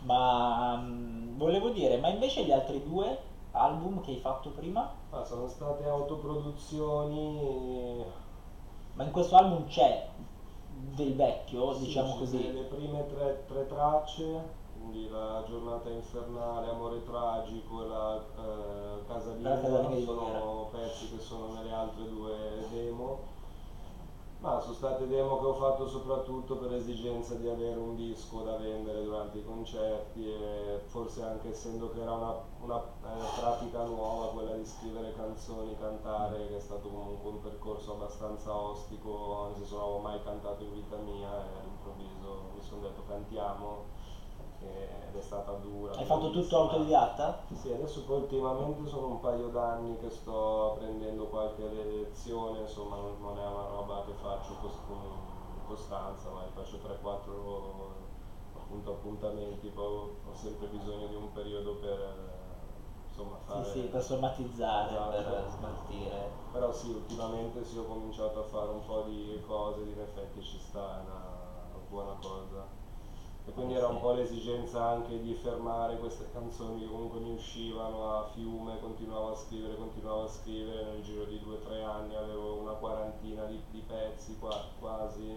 Ma 0.00 0.74
mm, 0.76 1.38
volevo 1.38 1.68
dire, 1.70 1.98
ma 1.98 2.08
invece 2.08 2.44
gli 2.44 2.50
altri 2.50 2.82
due 2.82 3.16
album 3.52 4.02
che 4.02 4.10
hai 4.10 4.18
fatto 4.18 4.50
prima? 4.50 4.92
Ah, 5.10 5.24
sono 5.24 5.46
state 5.46 5.84
autoproduzioni. 5.84 8.04
Ma 8.94 9.04
in 9.04 9.12
questo 9.12 9.36
album 9.36 9.68
c'è 9.68 10.08
del 10.94 11.14
vecchio, 11.14 11.74
sì, 11.74 11.84
diciamo 11.84 12.12
ci 12.12 12.18
così. 12.18 12.52
Le 12.52 12.62
prime 12.62 13.06
tre, 13.06 13.44
tre 13.46 13.66
tracce, 13.66 14.58
quindi 14.72 15.08
la 15.08 15.44
giornata 15.46 15.88
infernale, 15.90 16.70
amore 16.70 17.04
tragico 17.04 17.82
e 17.82 17.86
la 17.86 18.16
eh, 18.16 19.06
casalinga 19.06 19.88
di 19.88 20.04
sono 20.04 20.68
pezzi 20.72 21.10
che 21.10 21.18
sono 21.18 21.52
nelle 21.52 21.72
altre 21.72 22.08
due 22.08 22.66
demo. 22.70 23.38
Ma 24.40 24.58
sono 24.58 24.72
state 24.72 25.06
demo 25.06 25.38
che 25.38 25.44
ho 25.44 25.52
fatto 25.52 25.86
soprattutto 25.86 26.56
per 26.56 26.72
esigenza 26.72 27.34
di 27.34 27.46
avere 27.46 27.78
un 27.78 27.94
disco 27.94 28.40
da 28.40 28.56
vendere 28.56 29.04
durante 29.04 29.36
i 29.36 29.44
concerti 29.44 30.26
e 30.26 30.80
forse 30.86 31.22
anche 31.22 31.50
essendo 31.50 31.90
che 31.90 32.00
era 32.00 32.12
una, 32.12 32.34
una 32.62 32.82
eh, 32.82 33.38
pratica 33.38 33.84
nuova 33.84 34.32
quella 34.32 34.56
di 34.56 34.64
scrivere 34.64 35.12
canzoni, 35.12 35.76
cantare, 35.76 36.48
che 36.48 36.56
è 36.56 36.60
stato 36.60 36.88
comunque 36.88 37.28
un 37.28 37.42
percorso 37.42 37.92
abbastanza 37.92 38.56
ostico, 38.56 39.52
non 39.54 39.62
avevo 39.62 39.98
mai 39.98 40.22
cantato 40.22 40.64
in 40.64 40.72
vita 40.72 40.96
mia 40.96 41.28
e 41.28 41.58
all'improvviso 41.60 42.40
mi 42.54 42.62
sono 42.62 42.80
detto 42.80 43.02
cantiamo 43.06 43.84
ed 45.08 45.16
è 45.16 45.20
stata 45.20 45.52
dura. 45.52 45.94
Hai 45.96 46.04
fatto 46.04 46.30
tutto 46.30 46.56
autodidatta? 46.56 47.42
Sì, 47.52 47.72
adesso 47.72 48.04
poi 48.04 48.20
ultimamente 48.20 48.88
sono 48.88 49.06
un 49.08 49.20
paio 49.20 49.48
d'anni 49.48 49.98
che 49.98 50.10
sto 50.10 50.76
prendendo 50.78 51.26
qualche 51.26 51.66
lezione, 51.66 52.60
insomma 52.60 52.96
non, 52.96 53.38
è 53.38 53.46
una 53.46 53.66
roba 53.66 54.04
che 54.04 54.12
faccio 54.12 54.54
con 54.86 54.98
costanza, 55.66 56.30
ma 56.30 56.42
faccio 56.52 56.76
3-4 56.76 58.08
appunto, 58.56 58.90
appuntamenti, 58.92 59.68
poi 59.68 59.84
ho 59.86 60.34
sempre 60.34 60.68
bisogno 60.68 61.06
di 61.08 61.14
un 61.16 61.32
periodo 61.32 61.74
per 61.74 62.38
insomma 63.08 63.36
fare... 63.44 63.64
Sì, 63.64 63.80
sì, 63.80 63.86
per 63.86 64.02
somatizzare, 64.02 64.92
Esatto. 64.92 65.30
per 65.30 65.46
smaltire. 65.56 66.30
Però 66.52 66.72
sì, 66.72 66.90
ultimamente 66.90 67.64
sì, 67.64 67.78
ho 67.78 67.84
cominciato 67.84 68.40
a 68.40 68.44
fare 68.44 68.70
un 68.70 68.84
po' 68.84 69.02
di 69.02 69.42
cose, 69.46 69.82
in 69.82 70.00
effetti 70.00 70.42
ci 70.42 70.58
sta, 70.58 70.98
è 70.98 71.02
una 71.02 71.30
buona 71.88 72.14
cosa. 72.20 72.79
E 73.50 73.52
quindi 73.52 73.74
era 73.74 73.88
un 73.88 73.98
po' 73.98 74.12
l'esigenza 74.12 74.80
anche 74.84 75.20
di 75.20 75.34
fermare 75.34 75.98
queste 75.98 76.30
canzoni 76.32 76.82
che 76.82 76.86
comunque 76.86 77.18
mi 77.18 77.32
uscivano 77.32 78.18
a 78.18 78.28
fiume, 78.28 78.78
continuavo 78.78 79.32
a 79.32 79.36
scrivere, 79.36 79.74
continuavo 79.74 80.22
a 80.22 80.28
scrivere, 80.28 80.84
nel 80.84 81.02
giro 81.02 81.24
di 81.24 81.40
due 81.40 81.56
o 81.56 81.58
tre 81.58 81.82
anni 81.82 82.14
avevo 82.14 82.60
una 82.60 82.74
quarantina 82.74 83.46
di, 83.46 83.60
di 83.70 83.80
pezzi 83.80 84.38
qua- 84.38 84.68
quasi 84.78 85.36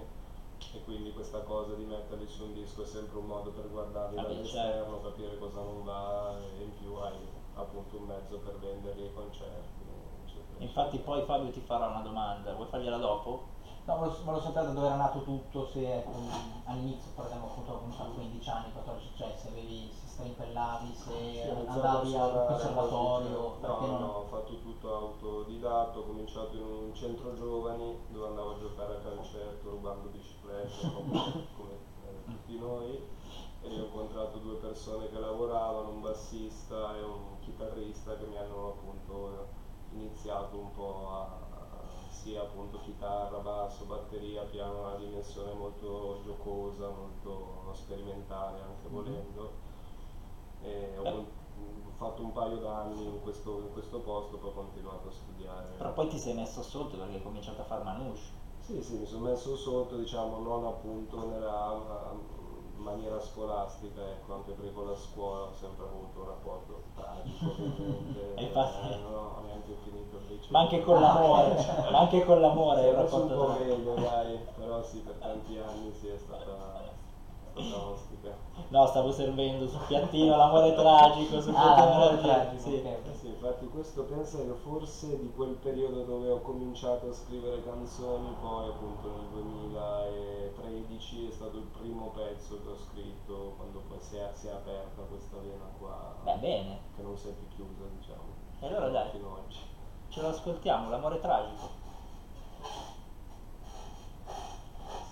e 0.73 0.83
quindi 0.85 1.11
questa 1.11 1.39
cosa 1.39 1.73
di 1.73 1.85
metterli 1.85 2.27
su 2.27 2.43
un 2.43 2.53
disco 2.53 2.83
è 2.83 2.85
sempre 2.85 3.17
un 3.17 3.25
modo 3.25 3.49
per 3.49 3.67
guardarli 3.67 4.15
Vabbè, 4.15 4.27
dall'esterno, 4.27 5.01
capire 5.01 5.35
cosa 5.39 5.61
non 5.61 5.83
va 5.83 6.35
e 6.37 6.61
in 6.61 6.75
più 6.77 6.93
hai 6.97 7.17
appunto 7.55 7.97
un 7.97 8.05
mezzo 8.05 8.37
per 8.37 8.59
venderli 8.59 9.01
ai 9.05 9.13
concerti. 9.13 9.81
eccetera, 10.27 10.63
Infatti 10.63 10.99
poi 10.99 11.23
Fabio 11.23 11.49
ti 11.49 11.61
farà 11.61 11.87
una 11.87 12.01
domanda, 12.01 12.53
vuoi 12.53 12.67
fargliela 12.67 12.97
dopo? 12.97 13.52
No, 13.85 13.97
volevo, 13.97 14.39
sapere 14.41 14.67
da 14.67 14.71
dove 14.71 14.85
era 14.85 14.95
nato 14.95 15.23
tutto, 15.23 15.67
se 15.67 16.05
all'inizio 16.65 17.11
esempio 17.25 17.49
appunto 17.49 17.73
a 17.97 18.05
15 18.05 18.49
anni, 18.49 18.71
14, 18.71 19.09
cioè 19.15 19.35
se 19.35 19.47
avevi, 19.49 19.91
se 19.91 20.07
strimpellavi, 20.07 20.93
se 20.93 21.41
Sì, 21.41 21.49
andavi 21.67 22.15
al 22.15 22.45
conservatorio, 22.47 23.57
perché 23.59 23.85
no, 23.85 23.91
non... 23.91 23.99
no, 24.01 24.07
ho 24.07 24.25
fatto 24.25 24.59
tutto 24.59 24.93
autodidatto, 24.93 25.99
ho 25.99 26.03
cominciato 26.05 26.55
in 26.55 26.63
un 26.63 26.93
centro 26.93 27.33
giovani 27.35 27.97
dove 28.09 28.27
andavo 28.27 28.51
a 28.55 28.59
giocare 28.59 28.95
a 28.95 28.99
calcetto 28.99 29.69
rubando 29.69 30.09
biciclette 30.09 30.91
come, 30.93 31.47
come, 31.55 31.73
eh, 32.05 32.23
tutti 32.25 32.57
noi. 32.57 33.11
E 33.61 33.79
ho 33.79 33.85
incontrato 33.85 34.39
due 34.39 34.55
persone 34.55 35.09
che 35.09 35.17
lavoravano, 35.19 35.89
un 35.89 36.01
bassista 36.01 36.97
e 36.97 37.01
un 37.01 37.39
chitarrista 37.39 38.17
che 38.17 38.25
mi 38.25 38.37
hanno 38.37 38.75
appunto 38.77 39.47
iniziato 39.93 40.57
un 40.57 40.73
po' 40.73 41.09
a- 41.09 41.52
sia 42.23 42.41
appunto 42.41 42.79
chitarra, 42.79 43.37
basso, 43.39 43.83
batteria, 43.83 44.43
piano, 44.43 44.79
una 44.79 44.95
dimensione 44.95 45.51
molto 45.51 46.21
giocosa, 46.23 46.87
molto 46.87 47.73
sperimentale 47.73 48.61
anche 48.61 48.87
volendo 48.87 49.51
e 50.63 50.97
ho, 50.97 51.03
Eh. 51.03 51.25
fatto 51.97 52.21
un 52.21 52.31
paio 52.31 52.57
d'anni 52.57 53.03
in 53.03 53.21
questo, 53.21 53.59
in 53.59 53.73
questo 53.73 53.99
posto, 53.99 54.37
poi 54.37 54.49
ho 54.49 54.53
continuato 54.53 55.09
a 55.09 55.11
studiare. 55.11 55.67
Però 55.77 55.93
poi 55.93 56.07
ti 56.07 56.17
sei 56.17 56.33
messo 56.33 56.63
sotto 56.63 56.97
perché 56.97 57.15
hai 57.15 57.21
cominciato 57.23 57.61
a 57.61 57.65
fare 57.65 57.83
manouche. 57.83 58.21
Sì, 58.61 58.81
sì, 58.81 58.95
mi 58.95 59.05
sono 59.05 59.25
messo 59.25 59.57
sotto, 59.57 59.97
diciamo, 59.97 60.39
non 60.39 60.65
appunto 60.65 61.27
nella 61.27 62.13
maniera 62.77 63.19
scolastica, 63.19 64.01
ecco, 64.01 64.33
anche 64.33 64.51
perché 64.51 64.73
con 64.73 64.87
la 64.87 64.95
scuola 64.95 65.43
ho 65.43 65.53
sempre 65.53 65.85
avuto 65.85 66.19
un 66.19 66.25
rapporto 66.25 66.83
tragico, 66.95 67.45
ovviamente. 67.49 68.21
E 68.43 68.45
eh, 68.45 68.95
non 68.97 69.13
ho 69.13 69.41
neanche 69.45 69.75
finito 69.83 70.17
il 70.17 70.27
liceo. 70.27 70.47
Ma 70.49 70.59
anche 70.59 70.81
con 70.81 70.99
l'amore, 70.99 71.55
ma 71.91 71.99
anche 71.99 72.25
con 72.25 72.41
l'amore 72.41 72.81
hai 72.81 72.89
un 72.89 72.95
adesso 72.95 73.15
un 73.15 73.27
rapporto 73.27 73.45
po' 73.45 73.59
meglio, 73.59 73.93
dai, 73.93 74.39
però 74.55 74.83
sì, 74.83 74.97
per 74.97 75.13
tanti 75.15 75.57
anni 75.57 75.93
sì, 75.99 76.07
è 76.07 76.17
stata, 76.17 76.43
è. 76.43 76.72
No, 78.69 78.87
stavo 78.87 79.11
servendo 79.11 79.67
sul 79.67 79.81
piattino 79.87 80.35
l'amore 80.35 80.73
tragico, 80.75 81.39
sul 81.39 81.53
Ah, 81.55 81.73
piattino 81.75 81.89
l'amore 81.99 82.21
tragico, 82.21 82.27
tragico, 82.27 82.61
sì. 82.63 82.73
ok. 82.75 82.85
Eh 82.85 83.15
sì, 83.19 83.27
infatti 83.27 83.67
questo 83.67 84.03
penso 84.03 84.37
che 84.39 84.53
forse 84.63 85.19
di 85.19 85.31
quel 85.35 85.53
periodo 85.55 86.03
dove 86.03 86.29
ho 86.31 86.41
cominciato 86.41 87.09
a 87.09 87.13
scrivere 87.13 87.63
canzoni, 87.63 88.33
poi 88.41 88.67
appunto 88.69 89.07
nel 89.09 89.27
2013 89.43 91.27
è 91.29 91.31
stato 91.31 91.57
il 91.57 91.67
primo 91.77 92.11
pezzo 92.15 92.59
che 92.63 92.69
ho 92.69 92.77
scritto 92.77 93.53
quando 93.57 93.81
poi 93.87 93.99
si 94.01 94.15
è, 94.15 94.31
si 94.33 94.47
è 94.47 94.51
aperta 94.51 95.01
questa 95.03 95.37
vena 95.37 95.65
qua, 95.77 96.15
Beh, 96.23 96.37
bene. 96.37 96.79
che 96.95 97.01
non 97.03 97.15
si 97.15 97.27
è 97.27 97.31
più 97.31 97.47
chiusa 97.55 97.83
diciamo. 97.99 98.41
E 98.61 98.65
allora 98.67 98.87
dai. 98.89 99.09
Fino 99.11 99.31
oggi. 99.31 99.59
Ce 100.09 100.21
lo 100.21 100.29
ascoltiamo, 100.29 100.89
l'amore 100.89 101.19
tragico. 101.19 101.69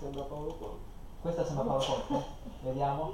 Sembra 0.00 0.22
Paolo 0.24 0.54
Conte. 0.56 0.90
Questa 1.22 1.44
sembra 1.44 1.62
Paolo 1.62 1.84
Conte, 1.84 2.24
vediamo. 2.62 3.12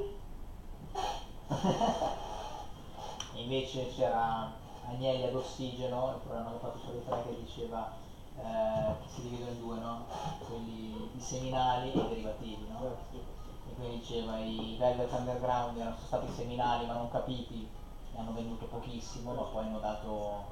Invece 3.34 3.94
c'era 3.94 4.50
Agnelli 4.86 5.24
ad 5.24 5.34
ossigeno, 5.34 6.14
il 6.14 6.20
programma 6.22 6.52
che 6.52 6.58
fatto 6.58 6.78
sulle 6.78 7.04
tre 7.04 7.22
che 7.24 7.36
diceva 7.44 7.92
eh, 8.38 8.94
che 9.02 9.08
si 9.10 9.20
dividono 9.20 9.50
in 9.50 9.60
due, 9.60 9.76
no? 9.76 10.06
Quelli 10.38 11.10
i 11.14 11.20
seminali 11.20 11.92
e 11.92 11.98
i 11.98 12.08
derivativi, 12.08 12.66
no? 12.70 12.96
E 13.12 13.74
quindi 13.74 13.98
diceva 13.98 14.38
i 14.38 14.76
Velvet 14.78 15.12
Underground 15.12 15.76
erano 15.76 15.96
stati 16.02 16.32
seminali 16.32 16.86
ma 16.86 16.94
non 16.94 17.10
capiti 17.10 17.68
e 18.14 18.18
hanno 18.18 18.32
venduto 18.32 18.64
pochissimo, 18.68 19.34
ma 19.34 19.42
poi 19.42 19.66
hanno 19.66 19.80
dato 19.80 20.46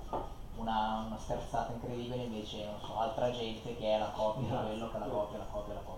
una, 0.57 1.05
una 1.07 1.19
sterzata 1.19 1.73
incredibile 1.73 2.25
invece, 2.25 2.67
non 2.67 2.81
so, 2.85 2.99
altra 2.99 3.31
gente 3.31 3.75
che 3.77 3.95
è 3.95 3.99
la 3.99 4.11
copia 4.11 4.43
di 4.43 4.49
quello, 4.49 4.91
che 4.91 4.99
la 4.99 5.07
copia, 5.07 5.39
la 5.39 5.47
copia, 5.51 5.73
la 5.73 5.81
copia. 5.81 5.96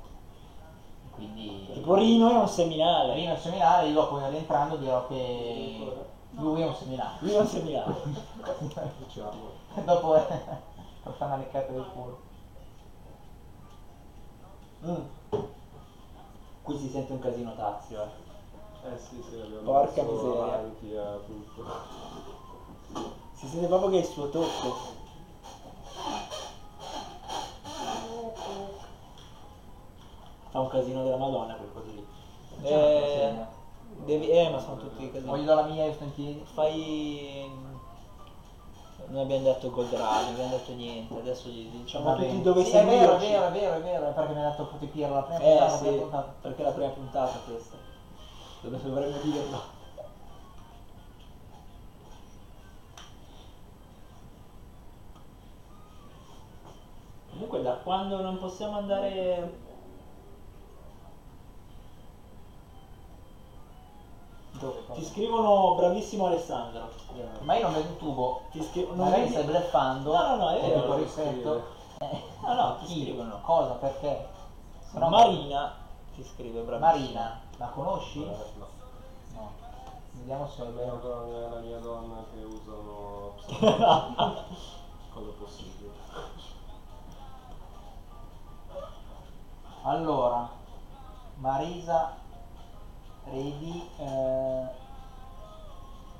Quindi 1.18 1.66
Tipo 1.72 1.94
Rino 1.94 2.30
è 2.30 2.36
un 2.36 2.48
seminale. 2.48 3.14
Rino 3.14 3.30
è 3.30 3.34
un 3.34 3.40
seminale, 3.40 3.88
io 3.88 3.94
dopo 3.94 4.18
rientrando 4.28 4.76
dirò 4.76 5.04
che 5.08 6.06
lui 6.30 6.60
è 6.62 6.66
un 6.66 6.74
seminale. 6.74 7.16
Rino 7.20 7.38
è 7.38 7.40
un 7.40 7.46
seminale. 7.48 7.94
Dopo 9.84 10.14
è 10.14 10.26
per 11.02 11.12
fare 11.12 11.32
una 11.32 11.36
leccata 11.36 11.72
del 11.72 11.86
culo. 11.92 12.18
Mm. 14.86 15.40
Qui 16.62 16.78
si 16.78 16.88
sente 16.88 17.12
un 17.12 17.18
casino 17.18 17.54
tazio, 17.56 18.02
eh. 18.02 18.90
Eh 18.92 18.98
sì, 18.98 19.20
sì, 19.28 19.40
abbiamo 19.40 19.62
Porca 19.72 20.02
miseria. 20.02 20.42
avanti 20.44 20.96
a 20.96 21.18
tutto. 21.26 21.64
Si 23.34 23.46
sente 23.48 23.66
proprio 23.66 23.90
che 23.90 23.96
è 23.96 24.00
il 24.00 24.06
suo 24.06 24.28
tocco. 24.30 24.96
Fa 30.50 30.60
un 30.60 30.68
casino 30.68 31.04
della 31.04 31.16
Madonna 31.16 31.54
quel 31.54 31.70
coso 31.72 31.90
lì. 31.94 32.06
Eh, 32.62 33.34
devi, 34.04 34.30
eh, 34.30 34.50
ma 34.50 34.58
sono 34.58 34.76
tutti 34.76 35.10
casini. 35.10 35.30
O 35.30 35.36
gli 35.36 35.44
do 35.44 35.54
la 35.54 35.62
mia 35.62 35.84
io 35.84 35.92
sto 35.92 36.04
in 36.04 36.14
piedi. 36.14 36.44
Fai. 36.52 37.66
Non 39.10 39.22
abbiamo 39.22 39.44
detto 39.44 39.70
Gold 39.70 39.90
Radio, 39.92 40.22
non 40.22 40.32
abbiamo 40.32 40.50
detto 40.50 40.72
niente, 40.74 41.14
adesso 41.14 41.48
gli 41.48 41.66
diciamo 41.68 42.14
tutti 42.14 42.42
dove 42.42 42.62
sì, 42.62 42.76
è 42.76 42.84
vero, 42.84 43.16
è 43.16 43.18
vero, 43.18 43.46
è 43.46 43.50
vero, 43.52 43.74
è 43.76 43.80
vero, 43.80 44.08
è 44.08 44.12
perché 44.12 44.34
mi 44.34 44.44
ha 44.44 44.50
detto 44.50 44.66
Potipiro 44.66 45.14
la 45.14 45.22
prima 45.22 45.38
Eh 45.40 45.56
puntata, 45.56 45.76
sì, 45.76 45.84
prima 45.84 46.00
puntata. 46.02 46.34
perché 46.42 46.60
è 46.60 46.64
la 46.64 46.70
prima 46.72 46.88
puntata 46.90 47.38
questa. 47.46 47.76
Dove 48.60 48.82
dovremmo 48.82 49.16
dirlo. 49.22 49.60
Comunque 57.30 57.62
da 57.62 57.72
quando 57.82 58.20
non 58.20 58.36
possiamo 58.36 58.76
andare... 58.76 59.66
Ti 64.58 65.04
scrivono 65.04 65.74
bravissimo 65.76 66.26
Alessandro. 66.26 66.88
Ma 67.42 67.54
io 67.56 67.62
non 67.62 67.72
vedo 67.74 67.88
un 67.90 67.96
tubo. 67.98 68.40
Ti 68.50 68.62
scrivono... 68.62 69.04
Magari 69.04 69.28
stai 69.28 69.44
bleffando. 69.44 70.12
No, 70.12 70.26
no, 70.28 70.36
no, 70.36 70.48
è 70.50 70.60
con 70.60 70.68
vero. 70.68 70.80
tutto 70.82 70.96
rispetto. 70.96 71.62
No, 72.42 72.54
no, 72.54 72.76
ti 72.78 72.84
Chi? 72.86 73.00
scrivono. 73.02 73.40
Cosa? 73.42 73.72
Perché? 73.74 74.28
Se 74.90 74.98
no- 74.98 75.08
Marina 75.10 75.74
ti 76.14 76.24
scrive 76.24 76.60
bravissimo. 76.62 76.90
Marina, 77.00 77.40
la 77.58 77.66
conosci? 77.66 78.22
Eh, 78.22 78.36
no. 78.58 78.66
No. 79.34 79.50
Vediamo 80.12 80.48
se 80.48 80.62
è 80.62 80.64
La 80.64 80.70
mia 80.70 80.82
vero. 80.84 80.96
donna 80.96 81.36
è 81.36 81.50
la 81.54 81.60
mia 81.60 81.78
donna 81.78 82.24
che 82.32 82.42
usano. 82.42 83.34
Cosa 85.14 85.30
possibile. 85.38 85.90
Allora, 89.82 90.48
Marisa 91.36 92.16
ready. 93.32 93.88
eh, 93.98 94.86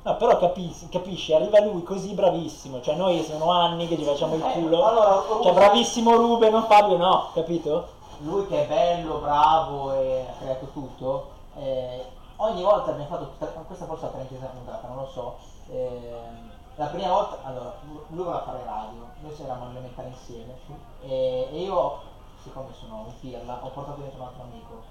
No, 0.03 0.17
però 0.17 0.39
capisci, 0.39 0.89
capisci, 0.89 1.35
arriva 1.35 1.61
lui 1.61 1.83
così 1.83 2.15
bravissimo, 2.15 2.81
cioè 2.81 2.95
noi 2.95 3.23
sono 3.25 3.51
anni 3.51 3.87
che 3.89 3.97
ci 3.99 4.05
facciamo 4.05 4.37
il 4.37 4.43
eh, 4.45 4.53
culo. 4.53 5.43
Cioè 5.43 5.53
bravissimo 5.53 6.15
Ruben, 6.17 6.53
non 6.53 6.65
Fabio 6.65 6.97
no, 6.97 7.31
capito? 7.35 7.97
lui 8.21 8.47
che 8.47 8.65
è 8.65 8.67
bello, 8.67 9.19
bravo 9.19 9.93
e 9.93 10.27
ha 10.29 10.33
creato 10.39 10.67
tutto, 10.73 11.29
eh, 11.57 12.05
ogni 12.37 12.63
volta 12.63 12.91
abbiamo 12.91 13.09
fatto, 13.09 13.25
tutta- 13.39 13.47
questa 13.67 13.85
forse 13.85 14.05
è 14.05 14.07
la 14.07 14.13
tredicesima 14.13 14.49
puntata, 14.49 14.89
non 14.89 14.97
lo 14.97 15.09
so, 15.13 15.37
ehm, 15.71 16.51
la 16.77 16.87
prima 16.87 17.09
volta, 17.13 17.39
allora, 17.45 17.75
lui 17.83 18.01
voleva 18.25 18.43
fare 18.43 18.63
radio, 18.65 19.07
noi 19.21 19.35
eravamo 19.39 19.65
all'elementare 19.67 20.09
insieme 20.09 20.55
e, 21.03 21.49
e 21.53 21.61
io, 21.61 21.99
siccome 22.43 22.69
sono 22.81 23.05
un 23.07 23.13
pirla, 23.21 23.59
ho 23.63 23.69
portato 23.69 24.01
dentro 24.01 24.21
un 24.21 24.27
altro 24.27 24.43
amico, 24.43 24.83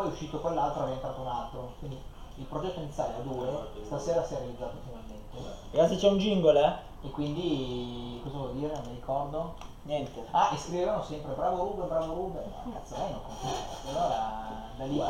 poi 0.00 0.08
è 0.08 0.12
uscito 0.12 0.38
quell'altro, 0.40 0.84
è 0.84 0.86
rientrato 0.86 1.20
un 1.20 1.26
altro, 1.26 1.72
quindi 1.78 2.00
il 2.36 2.44
progetto 2.44 2.80
iniziale 2.80 3.16
a 3.16 3.20
due, 3.20 3.68
stasera 3.84 4.24
si 4.24 4.32
è 4.32 4.38
realizzato 4.38 4.76
finalmente. 4.82 5.58
Ragazzi 5.72 5.96
c'è 5.96 6.08
un 6.08 6.16
jingle, 6.16 6.64
eh? 6.64 7.06
E 7.06 7.10
quindi, 7.10 8.20
cosa 8.22 8.36
vuol 8.38 8.54
dire? 8.54 8.72
Non 8.72 8.82
mi 8.86 8.94
ricordo. 8.94 9.54
Niente. 9.82 10.24
Ah, 10.30 10.50
e 10.54 10.56
scrivevano 10.56 11.02
sempre 11.02 11.32
bravo 11.34 11.64
Ruben, 11.64 11.88
bravo 11.88 12.14
Ruben. 12.14 12.42
Ma 12.64 12.72
cazzo, 12.72 12.96
lei 12.96 13.10
non 13.10 13.20
compite. 13.22 13.54
E 13.84 13.88
allora 13.90 14.42
da 14.76 14.84
lì 14.84 15.00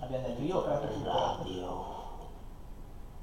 abbiamo 0.00 0.26
detto 0.26 0.42
io 0.42 0.56
ho 0.58 0.62
creato 0.62 0.86
tutto. 0.86 1.10
Radio. 1.10 1.99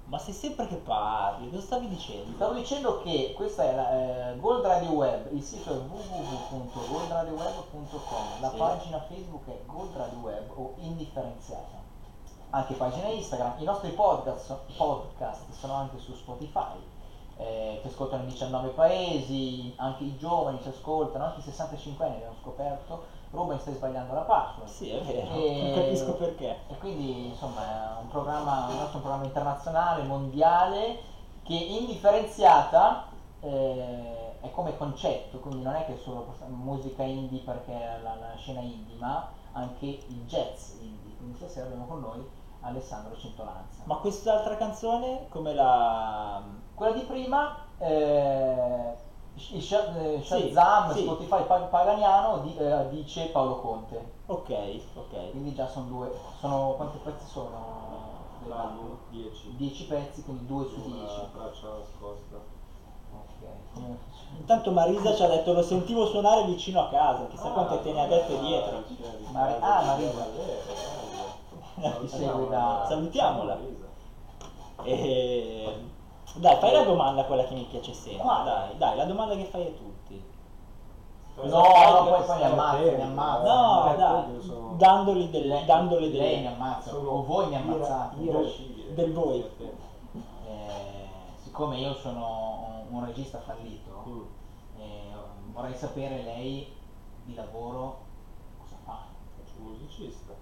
Ma 0.10 0.18
sei 0.20 0.34
sempre 0.34 0.68
che 0.68 0.76
parli, 0.76 1.50
cosa 1.50 1.62
stavi 1.62 1.90
dicendo? 1.90 2.32
Stavo 2.36 2.54
dicendo 2.54 3.02
che 3.02 3.34
questa 3.36 3.64
è 3.64 3.76
la 3.76 4.32
eh, 4.32 4.40
Gold 4.40 4.64
Radio 4.66 4.92
Web, 4.92 5.28
il 5.34 5.44
sito 5.44 5.74
è 5.74 5.76
www.goldradioweb.com, 5.76 8.26
la 8.40 8.50
Sì. 8.50 8.56
pagina 8.56 9.02
Facebook 9.02 9.50
è 9.50 9.60
Gold 9.66 9.94
Radio 9.98 10.20
Web 10.20 10.50
o 10.56 10.76
indifferenziata. 10.78 11.76
Anche 12.52 12.76
pagina 12.76 13.08
Instagram, 13.10 13.56
i 13.58 13.66
nostri 13.66 13.90
podcast, 13.90 14.56
podcast 14.78 15.52
sono 15.52 15.74
anche 15.74 16.00
su 16.00 16.14
Spotify, 16.14 16.78
eh, 17.36 17.80
che 17.82 17.90
ascoltano 17.90 18.24
in 18.24 18.30
19 18.30 18.70
paesi, 18.70 19.74
anche 19.76 20.06
i 20.06 20.16
giovani 20.18 20.62
ci 20.62 20.70
ascoltano, 20.70 21.26
anche 21.26 21.40
i 21.40 21.44
65 21.44 22.06
anni 22.06 22.16
abbiamo 22.16 22.36
scoperto. 22.42 23.17
Ruben 23.32 23.60
stai 23.60 23.74
sbagliando 23.74 24.14
la 24.14 24.22
password. 24.22 24.70
Sì, 24.70 24.90
è 24.90 25.02
vero, 25.02 25.34
E- 25.36 25.62
non 25.62 25.74
capisco 25.74 26.14
perché. 26.14 26.60
E 26.68 26.78
quindi 26.78 27.28
insomma 27.28 27.98
è 27.98 28.02
un 28.02 28.08
programma, 28.08 28.68
il 28.70 28.76
nostro 28.76 28.98
un 28.98 29.02
programma 29.04 29.26
internazionale, 29.26 30.04
mondiale, 30.04 31.00
che 31.44 31.54
indifferenziata 31.54 33.06
eh, 33.42 34.40
è 34.40 34.52
come 34.52 34.78
concetto, 34.78 35.40
quindi 35.40 35.64
non 35.64 35.76
è 35.76 35.86
che 35.86 35.98
solo 35.98 36.34
musica 36.48 37.04
indie 37.04 37.40
perché 37.40 37.74
è 37.74 38.00
la, 38.02 38.16
la 38.16 38.36
scena 38.36 38.62
indie, 38.62 38.98
ma 38.98 39.30
anche 39.54 39.86
il 39.86 40.26
jazz 40.26 40.74
indie. 40.80 41.16
Quindi 41.18 41.38
stasera 41.38 41.66
abbiamo 41.66 41.86
con 41.86 42.00
noi 42.00 42.26
Alessandro 42.62 43.16
Cintolanza. 43.18 43.84
Ma 43.86 43.96
quest'altra 43.98 44.56
canzone 44.58 45.28
come 45.30 45.54
la... 45.54 46.42
Quella 46.74 46.94
di 46.94 47.02
prima, 47.02 47.58
eh, 47.80 48.96
Sh- 49.38 49.58
Sh- 49.60 49.72
eh, 49.72 50.22
Sì, 50.24 50.52
Shazam, 50.52 50.94
sì. 50.94 51.02
Spotify 51.04 51.44
Pa- 51.46 51.60
Paganiano, 51.60 52.40
di- 52.40 52.56
eh, 52.56 52.88
dice 52.90 53.28
Paolo 53.28 53.60
Conte. 53.60 54.04
Ok, 54.26 54.80
ok. 54.96 55.30
Quindi 55.30 55.54
già 55.54 55.68
sono 55.68 55.86
due, 55.86 56.12
sono 56.40 56.74
quanti 56.76 56.98
pezzi 56.98 57.26
sono? 57.28 57.76
L'album 58.48 58.98
10. 59.10 59.56
10 59.56 59.86
pezzi, 59.86 60.24
quindi 60.24 60.46
2 60.46 60.66
su 60.66 60.82
10. 60.82 60.96
Una 60.98 61.28
traccia 61.34 61.68
nascosta. 61.68 62.36
Ok, 63.10 63.48
come 63.74 63.98
Intanto 64.38 64.72
Marisa 64.72 65.14
ci 65.14 65.24
ha 65.24 65.28
detto 65.28 65.54
lo 65.54 65.62
sentivo 65.62 66.06
suonare 66.06 66.44
vicino 66.44 66.80
a 66.82 66.88
casa, 66.88 67.26
chissà 67.28 67.50
quante 67.50 67.80
te 67.82 67.92
ne 67.92 68.02
ha 68.02 68.06
dette 68.06 68.38
dietro. 68.40 68.84
Mari- 69.32 69.56
ah, 69.60 69.82
Marisa. 69.84 70.26
Segue 72.08 72.48
da- 72.50 72.86
Salutiamola. 72.88 73.58
E... 74.84 75.76
Dai, 76.36 76.56
fai 76.58 76.72
la 76.72 76.84
domanda 76.84 77.24
quella 77.26 77.46
che 77.46 77.54
mi 77.56 77.64
piace 77.70 77.94
sempre. 77.94 78.22
Quale? 78.22 78.44
Dai, 78.50 78.78
dai, 78.78 78.96
la 78.98 79.06
domanda 79.06 79.36
che 79.36 79.46
fai 79.46 79.62
a 79.68 79.72
tutti. 79.72 80.24
No, 81.36 81.44
no, 81.46 81.62
poi, 81.62 82.24
poi 82.26 82.38
mi 82.38 82.44
ammazza, 82.44 82.80
mi 82.96 83.02
ammazza. 83.02 83.54
No, 83.54 83.84
Perché 83.84 83.98
dai, 83.98 84.34
io 84.34 84.42
sono- 84.42 84.74
dandoli 84.78 85.30
del, 85.30 85.48
Lei- 85.48 85.66
dandoli 85.66 86.12
lei 86.12 86.40
mi 86.42 86.48
ammazza, 86.48 86.96
o 86.96 87.24
voi 87.24 87.48
mi 87.48 87.56
ammazzate. 87.56 88.22
irascibile. 88.22 88.94
Del 88.96 89.14
voi. 89.14 89.40
Eh, 90.48 91.08
siccome 91.44 91.78
io 91.78 91.94
sono 91.96 92.84
un, 92.90 92.98
un 92.98 93.06
regista 93.06 93.40
fallito, 93.40 94.04
Mm. 94.08 94.22
eh, 94.80 95.12
vorrei 95.52 95.76
sapere 95.76 96.24
lei 96.24 96.72
di 97.26 97.34
lavoro 97.36 98.00
cosa 98.60 98.76
fa. 98.84 98.98
Faccio 99.38 99.60
musicista. 99.60 100.34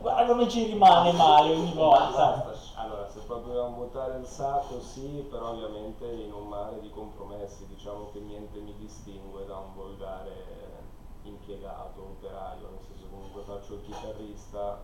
Guarda 0.00 0.26
come 0.26 0.48
ci 0.48 0.64
rimane 0.64 1.12
male 1.12 1.54
ogni 1.54 1.72
volta. 1.72 2.44
Allora, 2.74 3.08
se 3.08 3.20
proprio 3.20 3.54
dobbiamo 3.54 3.84
buttare 3.84 4.18
il 4.18 4.26
sacco, 4.26 4.80
sì, 4.80 5.26
però 5.30 5.50
ovviamente 5.50 6.06
in 6.06 6.32
un 6.32 6.48
mare 6.48 6.80
di 6.80 6.90
compromessi, 6.90 7.66
diciamo 7.66 8.10
che 8.12 8.20
niente 8.20 8.58
mi 8.60 8.76
distingue 8.76 9.44
da 9.46 9.56
un 9.56 9.74
volgare 9.74 10.84
impiegato, 11.22 12.02
operaio, 12.02 12.70
nel 12.70 12.80
senso 12.86 13.06
comunque 13.10 13.42
faccio 13.42 13.74
il 13.74 13.82
chitarrista, 13.82 14.80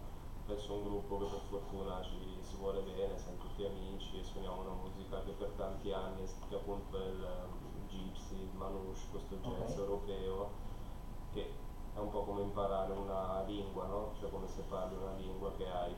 penso 0.46 0.72
un 0.72 0.82
gruppo 0.84 1.18
che 1.18 1.24
per 1.26 1.40
fortuna 1.48 2.02
ci 2.02 2.38
si 2.42 2.56
vuole 2.56 2.80
bene, 2.80 3.16
siamo 3.18 3.38
tutti 3.38 3.64
amici 3.64 4.18
e 4.18 4.24
suoniamo 4.24 4.62
una 4.62 4.74
musica 4.82 5.22
che 5.22 5.32
per 5.32 5.52
tanti 5.56 5.92
anni 5.92 6.24
è 6.24 6.26
stata 6.26 6.56
appunto 6.56 6.96
il 6.96 7.24
um, 7.46 7.86
gypsy, 7.88 8.34
il 8.34 8.50
manouche, 8.54 9.06
questo 9.10 9.36
jazz 9.36 9.72
Ok. 9.72 9.78
europeo, 9.78 10.50
che 11.32 11.61
è 11.94 11.98
un 11.98 12.10
po' 12.10 12.22
come 12.24 12.42
imparare 12.42 12.92
una 12.92 13.42
lingua, 13.46 13.86
no? 13.86 14.12
Cioè 14.18 14.30
come 14.30 14.48
se 14.48 14.62
parli 14.62 14.96
una 14.96 15.12
lingua 15.16 15.52
che 15.56 15.68
hai 15.68 15.94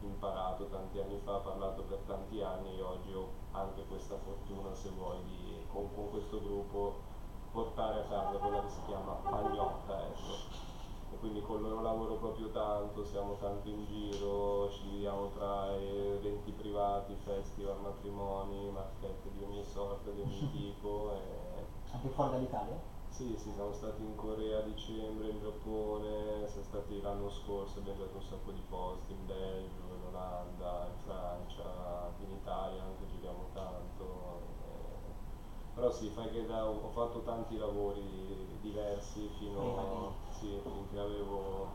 imparato 0.00 0.66
tanti 0.66 0.98
anni 0.98 1.18
fa, 1.24 1.38
parlato 1.38 1.82
per 1.82 1.98
tanti 2.06 2.40
anni 2.40 2.76
e 2.78 2.82
oggi 2.82 3.12
ho 3.12 3.28
anche 3.52 3.84
questa 3.86 4.16
fortuna, 4.16 4.74
se 4.74 4.90
vuoi, 4.90 5.22
di 5.24 5.64
con, 5.68 5.92
con 5.94 6.10
questo 6.10 6.40
gruppo 6.40 7.14
portare 7.52 8.00
a 8.00 8.04
casa 8.04 8.38
quella 8.38 8.60
che 8.62 8.68
si 8.68 8.80
chiama 8.86 9.12
pagnotta, 9.12 10.06
ecco. 10.06 10.64
E 11.12 11.16
quindi 11.18 11.40
con 11.40 11.62
loro 11.62 11.80
lavoro 11.82 12.16
proprio 12.16 12.50
tanto, 12.50 13.04
siamo 13.04 13.34
tanto 13.34 13.68
in 13.68 13.84
giro, 13.86 14.68
ci 14.70 14.82
dividiamo 14.82 15.28
tra 15.28 15.74
eventi 15.76 16.50
privati, 16.50 17.14
festival, 17.14 17.80
matrimoni, 17.80 18.70
marchette 18.70 19.30
di 19.32 19.42
ogni 19.42 19.62
sorta, 19.64 20.10
di 20.10 20.20
ogni 20.20 20.50
tipo. 20.52 21.12
E 21.14 21.64
Anche 21.92 22.08
fuori 22.08 22.30
dall'Italia? 22.32 22.94
Sì, 23.16 23.34
sì, 23.38 23.50
siamo 23.50 23.72
stati 23.72 24.02
in 24.02 24.14
Corea 24.14 24.58
a 24.58 24.60
dicembre, 24.60 25.30
in 25.30 25.40
Giappone, 25.40 26.46
siamo 26.48 26.66
stati 26.66 27.00
l'anno 27.00 27.30
scorso, 27.30 27.78
abbiamo 27.78 27.96
girato 27.96 28.16
un 28.16 28.22
sacco 28.22 28.50
di 28.50 28.60
posti, 28.68 29.12
in 29.12 29.24
Belgio, 29.24 29.80
in 29.94 30.04
Olanda, 30.12 30.86
in 30.92 30.98
Francia, 31.02 32.12
in 32.20 32.32
Italia 32.32 32.82
anche 32.82 33.06
giriamo 33.06 33.48
tanto. 33.54 34.04
eh. 34.04 35.74
Però 35.76 35.90
sì, 35.90 36.08
fai 36.10 36.30
che 36.30 36.44
da- 36.44 36.68
ho 36.68 36.90
fatto 36.90 37.22
tanti 37.22 37.56
lavori 37.56 38.58
diversi 38.60 39.28
fino 39.38 40.12
sì, 40.38 40.60
finché 40.62 40.98
avevo 40.98 41.68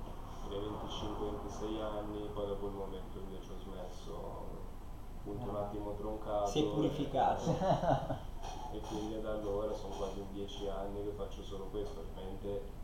i 0.45 0.53
25-26 0.53 1.81
anni, 1.81 2.29
poi 2.35 2.45
da 2.45 2.53
quel 2.53 2.71
momento 2.71 3.17
invece 3.17 3.51
ho 3.51 3.57
smesso, 3.57 4.13
appunto 5.17 5.49
un 5.49 5.55
attimo 5.55 5.93
troncato. 5.95 6.45
Sei 6.45 6.63
purificato. 6.65 7.45
e- 7.49 8.29
e 8.71 8.79
quindi 8.87 9.21
da 9.21 9.31
allora 9.33 9.73
sono 9.73 9.95
quasi 9.95 10.23
dieci 10.31 10.67
anni 10.67 11.03
che 11.03 11.11
faccio 11.11 11.43
solo 11.43 11.65
questo, 11.65 11.99
ovviamente 11.99 12.79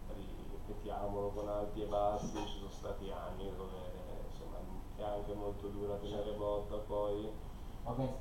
ripetiamolo 0.67 1.29
con 1.29 1.47
alti 1.47 1.81
e 1.81 1.85
bassi, 1.85 2.35
ci 2.45 2.57
sono 2.59 2.69
stati 2.71 3.09
anni 3.09 3.49
dove 3.55 4.25
insomma 4.29 4.57
è 4.97 5.03
anche 5.03 5.33
molto 5.33 5.67
dura 5.67 5.95
tenere 5.95 6.31
botta 6.33 6.75
poi. 6.77 7.45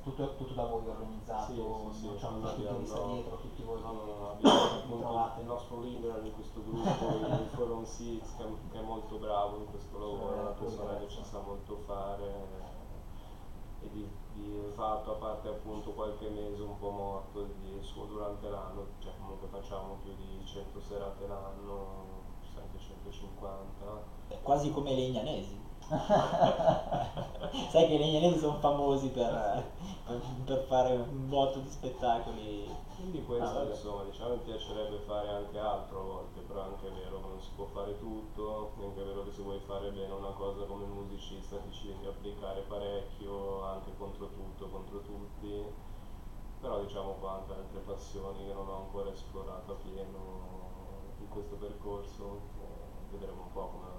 Tutto, 0.01 0.35
tutto 0.37 0.53
da 0.53 0.63
voi 0.63 0.87
organizzato, 0.87 1.51
Sì, 1.91 1.99
sì, 1.99 2.07
sì, 2.07 2.15
c'è 2.15 2.27
un 2.29 2.45
abbiamo- 2.45 2.77
dietro, 3.11 3.35
tutti 3.35 3.61
voi 3.63 3.81
No, 3.81 3.91
no, 3.91 4.37
no, 4.39 4.99
trovate. 5.01 5.41
il 5.41 5.45
nostro 5.45 5.81
leader 5.81 6.21
di 6.21 6.31
questo 6.31 6.61
gruppo, 6.63 7.05
il 7.17 7.47
Forum 7.51 7.83
Six, 7.83 8.37
che, 8.37 8.45
che 8.71 8.79
è 8.79 8.81
molto 8.81 9.17
bravo 9.17 9.57
in 9.57 9.65
questo 9.69 9.99
lavoro, 9.99 10.35
è 10.35 10.39
una 10.39 10.49
persona 10.51 10.95
che 10.99 11.09
ci 11.09 11.21
sa 11.21 11.39
molto 11.41 11.75
fare 11.85 12.76
e 13.87 13.89
di, 13.91 14.07
di 14.33 14.71
fatto 14.75 15.13
a 15.13 15.15
parte 15.15 15.47
appunto 15.47 15.91
qualche 15.91 16.29
mese 16.29 16.61
un 16.61 16.77
po' 16.77 16.89
morto 16.89 17.43
di 17.59 17.79
suo 17.81 18.05
durante 18.05 18.49
l'anno, 18.49 18.87
cioè 18.99 19.13
comunque 19.17 19.47
facciamo 19.47 19.97
più 20.03 20.13
di 20.15 20.45
100 20.45 20.81
serate 20.81 21.27
l'anno, 21.27 22.23
ci 22.43 22.49
sono 22.51 22.65
anche 22.65 22.79
150. 22.79 24.03
È 24.27 24.41
quasi 24.41 24.71
come 24.71 24.91
i 24.91 24.95
legnanesi. 24.95 25.66
Sai 27.71 27.87
che 27.87 27.93
i 27.93 27.97
legnanesi 27.97 28.39
sono 28.39 28.57
famosi 28.59 29.07
per, 29.09 29.31
per- 30.05 30.21
per 30.45 30.65
fare 30.67 30.93
un 30.95 31.29
botto 31.29 31.59
di 31.59 31.69
spettacoli. 31.69 32.65
Quindi 32.95 33.23
questo 33.23 33.59
Ah, 33.59 33.63
insomma 33.63 34.03
diciamo 34.03 34.33
mi 34.33 34.39
piacerebbe 34.39 34.97
fare 35.05 35.29
anche 35.29 35.57
altro 35.59 35.99
a 35.99 36.03
volte, 36.03 36.39
però 36.41 36.61
è 36.61 36.63
anche 36.63 36.89
vero 36.89 37.21
che 37.21 37.27
non 37.27 37.39
si 37.41 37.49
può 37.55 37.65
fare 37.65 37.97
tutto, 37.99 38.73
è 38.79 38.83
anche 38.83 39.03
vero 39.03 39.23
che 39.23 39.31
se 39.31 39.41
vuoi 39.43 39.59
fare 39.59 39.89
bene 39.91 40.11
una 40.13 40.31
cosa 40.31 40.63
come 40.65 40.85
musicista 40.85 41.57
ti 41.57 41.71
ci 41.71 41.87
devi 41.87 42.05
applicare 42.07 42.61
parecchio, 42.61 43.63
anche 43.63 43.91
contro 43.97 44.29
tutto, 44.29 44.67
contro 44.69 45.01
tutti, 45.01 45.63
però 46.59 46.79
diciamo 46.83 47.13
qua 47.19 47.33
anche 47.33 47.53
altre 47.53 47.79
passioni 47.81 48.45
che 48.45 48.53
non 48.53 48.67
ho 48.67 48.77
ancora 48.77 49.11
esplorato 49.11 49.71
a 49.73 49.75
pieno 49.75 51.13
in 51.19 51.27
questo 51.29 51.55
percorso, 51.55 52.41
eh, 52.59 53.11
vedremo 53.11 53.43
un 53.43 53.51
po' 53.51 53.67
come. 53.69 53.96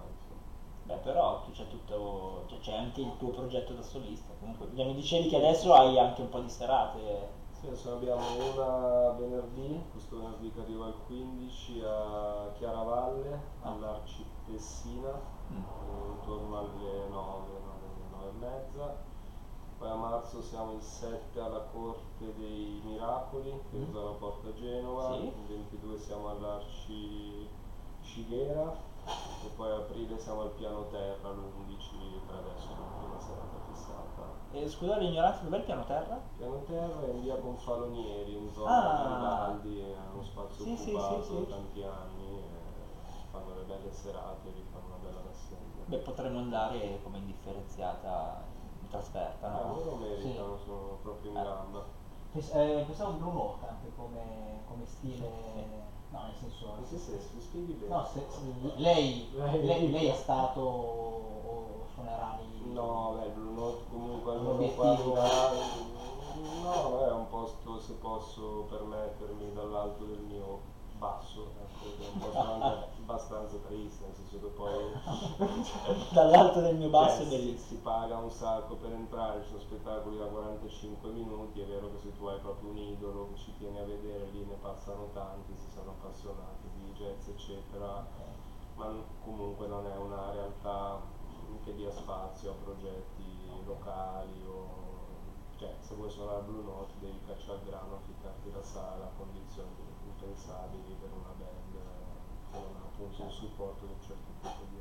Beh, 0.88 0.96
però 1.02 1.42
tu 1.42 1.50
c'è 1.50 1.68
tutto. 1.68 2.44
Cioè, 2.48 2.58
c'è 2.60 2.72
anche 2.74 3.02
il 3.02 3.14
tuo 3.18 3.28
progetto 3.28 3.74
da 3.74 3.82
solista. 3.82 4.32
Comunque, 4.38 4.68
mi 4.72 4.94
dicevi 4.94 5.28
che 5.28 5.36
adesso 5.36 5.74
hai 5.74 5.98
anche 5.98 6.22
un 6.22 6.30
po' 6.30 6.40
di 6.40 6.48
serate. 6.48 7.36
Sì, 7.50 7.66
adesso 7.66 7.92
abbiamo 7.92 8.22
una 8.54 9.10
venerdì, 9.10 9.84
questo 9.90 10.16
venerdì 10.16 10.50
che 10.50 10.60
arriva 10.60 10.86
il 10.86 10.94
15 11.06 11.82
a 11.84 12.52
Chiaravalle, 12.56 13.38
all'Arci 13.60 14.24
Tessina, 14.46 15.36
Mm. 15.52 15.62
intorno 16.12 16.58
alle 16.58 17.08
9, 17.08 17.60
9 18.10 18.28
e 18.28 18.32
mezza. 18.38 19.02
Poi 19.76 19.88
a 19.90 19.94
marzo 19.94 20.40
siamo 20.42 20.72
il 20.72 20.80
7 20.82 21.38
alla 21.40 21.68
Corte 21.70 22.34
dei 22.34 22.80
Miracoli, 22.84 23.50
che 23.70 23.76
è 23.76 23.80
Mm. 23.80 23.92
zona 23.92 24.10
Porta 24.12 24.54
Genova, 24.54 25.12
Sì. 25.14 25.26
il 25.26 25.46
22 25.48 25.98
siamo 25.98 26.28
all'Arci 26.30 27.46
Scighera 28.00 28.86
e 29.44 29.48
poi 29.56 29.70
a 29.70 29.76
aprile 29.76 30.18
siamo 30.18 30.42
al 30.42 30.50
piano 30.50 30.86
terra 30.88 31.30
l'11 31.30 32.26
per 32.26 32.34
adesso, 32.36 32.68
l'ultima 32.76 33.18
serata 33.20 33.56
fissata. 33.66 34.22
E 34.52 34.68
scusate 34.68 35.00
l'ignoranza, 35.00 35.42
dov'è 35.44 35.56
il 35.58 35.62
piano 35.64 35.84
terra? 35.84 36.20
Piano 36.36 36.62
terra 36.66 37.04
è 37.06 37.10
in 37.10 37.20
via 37.22 37.36
Confalonieri, 37.36 38.36
in 38.36 38.52
zona 38.52 38.70
Ah. 38.70 39.02
Garibaldi, 39.02 39.80
è 39.80 39.94
uno 40.12 40.22
spazio 40.22 40.64
Sì, 40.64 40.76
sì, 40.76 40.90
occupato 40.92 41.22
sì, 41.22 41.28
sì. 41.28 41.34
da 41.46 41.54
tanti 41.56 41.82
anni, 41.82 42.42
fanno 43.30 43.54
le 43.56 43.62
belle 43.62 43.92
serate, 43.92 44.50
vi 44.50 44.64
fanno 44.72 44.86
una 44.86 44.96
bella 45.02 45.20
rassegna. 45.26 45.84
Beh, 45.86 45.98
potremmo 45.98 46.38
andare 46.38 47.00
come 47.02 47.18
indifferenziata 47.18 48.44
in 48.80 48.88
trasferta, 48.88 49.46
Ah, 49.46 49.62
no? 49.66 49.74
loro 49.74 49.96
meritano, 49.96 50.58
sono 50.64 50.98
proprio 51.02 51.30
in 51.30 51.36
Eh. 51.36 51.42
gamba. 51.42 51.84
Eh, 52.32 52.84
pensavo 52.86 53.12
Blue 53.12 53.32
Note 53.32 53.66
anche 53.66 53.90
come, 53.96 54.60
come 54.66 54.84
stile, 54.84 55.26
no 56.10 56.22
nel 56.22 56.34
senso... 56.40 56.74
Se, 56.88 56.96
se, 56.98 57.18
se 57.18 57.40
spieghi 57.40 57.72
bene. 57.74 57.94
No, 57.94 58.04
se- 58.12 58.24
se- 58.28 58.72
lei, 58.76 59.28
Lei- 59.62 59.90
lei, 59.90 60.06
è 60.06 60.14
stato 60.14 60.60
o 60.60 61.86
suonerà 61.94 62.38
lì? 62.40 62.72
No, 62.72 63.12
beh, 63.18 63.30
Note 63.54 63.82
comunque 63.90 64.32
obiettivo. 64.32 65.12
qua- 65.12 65.50
No, 66.62 67.06
è 67.06 67.12
un 67.12 67.28
posto, 67.28 67.78
se 67.80 67.92
posso 67.94 68.66
permettermi, 68.68 69.52
dall'alto 69.52 70.04
del 70.04 70.18
mio 70.20 70.58
basso, 70.98 71.52
ecco, 71.62 72.28
abbastanza 73.00 73.56
triste, 73.66 74.04
nel 74.04 74.14
senso 74.14 74.38
che 74.38 74.46
poi... 74.48 74.92
Dall'alto 76.12 76.60
del 76.60 76.76
mio 76.76 76.88
basso 76.90 77.22
Eh, 77.22 77.26
è 77.26 77.28
si, 77.28 77.58
si 77.58 77.76
paga 77.76 78.18
un 78.18 78.30
sacco 78.30 78.74
per 78.74 78.92
entrare, 78.92 79.42
ci 79.42 79.48
sono 79.48 79.60
spettacoli 79.60 80.18
da 80.18 80.26
45 80.26 81.10
minuti, 81.10 81.60
è 81.60 81.66
vero 81.66 81.90
che 81.92 81.98
se 81.98 82.16
tu 82.16 82.26
hai 82.26 82.38
proprio 82.40 82.70
un 82.70 82.78
idolo 82.78 83.28
che 83.28 83.38
ci 83.38 83.54
tieni 83.56 83.78
a 83.78 83.84
vedere, 83.84 84.26
lì 84.32 84.44
ne 84.44 84.56
passano 84.60 85.08
tanti, 85.14 85.54
si 85.56 85.70
sono 85.70 85.92
appassionati 85.92 86.68
di 86.74 86.92
jazz 86.92 87.28
eccetera, 87.28 88.06
ma 88.74 88.92
comunque 89.24 89.66
non 89.66 89.86
è 89.86 89.96
una 89.96 90.30
realtà 90.32 91.00
che 91.64 91.74
dia 91.74 91.90
spazio 91.90 92.50
a 92.50 92.54
progetti 92.62 93.64
locali 93.64 94.44
o... 94.46 94.86
Cioè, 95.56 95.74
se 95.80 95.96
vuoi 95.96 96.08
suonare 96.08 96.42
Blue 96.42 96.62
Note 96.62 96.92
devi 97.00 97.18
cacciare 97.26 97.58
il 97.58 97.64
grano, 97.64 97.96
affittarti 97.96 98.52
la 98.52 98.62
sala 98.62 99.06
a 99.06 99.10
condizioni 99.16 99.87
impensabili 100.22 100.96
per 101.00 101.10
una 101.14 101.32
band 101.38 101.74
eh, 101.78 102.58
ha 102.58 102.82
appunto 102.90 103.22
un 103.22 103.30
supporto 103.30 103.86
di 103.86 103.92
un 103.92 104.02
certo 104.02 104.30
tipo 104.42 104.62
di... 104.70 104.76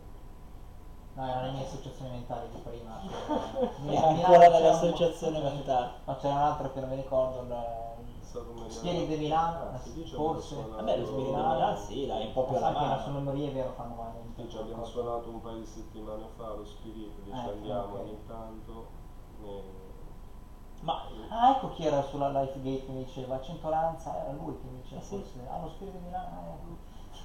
No, 1.14 1.26
erano 1.28 1.46
le 1.48 1.52
mie 1.54 1.66
associazioni 1.66 2.10
mentali 2.12 2.48
di 2.50 2.60
prima. 2.62 3.02
cioè, 3.06 3.70
E 3.86 3.98
Milano 3.98 4.06
ancora 4.08 4.46
un- 4.48 4.52
nell'associazione 4.54 5.40
mentale. 5.40 5.92
No, 6.06 6.16
c'era 6.18 6.34
un 6.34 6.40
altro 6.42 6.74
che 6.74 6.80
non 6.80 6.90
mi 6.90 6.96
ricordo, 6.96 7.42
il 7.42 8.72
Spirit 8.72 9.08
di 9.08 9.16
Milano, 9.18 9.70
Ah, 9.74 9.80
forse. 10.14 10.56
Vabbè, 10.56 10.98
lo 10.98 11.06
Spirit 11.06 11.26
di 11.26 11.32
Milano, 11.32 11.78
sì, 11.78 12.06
dai, 12.06 12.26
un 12.28 12.34
po' 12.34 12.44
più 12.46 12.56
alla 12.58 12.72
mano. 12.72 13.04
suoneria 13.04 13.50
è 13.50 13.54
vero 13.54 13.72
fanno 13.74 13.96
veramente. 13.96 14.42
Sì, 14.44 14.50
ci 14.50 14.58
abbiamo 14.58 14.86
suonato 14.86 15.30
un 15.30 15.42
paio 15.42 15.58
di 15.58 15.66
settimane 15.66 16.28
fa 16.36 16.54
lo 16.54 16.66
Spirit, 16.66 17.14
ci 17.24 17.30
Ecco, 17.32 17.50
andiamo 17.50 18.00
ogni 18.00 18.18
tanto. 18.28 18.86
e- 19.44 19.86
Ma 20.82 21.02
Ah, 21.30 21.52
ecco 21.52 21.70
chi 21.70 21.84
era 21.86 22.02
sulla 22.04 22.30
Life 22.30 22.62
Gate 22.62 22.86
che 22.86 22.92
mi 22.92 23.04
diceva, 23.04 23.42
Centolanza, 23.42 24.16
era 24.18 24.32
lui 24.32 24.58
che 24.60 24.68
mi 24.68 24.82
diceva 24.82 25.02
Ah, 25.02 25.04
sì? 25.04 25.16
forse, 25.18 25.48
ah 25.50 25.60
lo 25.60 25.68
Spirito 25.70 25.98
di 25.98 26.04
Milano, 26.04 26.58
lui. 26.64 26.78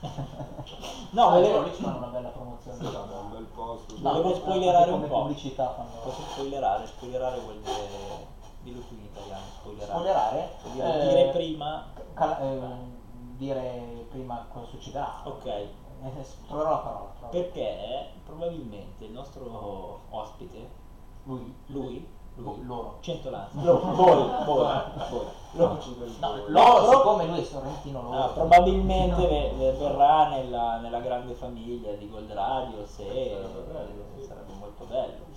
no, 1.10 1.22
Ah, 1.26 1.30
volevo, 1.30 1.60
lì 1.60 1.74
ci 1.74 1.82
fanno 1.82 1.98
una 1.98 2.06
bella 2.06 2.28
promozione. 2.30 2.76
Sì, 2.78 2.90
vabbè, 2.90 3.14
un 3.14 3.30
bel 3.30 3.44
posto. 3.44 3.94
No, 3.98 4.10
volevo 4.10 4.34
spoilerare 4.34 4.90
un 4.90 4.96
come 4.96 5.06
po'. 5.06 5.20
pubblicità 5.20 5.70
fanno. 5.70 5.88
posso 6.02 6.22
spoilerare, 6.22 6.86
spoilerare 6.86 7.38
vuol 7.40 7.58
dire 7.60 8.26
dillo 8.60 8.80
tu 8.80 8.94
in 8.94 9.04
italiano, 9.04 9.42
spoilerare. 9.60 9.92
Spoilerare? 9.98 10.48
Vuol 10.62 10.72
dire 10.72 11.00
Eh, 11.02 11.06
dire 11.06 11.30
prima, 11.30 11.84
cala- 12.14 12.38
eh, 12.40 12.58
dire 13.36 14.06
prima 14.08 14.44
cosa 14.48 14.66
succederà. 14.66 15.20
ok, 15.24 15.44
Eh, 15.46 16.26
troverò 16.48 16.70
la 16.70 16.76
parola. 16.78 17.10
troverò. 17.18 17.28
perché 17.30 18.08
probabilmente 18.24 19.04
il 19.04 19.12
nostro 19.12 20.00
ospite, 20.10 20.68
Lui. 21.24 21.54
lui, 21.66 22.08
Loro. 22.36 22.98
Voi, 23.52 23.94
voi, 23.94 24.64
voi, 25.10 25.26
del 25.98 26.14
No, 26.18 26.36
loro, 26.48 26.90
siccome 26.90 27.26
lui 27.26 27.40
è 27.40 27.44
sorrentino 27.44 28.02
loro. 28.02 28.16
Ah, 28.18 28.28
probabilmente 28.28 29.26
ve- 29.26 29.52
ve- 29.56 29.72
verrà 29.72 30.28
nella, 30.28 30.78
nella 30.78 31.00
grande 31.00 31.34
famiglia 31.34 31.92
di 31.92 32.08
Gold 32.08 32.30
Radio 32.32 32.86
se 32.86 33.04
Sarebbe 33.04 33.60
bello, 33.70 34.04
sì. 34.18 34.24
sarebbe 34.26 34.52
molto 34.58 34.84
bello. 34.84 35.30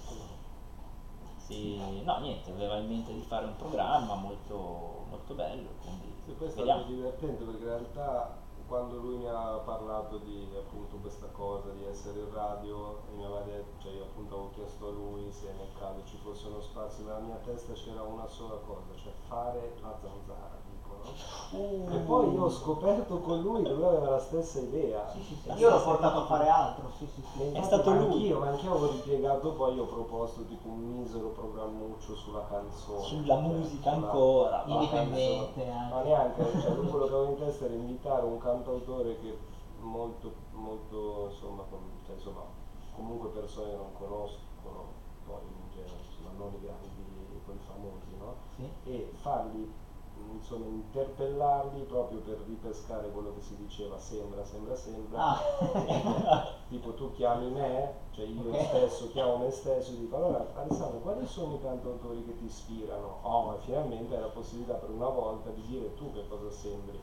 Sì, 1.37 2.01
no, 2.03 2.17
niente, 2.19 2.49
aveva 2.49 2.77
in 2.77 2.87
mente 2.87 3.13
di 3.13 3.21
fare 3.21 3.45
un 3.45 3.55
programma 3.55 4.15
molto, 4.15 5.05
molto 5.09 5.33
bello, 5.35 5.67
quindi 5.81 6.13
è 6.25 6.31
stato 6.33 6.55
vediamo. 6.55 6.83
divertente 6.85 7.43
perché 7.43 7.61
in 7.61 7.67
realtà 7.67 8.35
quando 8.67 8.97
lui 8.97 9.17
mi 9.17 9.27
ha 9.27 9.61
parlato 9.63 10.17
di 10.17 10.49
appunto 10.57 10.97
questa 10.97 11.27
cosa 11.27 11.69
di 11.71 11.85
essere 11.85 12.19
in 12.19 12.33
radio 12.33 13.03
e 13.07 13.11
mi 13.13 13.23
aveva 13.23 13.41
detto, 13.41 13.81
cioè 13.81 13.93
io 13.93 14.03
appunto 14.03 14.33
avevo 14.33 14.49
chiesto 14.51 14.87
a 14.87 14.91
lui 14.91 15.31
se 15.31 15.53
nel 15.53 15.71
caso 15.77 16.03
ci 16.05 16.17
fosse 16.17 16.47
uno 16.47 16.61
spazio, 16.61 17.03
nella 17.03 17.19
mia 17.19 17.37
testa 17.37 17.73
c'era 17.73 18.01
una 18.01 18.27
sola 18.27 18.57
cosa, 18.65 18.95
cioè 18.95 19.13
fare 19.27 19.77
la 19.81 19.97
zanzara, 20.01 20.61
no? 21.05 21.93
E 21.93 21.97
poi 21.99 22.31
io 22.31 22.43
ho 22.43 22.49
scoperto 22.49 23.19
con 23.19 23.41
lui 23.41 23.63
che 23.63 23.71
lui 23.73 23.85
aveva 23.85 24.09
la 24.09 24.19
stessa 24.19 24.59
idea. 24.59 25.09
Sì, 25.11 25.21
sì, 25.21 25.35
sì. 25.35 25.59
Io 25.59 25.69
l'ho 25.69 25.81
portato 25.81 26.19
a 26.19 26.25
fare 26.25 26.47
altro, 26.47 26.89
sì, 26.97 27.07
sì, 27.13 27.21
sì. 27.33 27.43
Infatti 27.43 27.65
stato 27.65 27.91
lui. 27.91 28.13
Anch'io, 28.13 28.39
ma 28.39 28.47
anch'io 28.47 28.71
avevo 28.71 28.91
ripiegato, 28.91 29.51
poi 29.51 29.79
ho 29.79 29.85
proposto 29.85 30.43
tipo 30.45 30.67
un 30.67 30.79
misero 30.97 31.27
programmuccio 31.27 32.15
sulla 32.15 32.43
canzone. 32.47 33.01
Sulla 33.01 33.35
cioè, 33.35 33.43
musica 33.43 33.93
sulla- 33.93 34.05
ancora, 34.07 34.63
Indipendente 34.65 35.69
anche. 35.69 35.93
Ma 35.93 36.01
neanche, 36.01 36.59
cioè 36.59 36.71
lui 36.73 36.87
quello 36.89 37.05
che 37.05 37.13
avevo 37.13 37.29
in 37.29 37.37
testa 37.37 37.65
era 37.65 37.73
invitare 37.73 38.25
un 38.25 38.37
cantautore 38.37 39.19
che 39.19 39.37
molto, 39.81 40.31
molto, 40.53 41.29
insomma, 41.31 41.63
com- 41.69 41.79
cioè, 42.05 42.15
insomma, 42.15 42.41
comunque 42.95 43.29
persone 43.29 43.69
che 43.69 43.75
non 43.75 43.93
conoscono, 43.97 45.03
poi 45.25 45.41
in 45.41 45.71
genere, 45.73 45.97
insomma, 46.09 46.29
non 46.37 46.53
i 46.53 46.59
grandi, 46.61 47.41
quelli 47.45 47.59
famosi, 47.65 48.17
no? 48.17 48.33
Sì. 48.55 48.89
e 48.89 49.11
farli 49.21 49.83
insomma 50.35 50.65
interpellarli 50.67 51.81
proprio 51.83 52.19
per 52.19 52.37
ripescare 52.45 53.09
quello 53.11 53.33
che 53.35 53.41
si 53.41 53.55
diceva 53.57 53.97
sembra 53.97 54.43
sembra 54.43 54.75
sembra 54.75 55.19
Ah. 55.23 56.47
tipo 56.69 56.93
tu 56.93 57.11
chiami 57.13 57.49
me 57.51 57.93
cioè 58.11 58.25
io 58.25 58.49
Ok. 58.49 58.65
stesso 58.67 59.09
chiamo 59.11 59.37
me 59.37 59.51
stesso 59.51 59.91
e 59.91 59.97
dico 59.97 60.15
allora 60.17 60.45
Alessandro 60.55 60.99
quali 60.99 61.25
sono 61.27 61.55
i 61.55 61.61
cantautori 61.61 62.23
che 62.25 62.37
ti 62.37 62.45
ispirano 62.45 63.17
oh 63.21 63.43
ma 63.45 63.55
finalmente 63.57 64.15
hai 64.15 64.21
la 64.21 64.27
possibilità 64.27 64.73
per 64.73 64.89
una 64.89 65.09
volta 65.09 65.49
di 65.51 65.61
dire 65.67 65.93
tu 65.95 66.11
che 66.13 66.27
cosa 66.27 66.49
sembri 66.51 66.99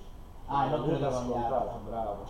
Ah, 0.47 0.67
non 0.69 0.85
scontato 1.11 1.55
altri. 1.55 1.79
bravo 1.89 2.25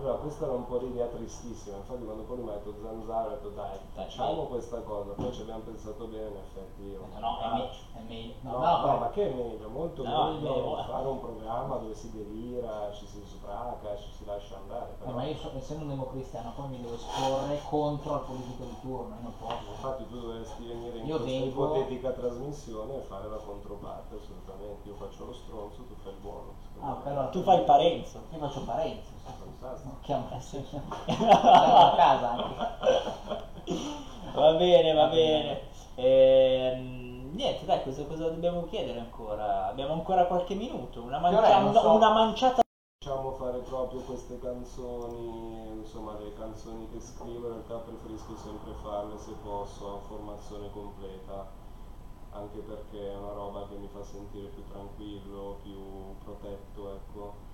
allora 0.00 0.14
questa 0.16 0.44
era 0.44 0.54
un 0.54 0.66
po' 0.66 0.78
l'idea 0.78 1.06
tristissima 1.06 1.76
infatti 1.76 2.04
quando 2.04 2.22
poi 2.22 2.38
mi 2.38 2.48
ha 2.48 2.52
detto 2.54 2.74
Zanzara 2.82 3.26
ho 3.26 3.30
detto 3.30 3.48
dai 3.50 3.78
facciamo 3.92 4.44
questa 4.46 4.80
cosa 4.80 5.12
poi 5.12 5.32
ci 5.32 5.40
abbiamo 5.42 5.60
pensato 5.60 6.06
bene 6.06 6.28
in 6.28 6.36
effetti 6.36 6.82
io 6.82 6.98
No, 7.20 7.38
è, 7.38 7.42
ah, 7.44 7.70
è 7.98 8.00
meglio. 8.08 8.32
No, 8.40 8.50
No, 8.52 8.58
no, 8.80 8.86
no, 8.86 8.96
ma 8.98 9.10
che 9.10 9.28
è 9.28 9.34
meglio? 9.34 9.68
Molto 9.68 10.02
No, 10.02 10.30
meglio 10.30 10.76
fare 10.86 11.06
un 11.06 11.20
programma 11.20 11.76
dove 11.76 11.94
si 11.94 12.10
delira, 12.10 12.90
ci 12.92 13.04
si 13.06 13.20
sbraca, 13.26 13.94
ci 13.96 14.08
si 14.16 14.24
lascia 14.24 14.56
andare. 14.56 14.92
Eh, 14.92 15.04
Però. 15.04 15.12
ma 15.12 15.24
io 15.24 15.36
so- 15.36 15.50
essendo 15.54 15.82
un 15.82 15.88
democristiano 15.90 16.52
poi 16.54 16.68
mi 16.68 16.80
devo 16.80 16.94
esporre 16.94 17.60
contro 17.68 18.14
il 18.14 18.20
politico 18.22 18.64
di 18.64 18.76
turno, 18.80 19.14
io 19.16 19.20
non 19.22 19.32
posso. 19.38 19.68
Infatti 19.68 20.06
tu 20.08 20.18
dovresti 20.20 20.64
venire 20.64 20.98
in 20.98 21.06
Io 21.06 21.18
questa 21.18 21.38
vengo- 21.40 21.64
ipotetica 21.66 22.10
trasmissione 22.12 22.96
e 22.96 23.00
fare 23.00 23.28
la 23.28 23.36
controparte, 23.36 24.14
assolutamente. 24.14 24.88
Io 24.88 24.94
faccio 24.94 25.24
lo 25.26 25.32
stronzo, 25.34 25.82
tu 25.82 25.94
fai 26.02 26.12
il 26.12 26.18
buono. 26.20 26.52
Ah, 26.82 26.96
però 27.02 27.28
Tu 27.30 27.42
fai 27.42 27.62
Parenzo. 27.64 28.22
Io 28.32 28.38
faccio 28.38 28.64
Parenzo. 28.64 29.08
Ha 29.24 29.32
messo 30.30 30.64
a 31.30 31.94
casa 31.96 32.30
anche. 32.30 32.54
Va 34.34 34.52
bene, 34.54 34.92
va 34.92 35.06
bene. 35.08 35.60
Ehm, 35.96 37.30
niente, 37.34 37.66
dai, 37.66 37.82
cosa, 37.82 38.04
cosa 38.04 38.28
dobbiamo 38.28 38.64
chiedere 38.64 38.98
ancora? 39.00 39.66
Abbiamo 39.66 39.92
ancora 39.92 40.24
qualche 40.24 40.54
minuto, 40.54 41.02
una, 41.02 41.18
mancia- 41.18 41.60
non 41.60 41.74
so. 41.74 41.90
una 41.90 42.12
manciata. 42.12 42.62
Facciamo 43.02 43.32
fare 43.32 43.58
proprio 43.58 44.00
queste 44.00 44.38
canzoni, 44.38 45.78
insomma 45.78 46.18
le 46.18 46.32
canzoni 46.34 46.88
che 46.92 47.00
scrivo 47.00 47.46
in 47.46 47.52
realtà 47.54 47.76
preferisco 47.76 48.36
sempre 48.36 48.72
farle 48.82 49.18
se 49.18 49.32
posso 49.42 49.94
a 49.94 49.98
formazione 50.06 50.70
completa, 50.70 51.46
anche 52.32 52.58
perché 52.60 53.12
è 53.12 53.16
una 53.16 53.32
roba 53.32 53.66
che 53.68 53.74
mi 53.76 53.88
fa 53.88 54.02
sentire 54.02 54.48
più 54.48 54.64
tranquillo, 54.68 55.58
più 55.62 56.16
protetto, 56.24 56.94
ecco. 56.94 57.48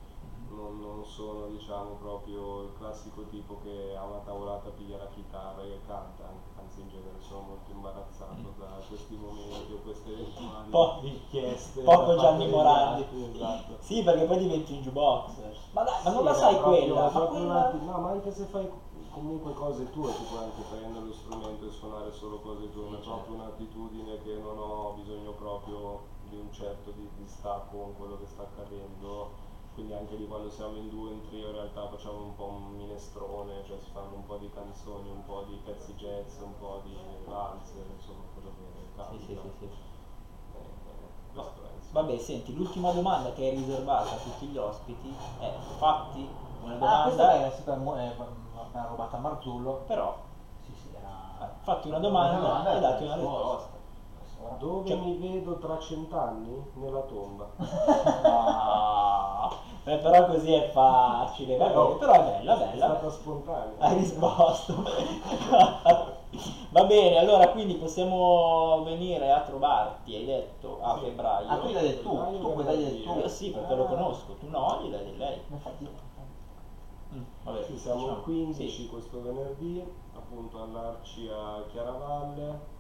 non, 0.51 0.81
non 0.81 1.05
sono 1.05 1.47
diciamo 1.49 1.97
proprio 2.01 2.63
il 2.65 2.73
classico 2.79 3.23
tipo 3.25 3.59
che 3.63 3.97
ha 3.97 4.05
una 4.05 4.19
tavolata, 4.25 4.69
piglia 4.71 4.99
la 4.99 5.09
chitarra 5.09 5.63
e 5.63 5.81
canta, 5.87 6.29
anzi 6.59 6.81
in 6.83 6.89
genere 6.89 7.17
sono 7.21 7.41
molto 7.41 7.71
imbarazzato 7.71 8.53
da 8.59 8.67
questi 8.87 9.17
momenti 9.17 9.73
o 9.73 9.79
queste 9.83 10.13
eventuali 10.13 10.71
Po- 10.71 10.99
richieste. 11.01 11.81
Poco 11.83 12.17
Gianni 12.17 12.49
Morandi. 12.49 13.07
Esatto. 13.35 13.77
Sì, 13.81 14.03
perché 14.03 14.25
poi 14.25 14.39
diventi 14.39 14.73
un 14.73 14.79
jukebox. 14.83 15.31
Ma 15.73 15.83
dai, 15.83 15.95
ma 16.05 16.11
non 16.11 16.19
Sì, 16.21 16.25
la 16.25 16.35
sai 16.35 16.55
proprio- 16.57 16.83
quella? 16.85 17.11
Ma 17.11 17.21
quella... 17.27 17.45
un 17.45 17.51
atti- 17.57 17.85
no, 17.85 17.99
ma 17.99 18.11
anche 18.11 18.31
se 18.33 18.45
fai 18.45 18.71
comunque 19.17 19.55
cose 19.55 19.89
tue, 19.89 20.15
ti 20.15 20.25
puoi 20.25 20.41
anche 20.45 20.61
prendere 20.69 21.07
lo 21.07 21.13
strumento 21.15 21.65
e 21.65 21.71
suonare 21.71 22.13
solo 22.13 22.37
cose 22.37 22.71
tue, 22.71 22.85
è 22.85 22.91
certo. 23.01 23.09
proprio 23.09 23.35
un'attitudine 23.37 24.21
che 24.23 24.37
non 24.37 24.59
ho 24.59 24.93
bisogno 24.93 25.33
proprio 25.33 26.01
di 26.29 26.37
un 26.37 26.53
certo 26.53 26.91
di, 26.91 27.09
distacco 27.17 27.79
con 27.79 27.97
quello 27.97 28.19
che 28.19 28.27
sta 28.27 28.43
accadendo. 28.43 29.45
Quindi 29.73 29.95
anche 29.95 30.17
lì 30.17 30.27
quando 30.27 30.51
siamo 30.51 30.77
in 30.77 30.89
due, 30.91 31.13
in 31.13 31.23
trio, 31.29 31.47
in 31.47 31.53
realtà 31.53 31.87
facciamo 31.87 32.21
un 32.21 32.35
po' 32.35 32.45
un 32.45 32.77
minestrone, 32.77 33.63
cioè 33.65 33.79
si 33.81 33.89
fanno 33.91 34.15
un 34.15 34.27
po' 34.27 34.37
di 34.37 34.51
canzoni, 34.51 35.09
un 35.09 35.25
po' 35.25 35.43
di 35.47 35.59
pezzi 35.65 35.95
jazz, 35.95 36.39
un 36.41 36.57
po' 36.59 36.79
di 36.83 36.95
valzer, 37.25 37.85
insomma, 37.97 38.25
quello 38.35 38.53
che 38.57 38.97
capita. 38.97 39.19
Sì, 39.19 39.25
sì, 39.25 39.39
sì, 39.41 39.51
sì. 39.59 39.65
Eh, 39.65 40.59
eh, 40.59 41.41
è. 41.41 41.93
Vabbè, 41.93 42.19
senti, 42.19 42.55
l'ultima 42.55 42.91
domanda 42.91 43.33
che 43.33 43.49
è 43.49 43.51
riservata 43.51 44.15
a 44.15 44.19
tutti 44.19 44.47
gli 44.47 44.57
ospiti 44.57 45.15
è 45.39 45.53
fatti 45.79 46.29
una 46.63 46.75
Ah, 46.75 47.03
questa 47.03 47.23
domanda, 47.23 47.47
è 47.47 47.51
stata 47.51 47.77
mu- 47.77 47.95
eh, 48.77 48.79
appena 48.79 48.87
rubata 48.89 49.17
a 49.17 49.21
Marzullo. 49.21 49.83
però 49.87 50.17
Sì, 50.65 50.73
sì, 50.75 50.89
era... 50.97 51.57
fatti 51.63 51.89
una 51.89 51.99
domanda, 51.99 52.37
Una 52.39 52.47
domanda 52.47 52.77
e 52.77 52.81
dati 52.81 53.05
una 53.05 53.15
risposta. 53.15 53.71
risposta. 54.23 54.55
Dove 54.59 54.89
Cioè- 54.89 54.97
mi 54.99 55.17
vedo 55.17 55.59
tra 55.59 55.79
cent'anni? 55.79 56.71
Nella 56.75 57.01
tomba. 57.01 57.47
Ah, 58.29 59.51
beh, 59.85 59.99
però 59.99 60.27
così 60.27 60.53
è 60.53 60.69
facile, 60.71 61.57
va 61.57 61.67
bene, 61.69 61.95
però 61.97 62.13
è 62.15 62.23
bella, 62.39 62.55
È 62.55 62.59
bella. 62.71 62.85
stata 62.87 63.11
spontanea. 63.11 63.75
Hai 63.79 63.95
risposto. 63.95 64.75
Va 66.71 66.85
bene, 66.85 67.19
allora 67.19 67.49
quindi 67.51 67.75
possiamo 67.75 68.83
venire 68.83 69.31
a 69.33 69.41
trovarti, 69.41 70.15
hai 70.15 70.25
detto, 70.27 70.79
a 70.83 70.95
Sì. 70.95 71.05
febbraio. 71.05 71.49
Ah, 71.49 71.57
tu 71.59 71.69
gli 71.69 71.73
dai 71.73 71.83
del 71.83 72.03
tu, 72.03 72.39
tu 72.41 72.63
dargli 72.63 72.83
del 72.85 73.03
tu. 73.05 73.19
Io 73.19 73.29
sì, 73.29 73.51
perché 73.51 73.75
lo 73.75 73.85
conosco, 73.87 74.35
tu 74.35 74.49
no, 74.49 74.81
gli 74.83 74.91
dai 74.91 75.05
di 75.05 75.17
lei. 75.17 75.41
Infatti, 75.49 75.85
Mm, 75.85 75.95
vabbè, 77.47 77.65
Sì, 77.65 77.77
siamo 77.79 78.01
diciamo. 78.01 78.17
il 78.19 78.23
15 78.25 78.69
Sì. 78.83 78.87
questo 78.87 79.21
venerdì, 79.21 79.83
appunto 80.15 80.61
all'Arci 80.61 81.29
a 81.29 81.65
Chiaravalle. 81.71 82.75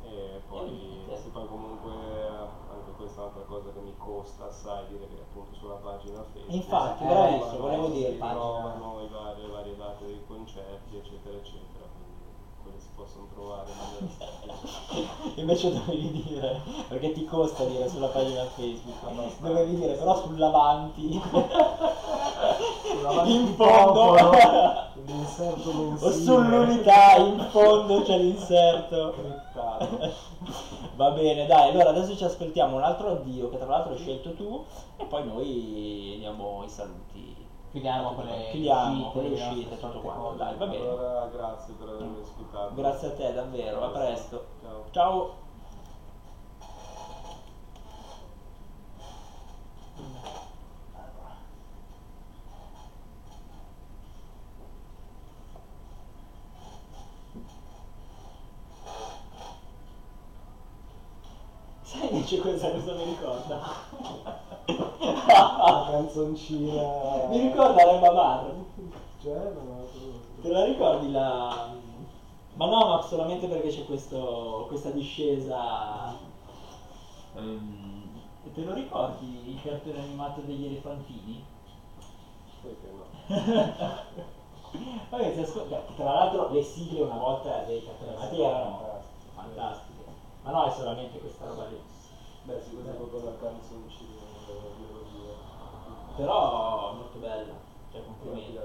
E 0.00 0.40
poi, 0.46 1.04
Eh, 1.10 1.16
sì, 1.16 1.28
poi 1.28 1.46
comunque 1.48 1.90
anche 1.90 2.92
questa 2.96 3.20
è 3.20 3.24
un'altra 3.24 3.42
cosa 3.42 3.70
che 3.70 3.80
mi 3.80 3.94
costa 3.96 4.46
assai 4.46 4.86
dire 4.86 5.08
che 5.08 5.16
appunto 5.20 5.52
sulla 5.58 5.74
pagina 5.74 6.22
Facebook. 6.32 6.54
Infatti, 6.54 7.02
Eh, 7.02 7.06
bravissimo, 7.06 7.50
sì, 7.50 7.56
volevo 7.58 7.84
sì, 7.86 7.92
dirti. 7.92 8.12
si 8.14 8.18
trovano 8.18 9.00
i 9.02 9.08
vari- 9.08 9.40
le 9.42 9.48
varie 9.48 9.76
date 9.76 10.06
dei 10.06 10.20
concerti, 10.26 10.94
eccetera, 10.96 11.34
eccetera. 11.34 11.84
Quindi 11.92 12.24
quelle 12.62 12.78
si 12.78 12.88
possono 12.94 13.26
trovare. 13.26 13.66
Invece 15.34 15.72
dovevi 15.72 16.10
dire, 16.12 16.60
perché 16.86 17.12
ti 17.12 17.24
costa 17.24 17.64
dire 17.64 17.88
sulla 17.88 18.08
pagina 18.08 18.44
Facebook, 18.44 19.38
dovevi 19.40 19.74
dire 19.74 19.94
però 19.94 20.14
Sull'avanti 20.14 21.20
in 23.24 23.54
fondo, 23.54 24.14
L'inserto 25.04 25.70
o 25.70 25.72
mensile. 25.72 26.12
sull'unità, 26.24 27.16
in 27.16 27.46
fondo 27.50 28.02
c'è 28.02 28.18
l'inserto. 28.18 29.14
Va 30.96 31.10
bene, 31.10 31.46
dai, 31.46 31.70
allora 31.70 31.90
adesso 31.90 32.16
ci 32.16 32.24
ascoltiamo 32.24 32.76
un 32.76 32.82
altro 32.82 33.10
addio 33.12 33.48
che 33.50 33.58
tra 33.58 33.66
l'altro 33.66 33.92
hai 33.92 33.98
scelto 33.98 34.34
tu 34.34 34.64
e 34.96 35.04
poi 35.04 35.24
noi 35.26 36.16
diamo 36.18 36.62
i 36.64 36.68
saluti. 36.68 37.36
Chiudiamo 37.70 38.12
con 38.14 38.24
le 38.24 38.48
Chiudiamo 38.50 39.10
con 39.10 39.22
le 39.22 39.28
uscite, 39.30 39.78
tutto 39.78 40.00
quanto. 40.00 40.34
Dai, 40.36 40.56
va 40.56 40.66
bene. 40.66 40.88
Allora 40.88 41.26
grazie 41.26 41.74
per 41.74 41.88
avermi 41.88 42.20
ospitato. 42.20 42.74
Grazie 42.74 43.08
a 43.08 43.12
te 43.12 43.32
davvero, 43.32 43.84
a 43.84 43.88
presto. 43.88 44.44
Ciao. 44.62 44.84
Ciao. 44.90 45.46
Sai 62.28 62.36
invece 62.36 62.40
cosa, 62.40 62.70
cosa 62.72 62.92
mi 62.94 63.04
ricorda? 63.04 63.60
La 65.26 65.88
canzoncina. 65.90 66.82
mi 67.28 67.40
ricorda 67.40 67.86
l'Emma 67.86 68.12
Bar. 68.12 68.54
Cioè, 69.22 69.52
non 69.54 69.80
ho 69.80 69.88
Te 70.42 70.48
la 70.48 70.64
ricordi 70.66 71.10
la... 71.10 71.70
Ma 72.54 72.66
no, 72.66 72.88
ma 72.88 73.00
solamente 73.00 73.46
perché 73.46 73.68
c'è 73.68 73.86
questo, 73.86 74.66
questa 74.68 74.90
discesa... 74.90 76.14
Ehm, 77.36 78.20
te 78.52 78.62
lo 78.62 78.74
ricordi 78.74 79.50
il 79.50 79.62
cartone 79.62 79.98
animato 79.98 80.42
degli 80.42 80.66
elefantini? 80.66 81.42
Perché 82.60 82.92
no? 82.92 83.06
Vabbè, 85.08 85.44
tra 85.96 86.12
l'altro 86.12 86.50
le 86.52 86.62
sigle 86.62 87.02
una 87.02 87.16
volta 87.16 87.62
dei 87.62 87.82
cartoni 87.82 88.10
animati 88.10 88.40
erano 88.42 89.00
fantastiche. 89.34 90.04
Ma 90.42 90.50
no, 90.50 90.64
è 90.66 90.70
solamente 90.70 91.18
questa 91.20 91.46
roba 91.46 91.64
lì. 91.68 91.87
Beh, 92.48 92.62
sì, 92.64 92.70
questa 92.70 92.92
proprio 92.92 93.24
la 93.24 93.36
canzoncina, 93.36 94.24
la 94.46 94.70
melodia. 94.80 95.34
Però 96.16 96.94
molto 96.94 97.18
bella. 97.18 97.52
Cioè, 97.92 98.02
complimenti. 98.06 98.58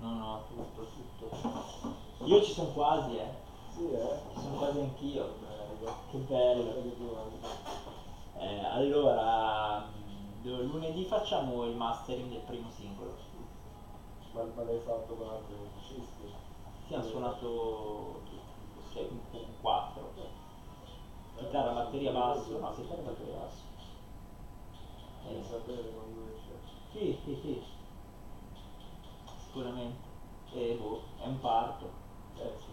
No, 0.00 0.14
no, 0.14 0.44
tutto, 0.48 0.86
tutto. 0.94 2.24
Io 2.24 2.42
ci 2.42 2.52
sono 2.52 2.68
quasi, 2.68 3.16
eh. 3.16 3.28
Sì, 3.68 3.90
eh? 3.90 4.16
Ci 4.32 4.40
sono 4.40 4.56
quasi 4.56 4.78
anch'io. 4.78 5.26
Bello. 5.40 5.92
Che 6.10 6.16
bello. 6.16 6.72
Tu 6.72 7.14
anche. 7.18 7.46
Eh, 8.38 8.64
allora, 8.64 9.80
mh, 9.80 10.70
lunedì 10.70 11.04
facciamo 11.04 11.64
il 11.64 11.74
mastering 11.74 12.30
del 12.30 12.40
primo 12.46 12.70
singolo. 12.70 13.14
Ma, 14.32 14.42
ma 14.54 14.62
l'hai 14.62 14.80
fatto 14.80 15.14
con 15.16 15.28
altri 15.28 15.54
musicisti? 15.54 16.32
Sì, 16.86 16.94
hanno 16.94 17.04
suonato 17.04 18.22
un 18.94 19.60
4. 19.60 20.37
Chitarra, 21.38 21.72
batteria, 21.72 22.12
basso. 22.12 22.58
No, 22.58 22.74
chitarra, 22.74 23.02
batteria, 23.02 23.34
basso. 23.38 23.62
Eh, 25.28 25.42
sapere 25.48 25.90
quando 25.90 26.26
esce. 26.34 26.52
sì, 26.92 27.16
sì, 27.24 27.38
sì. 27.42 27.62
Sicuramente. 29.46 30.06
E 30.54 30.76
boh, 30.80 31.00
è 31.22 31.26
un 31.26 31.40
parto. 31.40 31.90
Eh 32.38 32.52
sì, 32.58 32.72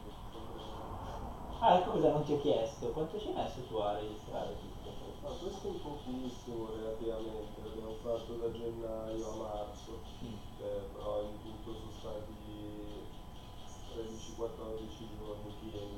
Ah, 1.59 1.78
ecco 1.80 1.91
cosa 1.91 2.11
non 2.11 2.24
ti 2.24 2.34
ho 2.34 2.41
chiesto. 2.41 2.88
Quanto 2.89 3.20
ci 3.20 3.28
hai 3.28 3.34
messo 3.34 3.61
tu 3.68 3.76
a 3.78 3.97
registrare 3.97 4.55
tutto? 4.59 4.91
Ma 5.22 5.30
questo 5.30 5.68
è 5.68 5.72
un 5.72 5.82
pochissimo 5.82 6.70
relativamente, 6.76 7.61
l'abbiamo 7.63 7.95
fatto 8.03 8.34
da 8.34 8.51
gennaio 8.51 9.32
a 9.32 9.36
marzo, 9.36 9.97
Mm. 10.24 10.34
eh, 10.61 10.86
però 10.93 11.22
in 11.24 11.41
tutto 11.41 11.74
sono 11.74 11.91
stati 11.97 12.36
13-14 13.95 15.07
giorni 15.18 15.51
pieni 15.61 15.94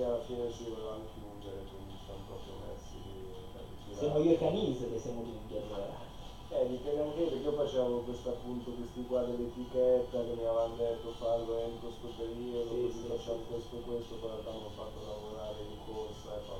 sì, 0.00 0.06
alla 0.06 0.24
fine 0.24 0.48
si 0.56 0.64
volevano 0.64 1.04
chiudere, 1.12 1.60
quindi 1.68 1.92
siamo 2.08 2.24
proprio 2.24 2.56
messi 2.64 2.96
lì 3.04 3.20
ritirare. 3.52 4.00
Siamo 4.00 4.18
io 4.24 4.32
e 4.32 4.38
Canise 4.40 4.88
che 4.88 4.98
siamo 4.98 5.20
lunghi 5.20 5.56
allora. 5.60 6.08
Eh, 6.50 6.66
dipende 6.66 7.00
anche 7.04 7.22
perché 7.30 7.44
io 7.46 7.52
facevo 7.52 7.96
questo 8.08 8.28
appunto 8.30 8.70
questi 8.72 9.06
qua 9.06 9.22
dell'etichetta 9.22 10.18
che 10.24 10.32
mi 10.34 10.42
avevano 10.42 10.74
detto 10.74 11.12
farlo 11.20 11.52
entro 11.62 11.92
questo 11.92 12.08
periodo, 12.16 12.74
Sì, 12.74 12.80
così 12.80 13.00
sì, 13.00 13.06
facciamo 13.06 13.44
sì. 13.44 13.52
questo 13.52 13.76
questo, 13.84 14.14
poi 14.16 14.34
in 14.40 14.48
hanno 14.48 14.70
fatto 14.74 14.98
lavorare 15.04 15.60
in 15.62 15.76
corsa 15.84 16.34
e 16.34 16.40
poi 16.48 16.58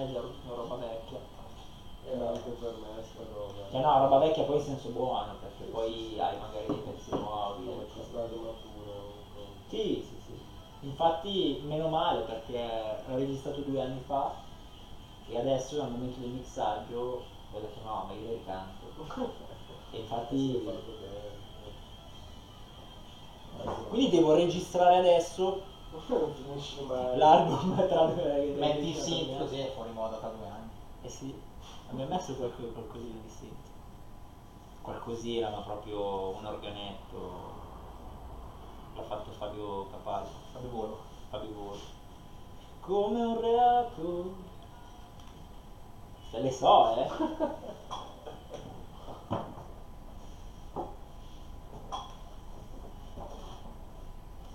Io 0.00 0.06
per 0.06 0.08
me 0.08 0.08
è 0.08 0.12
già 0.12 0.20
una 0.44 0.54
roba 0.54 0.74
vecchia. 0.76 1.18
e 2.04 2.12
anche 2.12 2.50
per 2.50 2.72
me 2.80 3.02
sta 3.02 3.22
roba. 3.34 3.70
Cioè 3.70 3.80
no, 3.80 3.98
roba 3.98 4.18
vecchia 4.18 4.44
poi 4.44 4.56
in 4.56 4.62
senso 4.62 4.88
buono, 4.88 5.34
perché 5.40 5.64
poi 5.70 6.18
hai 6.18 6.38
magari 6.38 6.66
dei 6.66 6.76
pezzi 6.76 7.10
nuovi. 7.10 7.64
Come 7.64 7.82
e 7.82 7.86
ci 7.92 8.02
sta 8.02 8.18
matura 8.18 8.50
comunque. 8.62 9.42
Sì, 9.68 10.02
sì, 10.06 10.16
sì. 10.26 10.38
Infatti 10.86 11.60
meno 11.66 11.88
male 11.88 12.20
perché 12.20 12.96
l'ho 13.06 13.14
registrato 13.16 13.60
due 13.60 13.80
anni 13.82 14.00
fa 14.06 14.32
e 15.28 15.36
adesso 15.36 15.80
al 15.80 15.90
momento 15.90 16.20
del 16.20 16.30
mixaggio 16.30 16.98
ho 17.52 17.58
detto 17.58 17.80
no, 17.84 18.04
ma 18.06 18.12
io 18.12 18.22
le 18.22 18.32
ricanto. 18.32 19.38
E 19.92 19.96
Sì, 19.96 19.96
infatti... 19.98 20.64
Quindi 23.88 24.08
devo 24.08 24.32
registrare 24.32 24.96
adesso 24.96 25.60
Non 25.90 26.32
finisci 26.34 26.82
mai. 26.82 27.16
L'album 27.16 27.74
tra 27.88 28.04
due 28.06 28.54
Metti 28.56 28.88
il 28.90 28.94
synth 28.94 29.38
così 29.38 29.58
è 29.58 29.72
fuori 29.74 29.90
moda 29.90 30.16
tra 30.18 30.28
due 30.28 30.46
anni. 30.46 30.68
Eh 31.02 31.08
sì, 31.08 31.34
abbiamo 31.88 32.14
messo 32.14 32.34
qualco- 32.34 32.62
qualcosina 32.72 33.18
di 33.22 33.28
synth. 33.28 33.68
Qualcosina, 34.82 35.48
ma 35.50 35.58
proprio 35.58 36.28
un 36.36 36.44
organetto. 36.44 37.58
L'ha 38.94 39.02
fatto 39.02 39.30
Fabio 39.32 39.86
Capaldi. 39.90 40.30
Fabio 40.52 40.70
Volo. 40.70 40.98
Fabio 41.28 41.52
Volo. 41.52 41.78
Come 42.80 43.22
un 43.22 43.40
reato. 43.40 44.34
Se 46.30 46.40
le 46.40 46.50
so, 46.52 46.94
eh. 46.96 47.08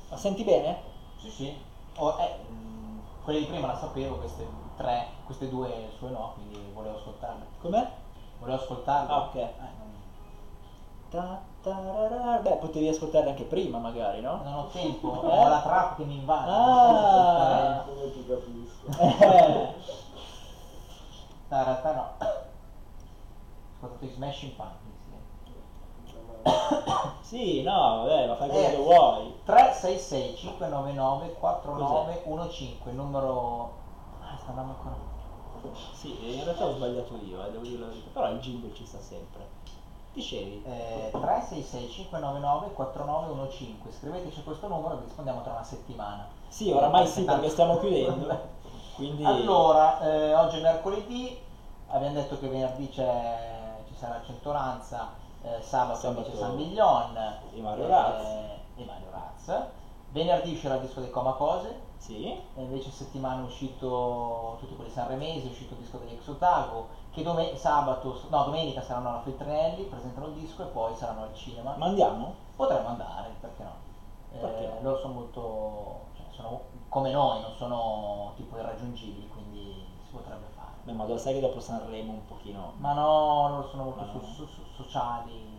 Ma 0.10 0.18
senti 0.18 0.44
bene? 0.44 0.94
Sì, 1.26 1.32
sì. 1.32 1.58
Oh, 1.98 2.18
eh, 2.20 2.38
mh, 2.52 3.00
quelle 3.24 3.40
di 3.40 3.46
prima 3.46 3.68
la 3.68 3.78
sapevo, 3.78 4.18
queste 4.18 4.46
tre, 4.78 5.08
queste 5.26 5.50
due 5.50 5.90
sue 5.98 6.10
no, 6.10 6.34
quindi 6.36 6.72
volevo 6.74 6.98
ascoltarle. 6.98 7.46
Com'è? 7.62 7.88
Volevo 8.40 8.62
ascoltarle. 8.62 9.12
Ah, 9.12 9.18
ok. 9.24 9.36
Eh, 9.36 9.54
non, 9.58 9.94
Ta- 11.10 11.42
tararara. 11.62 12.40
Beh, 12.40 12.58
potevi 12.58 12.88
ascoltarle 12.90 13.30
anche 13.30 13.44
prima, 13.44 13.78
magari, 13.80 14.22
no? 14.22 14.42
non 14.44 14.54
ho 14.54 14.68
tempo, 14.68 15.24
Eh? 15.24 15.28
ho 15.40 15.48
la 15.48 15.62
trap 15.62 15.96
che 15.96 16.04
mi 16.04 16.18
invade. 16.18 16.52
Ah. 16.52 17.84
Come 17.88 18.12
ti 18.12 18.26
capisco. 18.28 19.02
Eh. 19.02 19.74
Tarata 21.48 21.94
no. 21.96 22.10
Ho 22.20 23.86
ascoltato 23.86 24.06
i 24.06 24.10
Smashing 24.10 24.54
Pumpkins. 24.54 24.94
Sì. 27.26 27.62
No, 27.64 28.04
vabbè, 28.06 28.28
ma 28.28 28.36
fai 28.36 28.50
quello 28.50 28.68
Eh. 28.68 28.70
che 28.72 28.78
vuoi. 28.78 29.36
366 29.46 30.36
599 30.36 31.34
4915 31.40 32.80
il 32.86 32.94
numero 32.96 33.74
ah 34.22 34.38
sta 34.38 34.50
andando 34.50 34.72
ancora 34.74 34.96
Sì, 35.94 36.36
in 36.38 36.44
realtà 36.44 36.66
ho 36.66 36.74
sbagliato 36.76 37.16
io, 37.24 37.44
eh, 37.46 37.52
devo 37.52 37.64
dire 37.64 37.80
la 37.80 37.88
verità. 37.88 38.10
Però 38.14 38.30
il 38.32 38.40
jingle 38.40 38.74
ci 38.74 38.86
sta 38.86 39.00
sempre. 39.00 39.48
Dicevi? 40.14 40.64
eh, 40.66 41.10
366 41.12 41.90
599 41.90 42.68
4915 42.74 43.80
scriveteci 44.00 44.44
questo 44.44 44.68
numero 44.70 44.94
e 44.94 44.98
vi 45.00 45.04
rispondiamo 45.06 45.42
tra 45.42 45.52
una 45.52 45.64
settimana 45.64 46.26
Sì, 46.48 46.72
oramai 46.72 47.06
sì, 47.06 47.24
perché 47.24 47.50
stiamo 47.50 47.78
chiudendo. 47.80 48.54
Quindi... 48.96 49.26
allora 49.26 50.00
eh, 50.00 50.34
oggi 50.36 50.58
è 50.60 50.62
mercoledì 50.62 51.38
abbiamo 51.88 52.14
detto 52.14 52.40
che 52.40 52.48
venerdì 52.48 52.88
c'è, 52.90 53.76
ci 53.88 53.94
sarà 53.96 54.22
Centoranza 54.26 55.10
eh, 55.46 55.62
sabato, 55.62 56.00
Sabato 56.00 56.20
invece 56.20 56.38
San 56.38 56.56
Miglion 56.56 57.18
e 57.54 57.62
Mario 57.62 57.88
Raz. 57.88 58.24
e 58.76 58.84
Mario 58.84 59.10
Raz 59.12 59.64
venerdì 60.10 60.52
uscirà 60.52 60.76
il 60.76 60.82
disco 60.82 61.02
dei 61.02 61.10
Coma 61.10 61.34
Cose 61.34 61.78
Sì? 61.98 62.28
E 62.28 62.62
invece 62.62 62.90
settimana 62.92 63.42
è 63.42 63.44
uscito 63.44 64.56
tutti 64.60 64.76
quelli 64.76 64.90
sanremesi, 64.92 65.48
è 65.48 65.50
uscito 65.50 65.74
il 65.74 65.80
disco 65.80 65.98
degli 65.98 66.12
Ex 66.12 66.28
Otago, 66.28 66.88
che 67.12 67.22
dome- 67.24 67.56
sabato, 67.58 68.18
no 68.30 68.44
domenica 68.44 68.82
saranno 68.82 69.10
alla 69.10 69.20
Feltrinelli, 69.20 69.84
presentano 69.84 70.28
il 70.28 70.34
disco 70.34 70.64
e 70.64 70.68
poi 70.68 70.96
saranno 70.96 71.24
al 71.24 71.34
cinema. 71.34 71.74
Ma 71.76 71.86
andiamo? 71.88 72.34
Potremmo 72.56 72.88
andare, 72.90 73.34
perché 73.40 73.64
no? 73.64 73.72
Eh, 74.34 74.38
Perché 74.38 74.66
no? 74.68 74.74
Loro 74.82 74.98
sono 75.00 75.14
molto, 75.14 76.00
cioè, 76.16 76.26
sono 76.32 76.62
come 76.90 77.12
noi, 77.12 77.42
non 77.42 77.52
sono 77.58 78.32
tipo 78.36 78.58
irraggiungibili, 78.58 79.28
quindi 79.28 79.84
si 80.06 80.12
potrebbe 80.12 80.46
fare. 80.56 80.72
Beh, 80.84 80.92
ma 80.94 81.06
lo 81.06 81.18
sai 81.18 81.34
che 81.34 81.40
dopo 81.40 81.60
Sanremo 81.60 82.12
un 82.12 82.26
pochino... 82.28 82.74
Ma 82.78 82.94
no, 82.94 83.50
loro 83.50 83.68
sono 83.68 83.84
molto 83.84 84.04
no. 84.04 84.12
so- 84.12 84.20
so- 84.22 84.48
so- 84.48 84.65
sociali. 84.76 85.54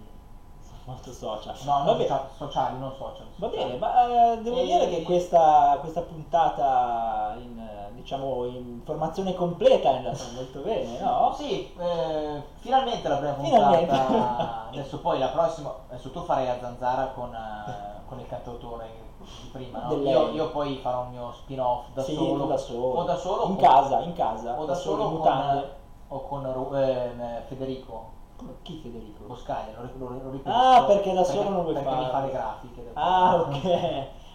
Molto 0.85 1.11
social. 1.13 1.53
No, 1.65 1.83
non 1.83 1.97
bene. 1.97 2.07
socia- 2.09 2.29
sociali, 2.37 2.79
non 2.79 2.93
social. 2.97 3.27
Va 3.37 3.49
bene, 3.49 3.77
ma 3.77 4.35
eh, 4.35 4.39
devo 4.43 4.59
E- 4.61 4.65
dire 4.67 4.89
che 4.89 5.03
questa, 5.03 5.79
questa 5.81 6.03
puntata 6.03 7.35
in, 7.39 7.59
eh, 7.59 7.93
diciamo, 7.95 8.45
in 8.45 8.83
formazione 8.85 9.35
completa 9.35 9.91
è 9.91 9.97
andata 9.97 10.23
molto 10.35 10.61
bene, 10.61 11.01
no? 11.01 11.35
Sì, 11.37 11.73
eh, 11.77 12.41
finalmente 12.61 13.09
la 13.09 13.17
prima 13.17 13.35
Finalmente. 13.35 13.87
puntata. 13.97 14.67
adesso 14.71 15.01
poi 15.01 15.19
la 15.19 15.29
prossima. 15.29 15.75
Adesso 15.89 16.11
tu 16.11 16.23
farai 16.23 16.47
la 16.47 16.59
zanzara 16.61 17.07
con, 17.07 17.35
eh, 17.35 18.07
con 18.07 18.21
il 18.21 18.27
cantautore 18.29 18.89
di 19.19 19.49
prima, 19.51 19.83
no? 19.89 19.93
Io, 19.95 20.31
io 20.31 20.51
poi 20.51 20.77
farò 20.77 21.01
un 21.01 21.11
mio 21.11 21.33
spin-off 21.33 21.87
da 21.95 22.03
sì, 22.05 22.15
solo. 22.15 22.45
da 22.45 22.57
solo. 22.57 23.01
O 23.01 23.03
da 23.03 23.17
solo 23.17 23.45
In 23.47 23.53
o- 23.55 23.57
casa, 23.57 24.01
in 24.03 24.13
casa. 24.13 24.57
O 24.57 24.65
da 24.65 24.75
solo 24.75 25.03
in 25.03 25.09
con, 25.09 25.17
mutande. 25.17 25.75
o 26.07 26.21
con 26.29 26.45
ehm, 26.77 27.43
Federico 27.49 28.15
Chi 28.63 28.81
Federico? 28.83 29.25
Boscaglia. 29.25 29.73
Lo, 29.81 30.09
lo, 30.09 30.21
lo 30.23 30.31
ripeto, 30.31 30.55
Ah, 30.57 30.85
perché 30.85 31.13
da 31.13 31.25
solo 31.25 31.49
non 31.51 31.63
vuoi 31.63 31.75
perché 31.75 31.89
farlo. 31.89 32.05
mi 32.05 32.11
fa 32.11 32.21
le 32.21 32.31
grafiche. 32.31 32.91
Ah, 32.95 33.35
ok. 33.37 33.65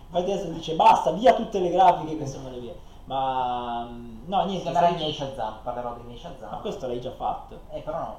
Infatti 0.08 0.32
adesso 0.32 0.48
dice 0.50 0.76
basta, 0.76 1.12
via 1.12 1.34
tutte 1.34 1.60
le 1.60 1.70
grafiche 1.70 2.18
che 2.18 2.26
sono 2.28 2.50
le 2.50 2.60
vie. 2.60 2.76
Ma 3.06 3.86
mm, 3.90 4.22
no, 4.28 4.46
niente. 4.46 4.64
chiamerà 4.64 4.88
i 4.88 4.90
stai- 4.90 5.02
miei 5.04 5.14
Shazam, 5.14 5.54
parlerò 5.64 5.96
miei 6.06 6.18
Shazam. 6.18 6.50
Ma 6.52 6.58
questo 6.58 6.88
l'hai 6.88 7.00
già 7.02 7.12
fatto. 7.12 7.60
Eh, 7.72 7.80
però 7.82 7.98
no. 7.98 8.16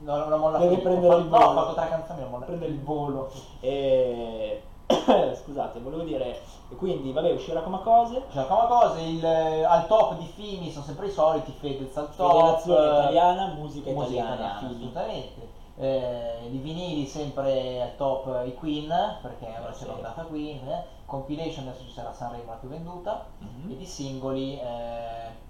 L'ho, 0.00 0.28
l'ho 0.28 0.36
mollato 0.38 0.64
Devi 0.68 0.80
prendere 0.80 1.16
il 1.16 1.28
fatto- 1.28 1.38
No, 1.38 1.46
volo. 1.48 1.60
ho 1.60 1.64
fatto 1.64 1.74
tre 1.80 1.88
canzoni, 1.88 2.20
l'ho 2.20 2.26
mollato. 2.28 2.44
Prendere 2.46 2.70
il 2.72 2.80
volo. 2.82 3.30
E... 3.60 4.62
Scusate, 5.44 5.80
volevo 5.80 6.02
dire, 6.02 6.40
e 6.70 6.74
quindi 6.76 7.12
vabbè, 7.12 7.32
uscirà 7.32 7.60
come 7.60 7.80
cose. 7.82 8.22
Cioè, 8.32 8.46
come 8.46 8.66
cose, 8.66 9.00
il, 9.02 9.24
eh, 9.24 9.62
al 9.64 9.86
top 9.86 10.16
di 10.16 10.26
Fimi 10.26 10.70
sono 10.70 10.84
sempre 10.84 11.06
i 11.06 11.10
soliti, 11.10 11.52
Fedez 11.52 11.94
al 11.96 12.14
top. 12.16 12.32
Federazione 12.32 12.84
eh, 12.84 12.88
italiana, 12.88 13.46
musica, 13.54 13.90
musica 13.90 14.22
italiana, 14.22 14.34
italiana, 14.34 14.54
assolutamente. 14.56 15.56
Eh, 15.76 16.48
I 16.50 16.56
vinili 16.56 17.06
sempre 17.06 17.82
al 17.82 17.96
top 17.96 18.26
eh, 18.34 18.48
i 18.48 18.54
Queen, 18.54 18.88
perché 19.22 19.54
ora 19.60 19.72
sì. 19.72 19.84
c'è 19.84 19.90
l'ondata 19.90 20.22
Queen. 20.22 20.68
eh. 20.68 20.84
Compilation 21.04 21.68
adesso 21.68 21.84
ci 21.84 21.92
sarà 21.92 22.12
Sanremo 22.12 22.50
la 22.50 22.56
più 22.56 22.68
venduta. 22.68 23.26
Mhm. 23.38 23.70
E 23.70 23.76
di 23.76 23.86
singoli 23.86 24.58
eh, 24.58 25.46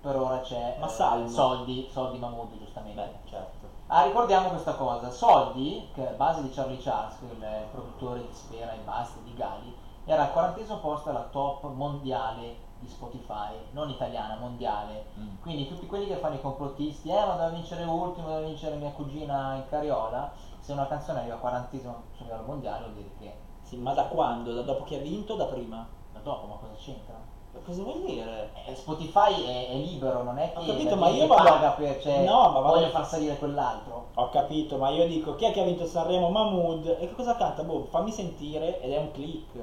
per 0.00 0.16
ora 0.16 0.40
c'è 0.40 0.76
Ma 0.78 0.86
eh. 0.86 1.28
Soldi, 1.28 1.88
Soldi 1.90 2.18
Mahmood 2.18 2.58
giustamente. 2.58 3.00
Beh, 3.00 3.28
certo. 3.30 3.61
Ah, 3.94 4.04
ricordiamo 4.04 4.48
questa 4.48 4.72
cosa, 4.72 5.10
Soldi, 5.10 5.86
che 5.92 6.12
è 6.12 6.14
base 6.14 6.40
di 6.40 6.48
Charlie 6.48 6.78
Charles, 6.78 7.14
il 7.20 7.66
produttore 7.70 8.20
di 8.20 8.32
Sfera 8.32 8.72
e 8.72 8.78
Basta 8.78 9.20
di 9.22 9.34
Gali, 9.34 9.76
era 10.06 10.22
al 10.22 10.32
quarantesimo 10.32 10.78
posto 10.78 11.10
alla 11.10 11.28
top 11.30 11.64
mondiale 11.74 12.56
di 12.78 12.88
Spotify, 12.88 13.52
non 13.72 13.90
italiana, 13.90 14.38
mondiale. 14.38 15.08
Mm. 15.18 15.42
Quindi 15.42 15.68
tutti 15.68 15.84
quelli 15.84 16.06
che 16.06 16.16
fanno 16.16 16.36
i 16.36 16.40
complottisti, 16.40 17.10
eh 17.10 17.20
ma 17.20 17.32
doveva 17.32 17.50
vincere 17.50 17.84
ultimo, 17.84 18.28
doveva 18.28 18.46
vincere 18.46 18.76
mia 18.76 18.92
cugina 18.92 19.56
in 19.56 19.68
carriola, 19.68 20.32
se 20.58 20.72
una 20.72 20.86
canzone 20.86 21.18
arriva 21.18 21.34
al 21.34 21.40
quarantesimo 21.40 22.02
sul 22.16 22.24
livello 22.24 22.46
mondiale 22.46 22.84
vuol 22.84 22.94
dire 22.94 23.10
che 23.18 23.36
Sì, 23.60 23.76
ma 23.76 23.92
da 23.92 24.04
quando? 24.04 24.54
Da 24.54 24.62
dopo 24.62 24.84
che 24.84 24.96
ha 24.96 25.02
vinto 25.02 25.34
o 25.34 25.36
da 25.36 25.44
prima? 25.44 25.86
da 26.12 26.20
dopo, 26.20 26.46
ma 26.46 26.54
cosa 26.54 26.72
c'entra? 26.78 27.31
Cosa 27.64 27.82
vuol 27.82 28.02
dire? 28.04 28.50
Eh, 28.66 28.74
Spotify 28.74 29.44
è, 29.44 29.68
è 29.68 29.74
libero, 29.74 30.22
non 30.22 30.38
è 30.38 30.52
che 30.52 30.58
Ho 30.58 30.64
capito, 30.64 30.96
ma 30.96 31.08
io 31.08 31.26
vado- 31.26 31.44
paga 31.50 31.70
per, 31.70 32.00
cioè, 32.00 32.24
No, 32.24 32.50
ma 32.50 32.60
voglio 32.60 32.88
far 32.88 33.06
salire 33.06 33.36
quell'altro. 33.36 34.08
Ho 34.14 34.28
capito, 34.30 34.78
ma 34.78 34.88
io 34.88 35.06
dico 35.06 35.34
chi 35.36 35.44
è 35.44 35.52
che 35.52 35.60
ha 35.60 35.64
vinto 35.64 35.86
Sanremo? 35.86 36.28
Mahmood. 36.30 36.86
E 36.98 37.06
che 37.08 37.14
cosa 37.14 37.36
canta? 37.36 37.62
Boh, 37.62 37.84
fammi 37.84 38.10
sentire 38.10 38.80
ed 38.80 38.90
è 38.92 38.98
un 38.98 39.12
click. 39.12 39.54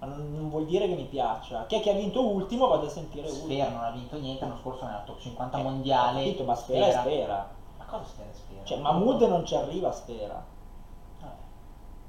Ma 0.00 0.06
non, 0.06 0.34
non 0.34 0.50
vuol 0.50 0.66
dire 0.66 0.86
che 0.86 0.94
mi 0.94 1.04
piaccia. 1.04 1.64
Chi 1.66 1.76
è 1.76 1.80
che 1.80 1.90
ha 1.90 1.94
vinto 1.94 2.20
ultimo? 2.26 2.66
Vado 2.66 2.86
a 2.86 2.90
sentire 2.90 3.26
ultimo. 3.28 3.44
Sfera 3.46 3.70
non 3.70 3.84
ha 3.84 3.90
vinto 3.90 4.18
niente, 4.18 4.44
l'anno 4.44 4.58
scorso 4.60 4.84
nella 4.84 5.02
top 5.06 5.20
50 5.20 5.58
Eh, 5.58 5.62
mondiale. 5.62 6.20
Ho 6.20 6.24
capito, 6.24 6.44
ma 6.44 6.54
Sfera 6.56 6.86
è 6.86 6.92
Sfera. 6.92 7.50
Ma 7.78 7.84
cosa 7.86 8.04
Sfera 8.04 8.28
è 8.28 8.34
Sfera? 8.34 8.64
Cioè, 8.64 8.78
Mahmood 8.78 9.22
non 9.22 9.46
ci 9.46 9.54
arriva 9.54 9.88
a 9.88 9.92
Sfera. 9.92 10.44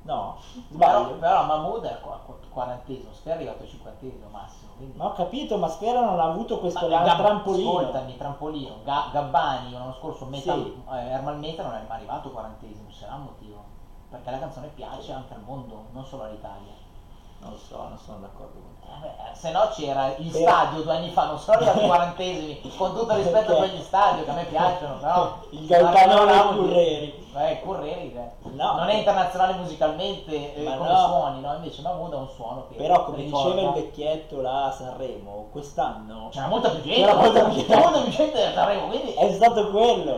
No? 0.05 0.37
Però, 0.77 0.99
Sbaglio? 1.01 1.15
però 1.15 1.45
Mahmood 1.45 1.83
è 1.85 1.97
quarantesimo, 2.49 3.11
Sfera 3.11 3.33
è 3.33 3.37
arrivato 3.39 3.63
al 3.63 3.69
cinquantesimo 3.69 4.27
massimo. 4.29 4.71
Quindi... 4.77 4.97
Ma 4.97 5.05
ho 5.05 5.13
capito, 5.13 5.57
ma 5.57 5.67
Sfera 5.67 6.01
non 6.01 6.19
ha 6.19 6.25
avuto 6.25 6.59
questo 6.59 6.87
Ma 6.87 7.03
Gab- 7.03 7.17
trampolino. 7.17 7.77
Ascoltami, 7.79 8.17
trampolino. 8.17 8.75
Ga- 8.83 9.09
Gabbani 9.11 9.71
l'anno 9.71 9.93
scorso, 9.93 10.25
Metal, 10.25 10.61
Sì. 10.63 10.81
eh, 10.93 11.09
Ermal 11.09 11.39
Meta 11.39 11.63
non 11.63 11.73
è 11.73 11.81
mai 11.87 11.97
arrivato 11.97 12.29
quarantesimo, 12.29 12.89
sarà 12.91 13.15
un 13.15 13.23
motivo. 13.23 13.63
Perché 14.11 14.29
la 14.29 14.39
canzone 14.39 14.67
piace 14.67 15.11
anche 15.11 15.33
al 15.33 15.41
mondo, 15.41 15.85
non 15.91 16.05
solo 16.05 16.23
all'Italia. 16.23 16.73
Non 17.39 17.51
lo 17.51 17.57
so, 17.57 17.75
non 17.75 17.97
sono 17.97 18.19
d'accordo 18.19 18.59
con 18.61 18.75
te. 19.01 19.07
Eh 19.07 19.35
se 19.35 19.51
no 19.51 19.67
c'era 19.73 20.15
il 20.17 20.31
stadio 20.31 20.83
due 20.83 20.95
anni 20.95 21.09
fa, 21.09 21.25
non 21.25 21.37
sono 21.39 21.57
arrivati 21.57 21.79
ai 21.79 21.87
quarantesimi, 21.87 22.75
con 22.77 22.93
tutto 22.93 23.15
rispetto 23.15 23.53
Perché? 23.53 23.61
per 23.69 23.79
gli 23.79 23.81
stadio 23.81 24.23
che 24.23 24.29
a 24.29 24.33
me 24.33 24.43
piacciono, 24.45 24.97
però... 24.99 25.37
Il 25.49 25.65
Gaetano 25.65 26.55
Curreri. 26.55 27.23
Eh, 27.37 27.59
Curreri, 27.61 28.13
eh. 28.15 28.49
No. 28.51 28.75
non 28.77 28.87
è 28.87 28.93
internazionale 28.93 29.55
musicalmente 29.55 30.55
eh, 30.55 30.63
Ma 30.63 30.77
come 30.77 30.89
no. 30.91 30.97
suoni, 31.05 31.41
no? 31.41 31.53
Invece 31.55 31.81
Mahmood 31.81 32.13
ha 32.13 32.17
un 32.17 32.29
suono 32.29 32.67
che 32.69 32.75
Però 32.75 33.03
come 33.03 33.17
ricorda- 33.17 33.49
diceva 33.51 33.67
il 33.67 33.73
vecchietto 33.83 34.41
là 34.41 34.65
a 34.67 34.71
Sanremo, 34.71 35.47
quest'anno 35.51 36.29
C'era 36.31 36.47
molta 36.47 36.69
più 36.69 36.81
gente, 36.81 37.01
C'era 37.01 37.15
molta 37.15 37.43
più 37.43 37.53
gente. 37.55 37.75
molta 37.75 38.01
più 38.01 38.11
gente 38.11 38.45
a 38.45 38.53
Sanremo, 38.53 38.87
quindi... 38.87 39.13
è 39.13 39.31
stato 39.33 39.69
quello. 39.69 40.15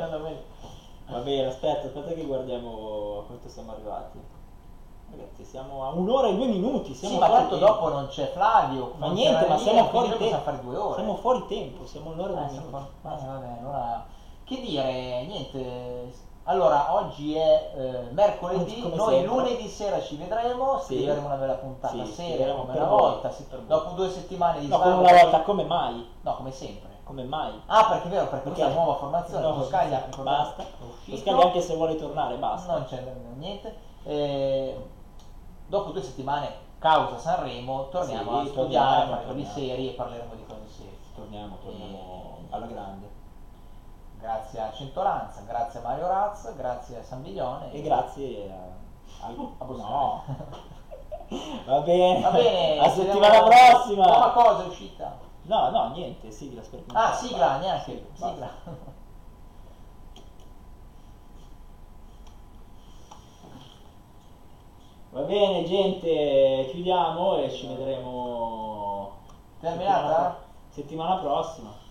Va 1.09 1.17
bene, 1.19 1.47
aspetta, 1.47 1.87
aspetta 1.87 2.13
che 2.13 2.23
guardiamo 2.23 3.19
a 3.19 3.25
quanto 3.25 3.47
siamo 3.49 3.71
arrivati. 3.71 4.19
Ragazzi, 5.09 5.45
siamo 5.45 5.85
a 5.85 5.91
un'ora 5.93 6.27
e 6.27 6.35
due 6.35 6.47
minuti. 6.47 6.93
Siamo 6.93 7.13
Sì, 7.15 7.19
ma 7.21 7.29
tanto 7.29 7.57
tempo. 7.57 7.65
dopo 7.65 7.89
non 7.89 8.07
c'è 8.09 8.29
Flavio. 8.31 8.93
Ma 8.97 9.07
niente, 9.07 9.47
ma 9.47 9.57
siamo 9.57 9.85
fuori 9.85 10.09
tempo. 10.17 10.93
Siamo 10.93 11.15
fuori 11.15 11.45
tempo, 11.47 11.85
siamo 11.87 12.11
un'ora 12.11 12.31
e 12.31 12.33
Eh, 12.33 12.47
due 12.47 12.49
siamo 12.49 12.89
minuti. 13.39 13.65
eh. 13.65 14.15
Che 14.43 14.59
dire, 14.61 15.23
niente... 15.25 16.25
Allora, 16.49 16.93
oggi 16.95 17.35
è 17.35 17.71
eh, 17.75 18.07
mercoledì, 18.11 18.79
Come 18.79 18.95
noi 18.95 19.13
sempre. 19.15 19.35
lunedì 19.35 19.67
sera 19.67 20.01
ci 20.01 20.15
vedremo, 20.15 20.79
Sì. 20.79 20.95
scriveremo 20.95 21.25
una 21.25 21.35
bella 21.35 21.55
puntata 21.55 22.05
Sì, 22.05 22.11
seria 22.13 22.53
come 22.53 22.71
una 22.73 22.85
voi, 22.85 22.99
volta, 22.99 23.29
voi. 23.49 23.65
dopo 23.67 23.89
due 23.95 24.09
settimane 24.09 24.59
di 24.61 24.67
No, 24.67 24.77
come 24.79 24.91
svago- 24.93 25.09
una 25.09 25.21
volta, 25.23 25.41
come 25.41 25.63
mai? 25.65 26.07
No, 26.21 26.35
come 26.37 26.51
sempre. 26.51 26.95
Come 27.03 27.23
mai? 27.25 27.51
Ah, 27.65 27.85
perché 27.89 28.07
è 28.07 28.11
vero, 28.11 28.27
perché 28.27 28.43
questa 28.49 28.49
è 28.49 28.65
Perché? 28.65 28.75
la 28.75 28.81
nuova 28.81 28.97
formazione, 28.97 29.41
No, 29.47 29.53
Toscaglia, 29.55 30.07
basta. 30.23 30.63
Toscaglia 31.09 31.43
anche 31.43 31.61
se 31.61 31.75
vuole 31.75 31.95
tornare, 31.97 32.35
basta. 32.37 32.71
non 32.73 32.85
c'è 32.85 33.03
niente. 33.35 33.75
Eh, 34.03 34.85
dopo 35.67 35.91
due 35.91 36.01
settimane, 36.01 36.49
causa 36.79 37.17
Sanremo, 37.17 37.89
torniamo 37.89 38.31
Sì, 38.41 38.47
a 38.47 38.49
studiare, 38.51 38.99
torniamo, 39.01 39.25
torniamo. 39.27 39.51
serie 39.53 39.89
e 39.91 39.93
parleremo 39.95 40.33
di 40.33 40.45
cose 40.45 40.67
serie. 40.69 40.95
Torniamo, 41.13 41.57
torniamo 41.61 42.37
alla 42.51 42.65
grande. 42.67 43.16
Grazie 44.19 44.59
a 44.59 44.71
Centolanza, 44.73 45.41
grazie 45.45 45.79
a 45.79 45.83
Mario 45.83 46.07
Raz, 46.07 46.55
grazie 46.55 46.99
a 46.99 47.03
Sambiglione. 47.03 47.71
E 47.71 47.81
grazie 47.81 48.51
a... 48.51 49.25
A 49.27 49.63
Boscani. 49.63 49.89
no. 49.89 50.23
Va 51.65 51.79
bene. 51.81 52.21
Va 52.21 52.31
bene, 52.31 52.79
A 52.85 52.89
settimana 52.89 53.43
prossima. 53.43 54.05
Nuova 54.05 54.31
cosa 54.31 54.63
è 54.63 54.67
uscita. 54.67 55.17
No, 55.43 55.69
no, 55.69 55.89
niente, 55.93 56.31
sigla 56.31 56.61
aspetta. 56.61 56.93
Ah, 56.93 57.13
sigla, 57.13 57.57
neanche. 57.57 57.91
Sì, 57.91 58.05
sigla. 58.15 58.49
Va 65.09 65.21
bene, 65.21 65.63
gente, 65.63 66.69
chiudiamo 66.71 67.37
e 67.37 67.51
ci 67.51 67.65
vedremo 67.67 69.17
Terminata? 69.59 69.95
settimana, 69.99 70.37
settimana 70.69 71.15
prossima. 71.17 71.85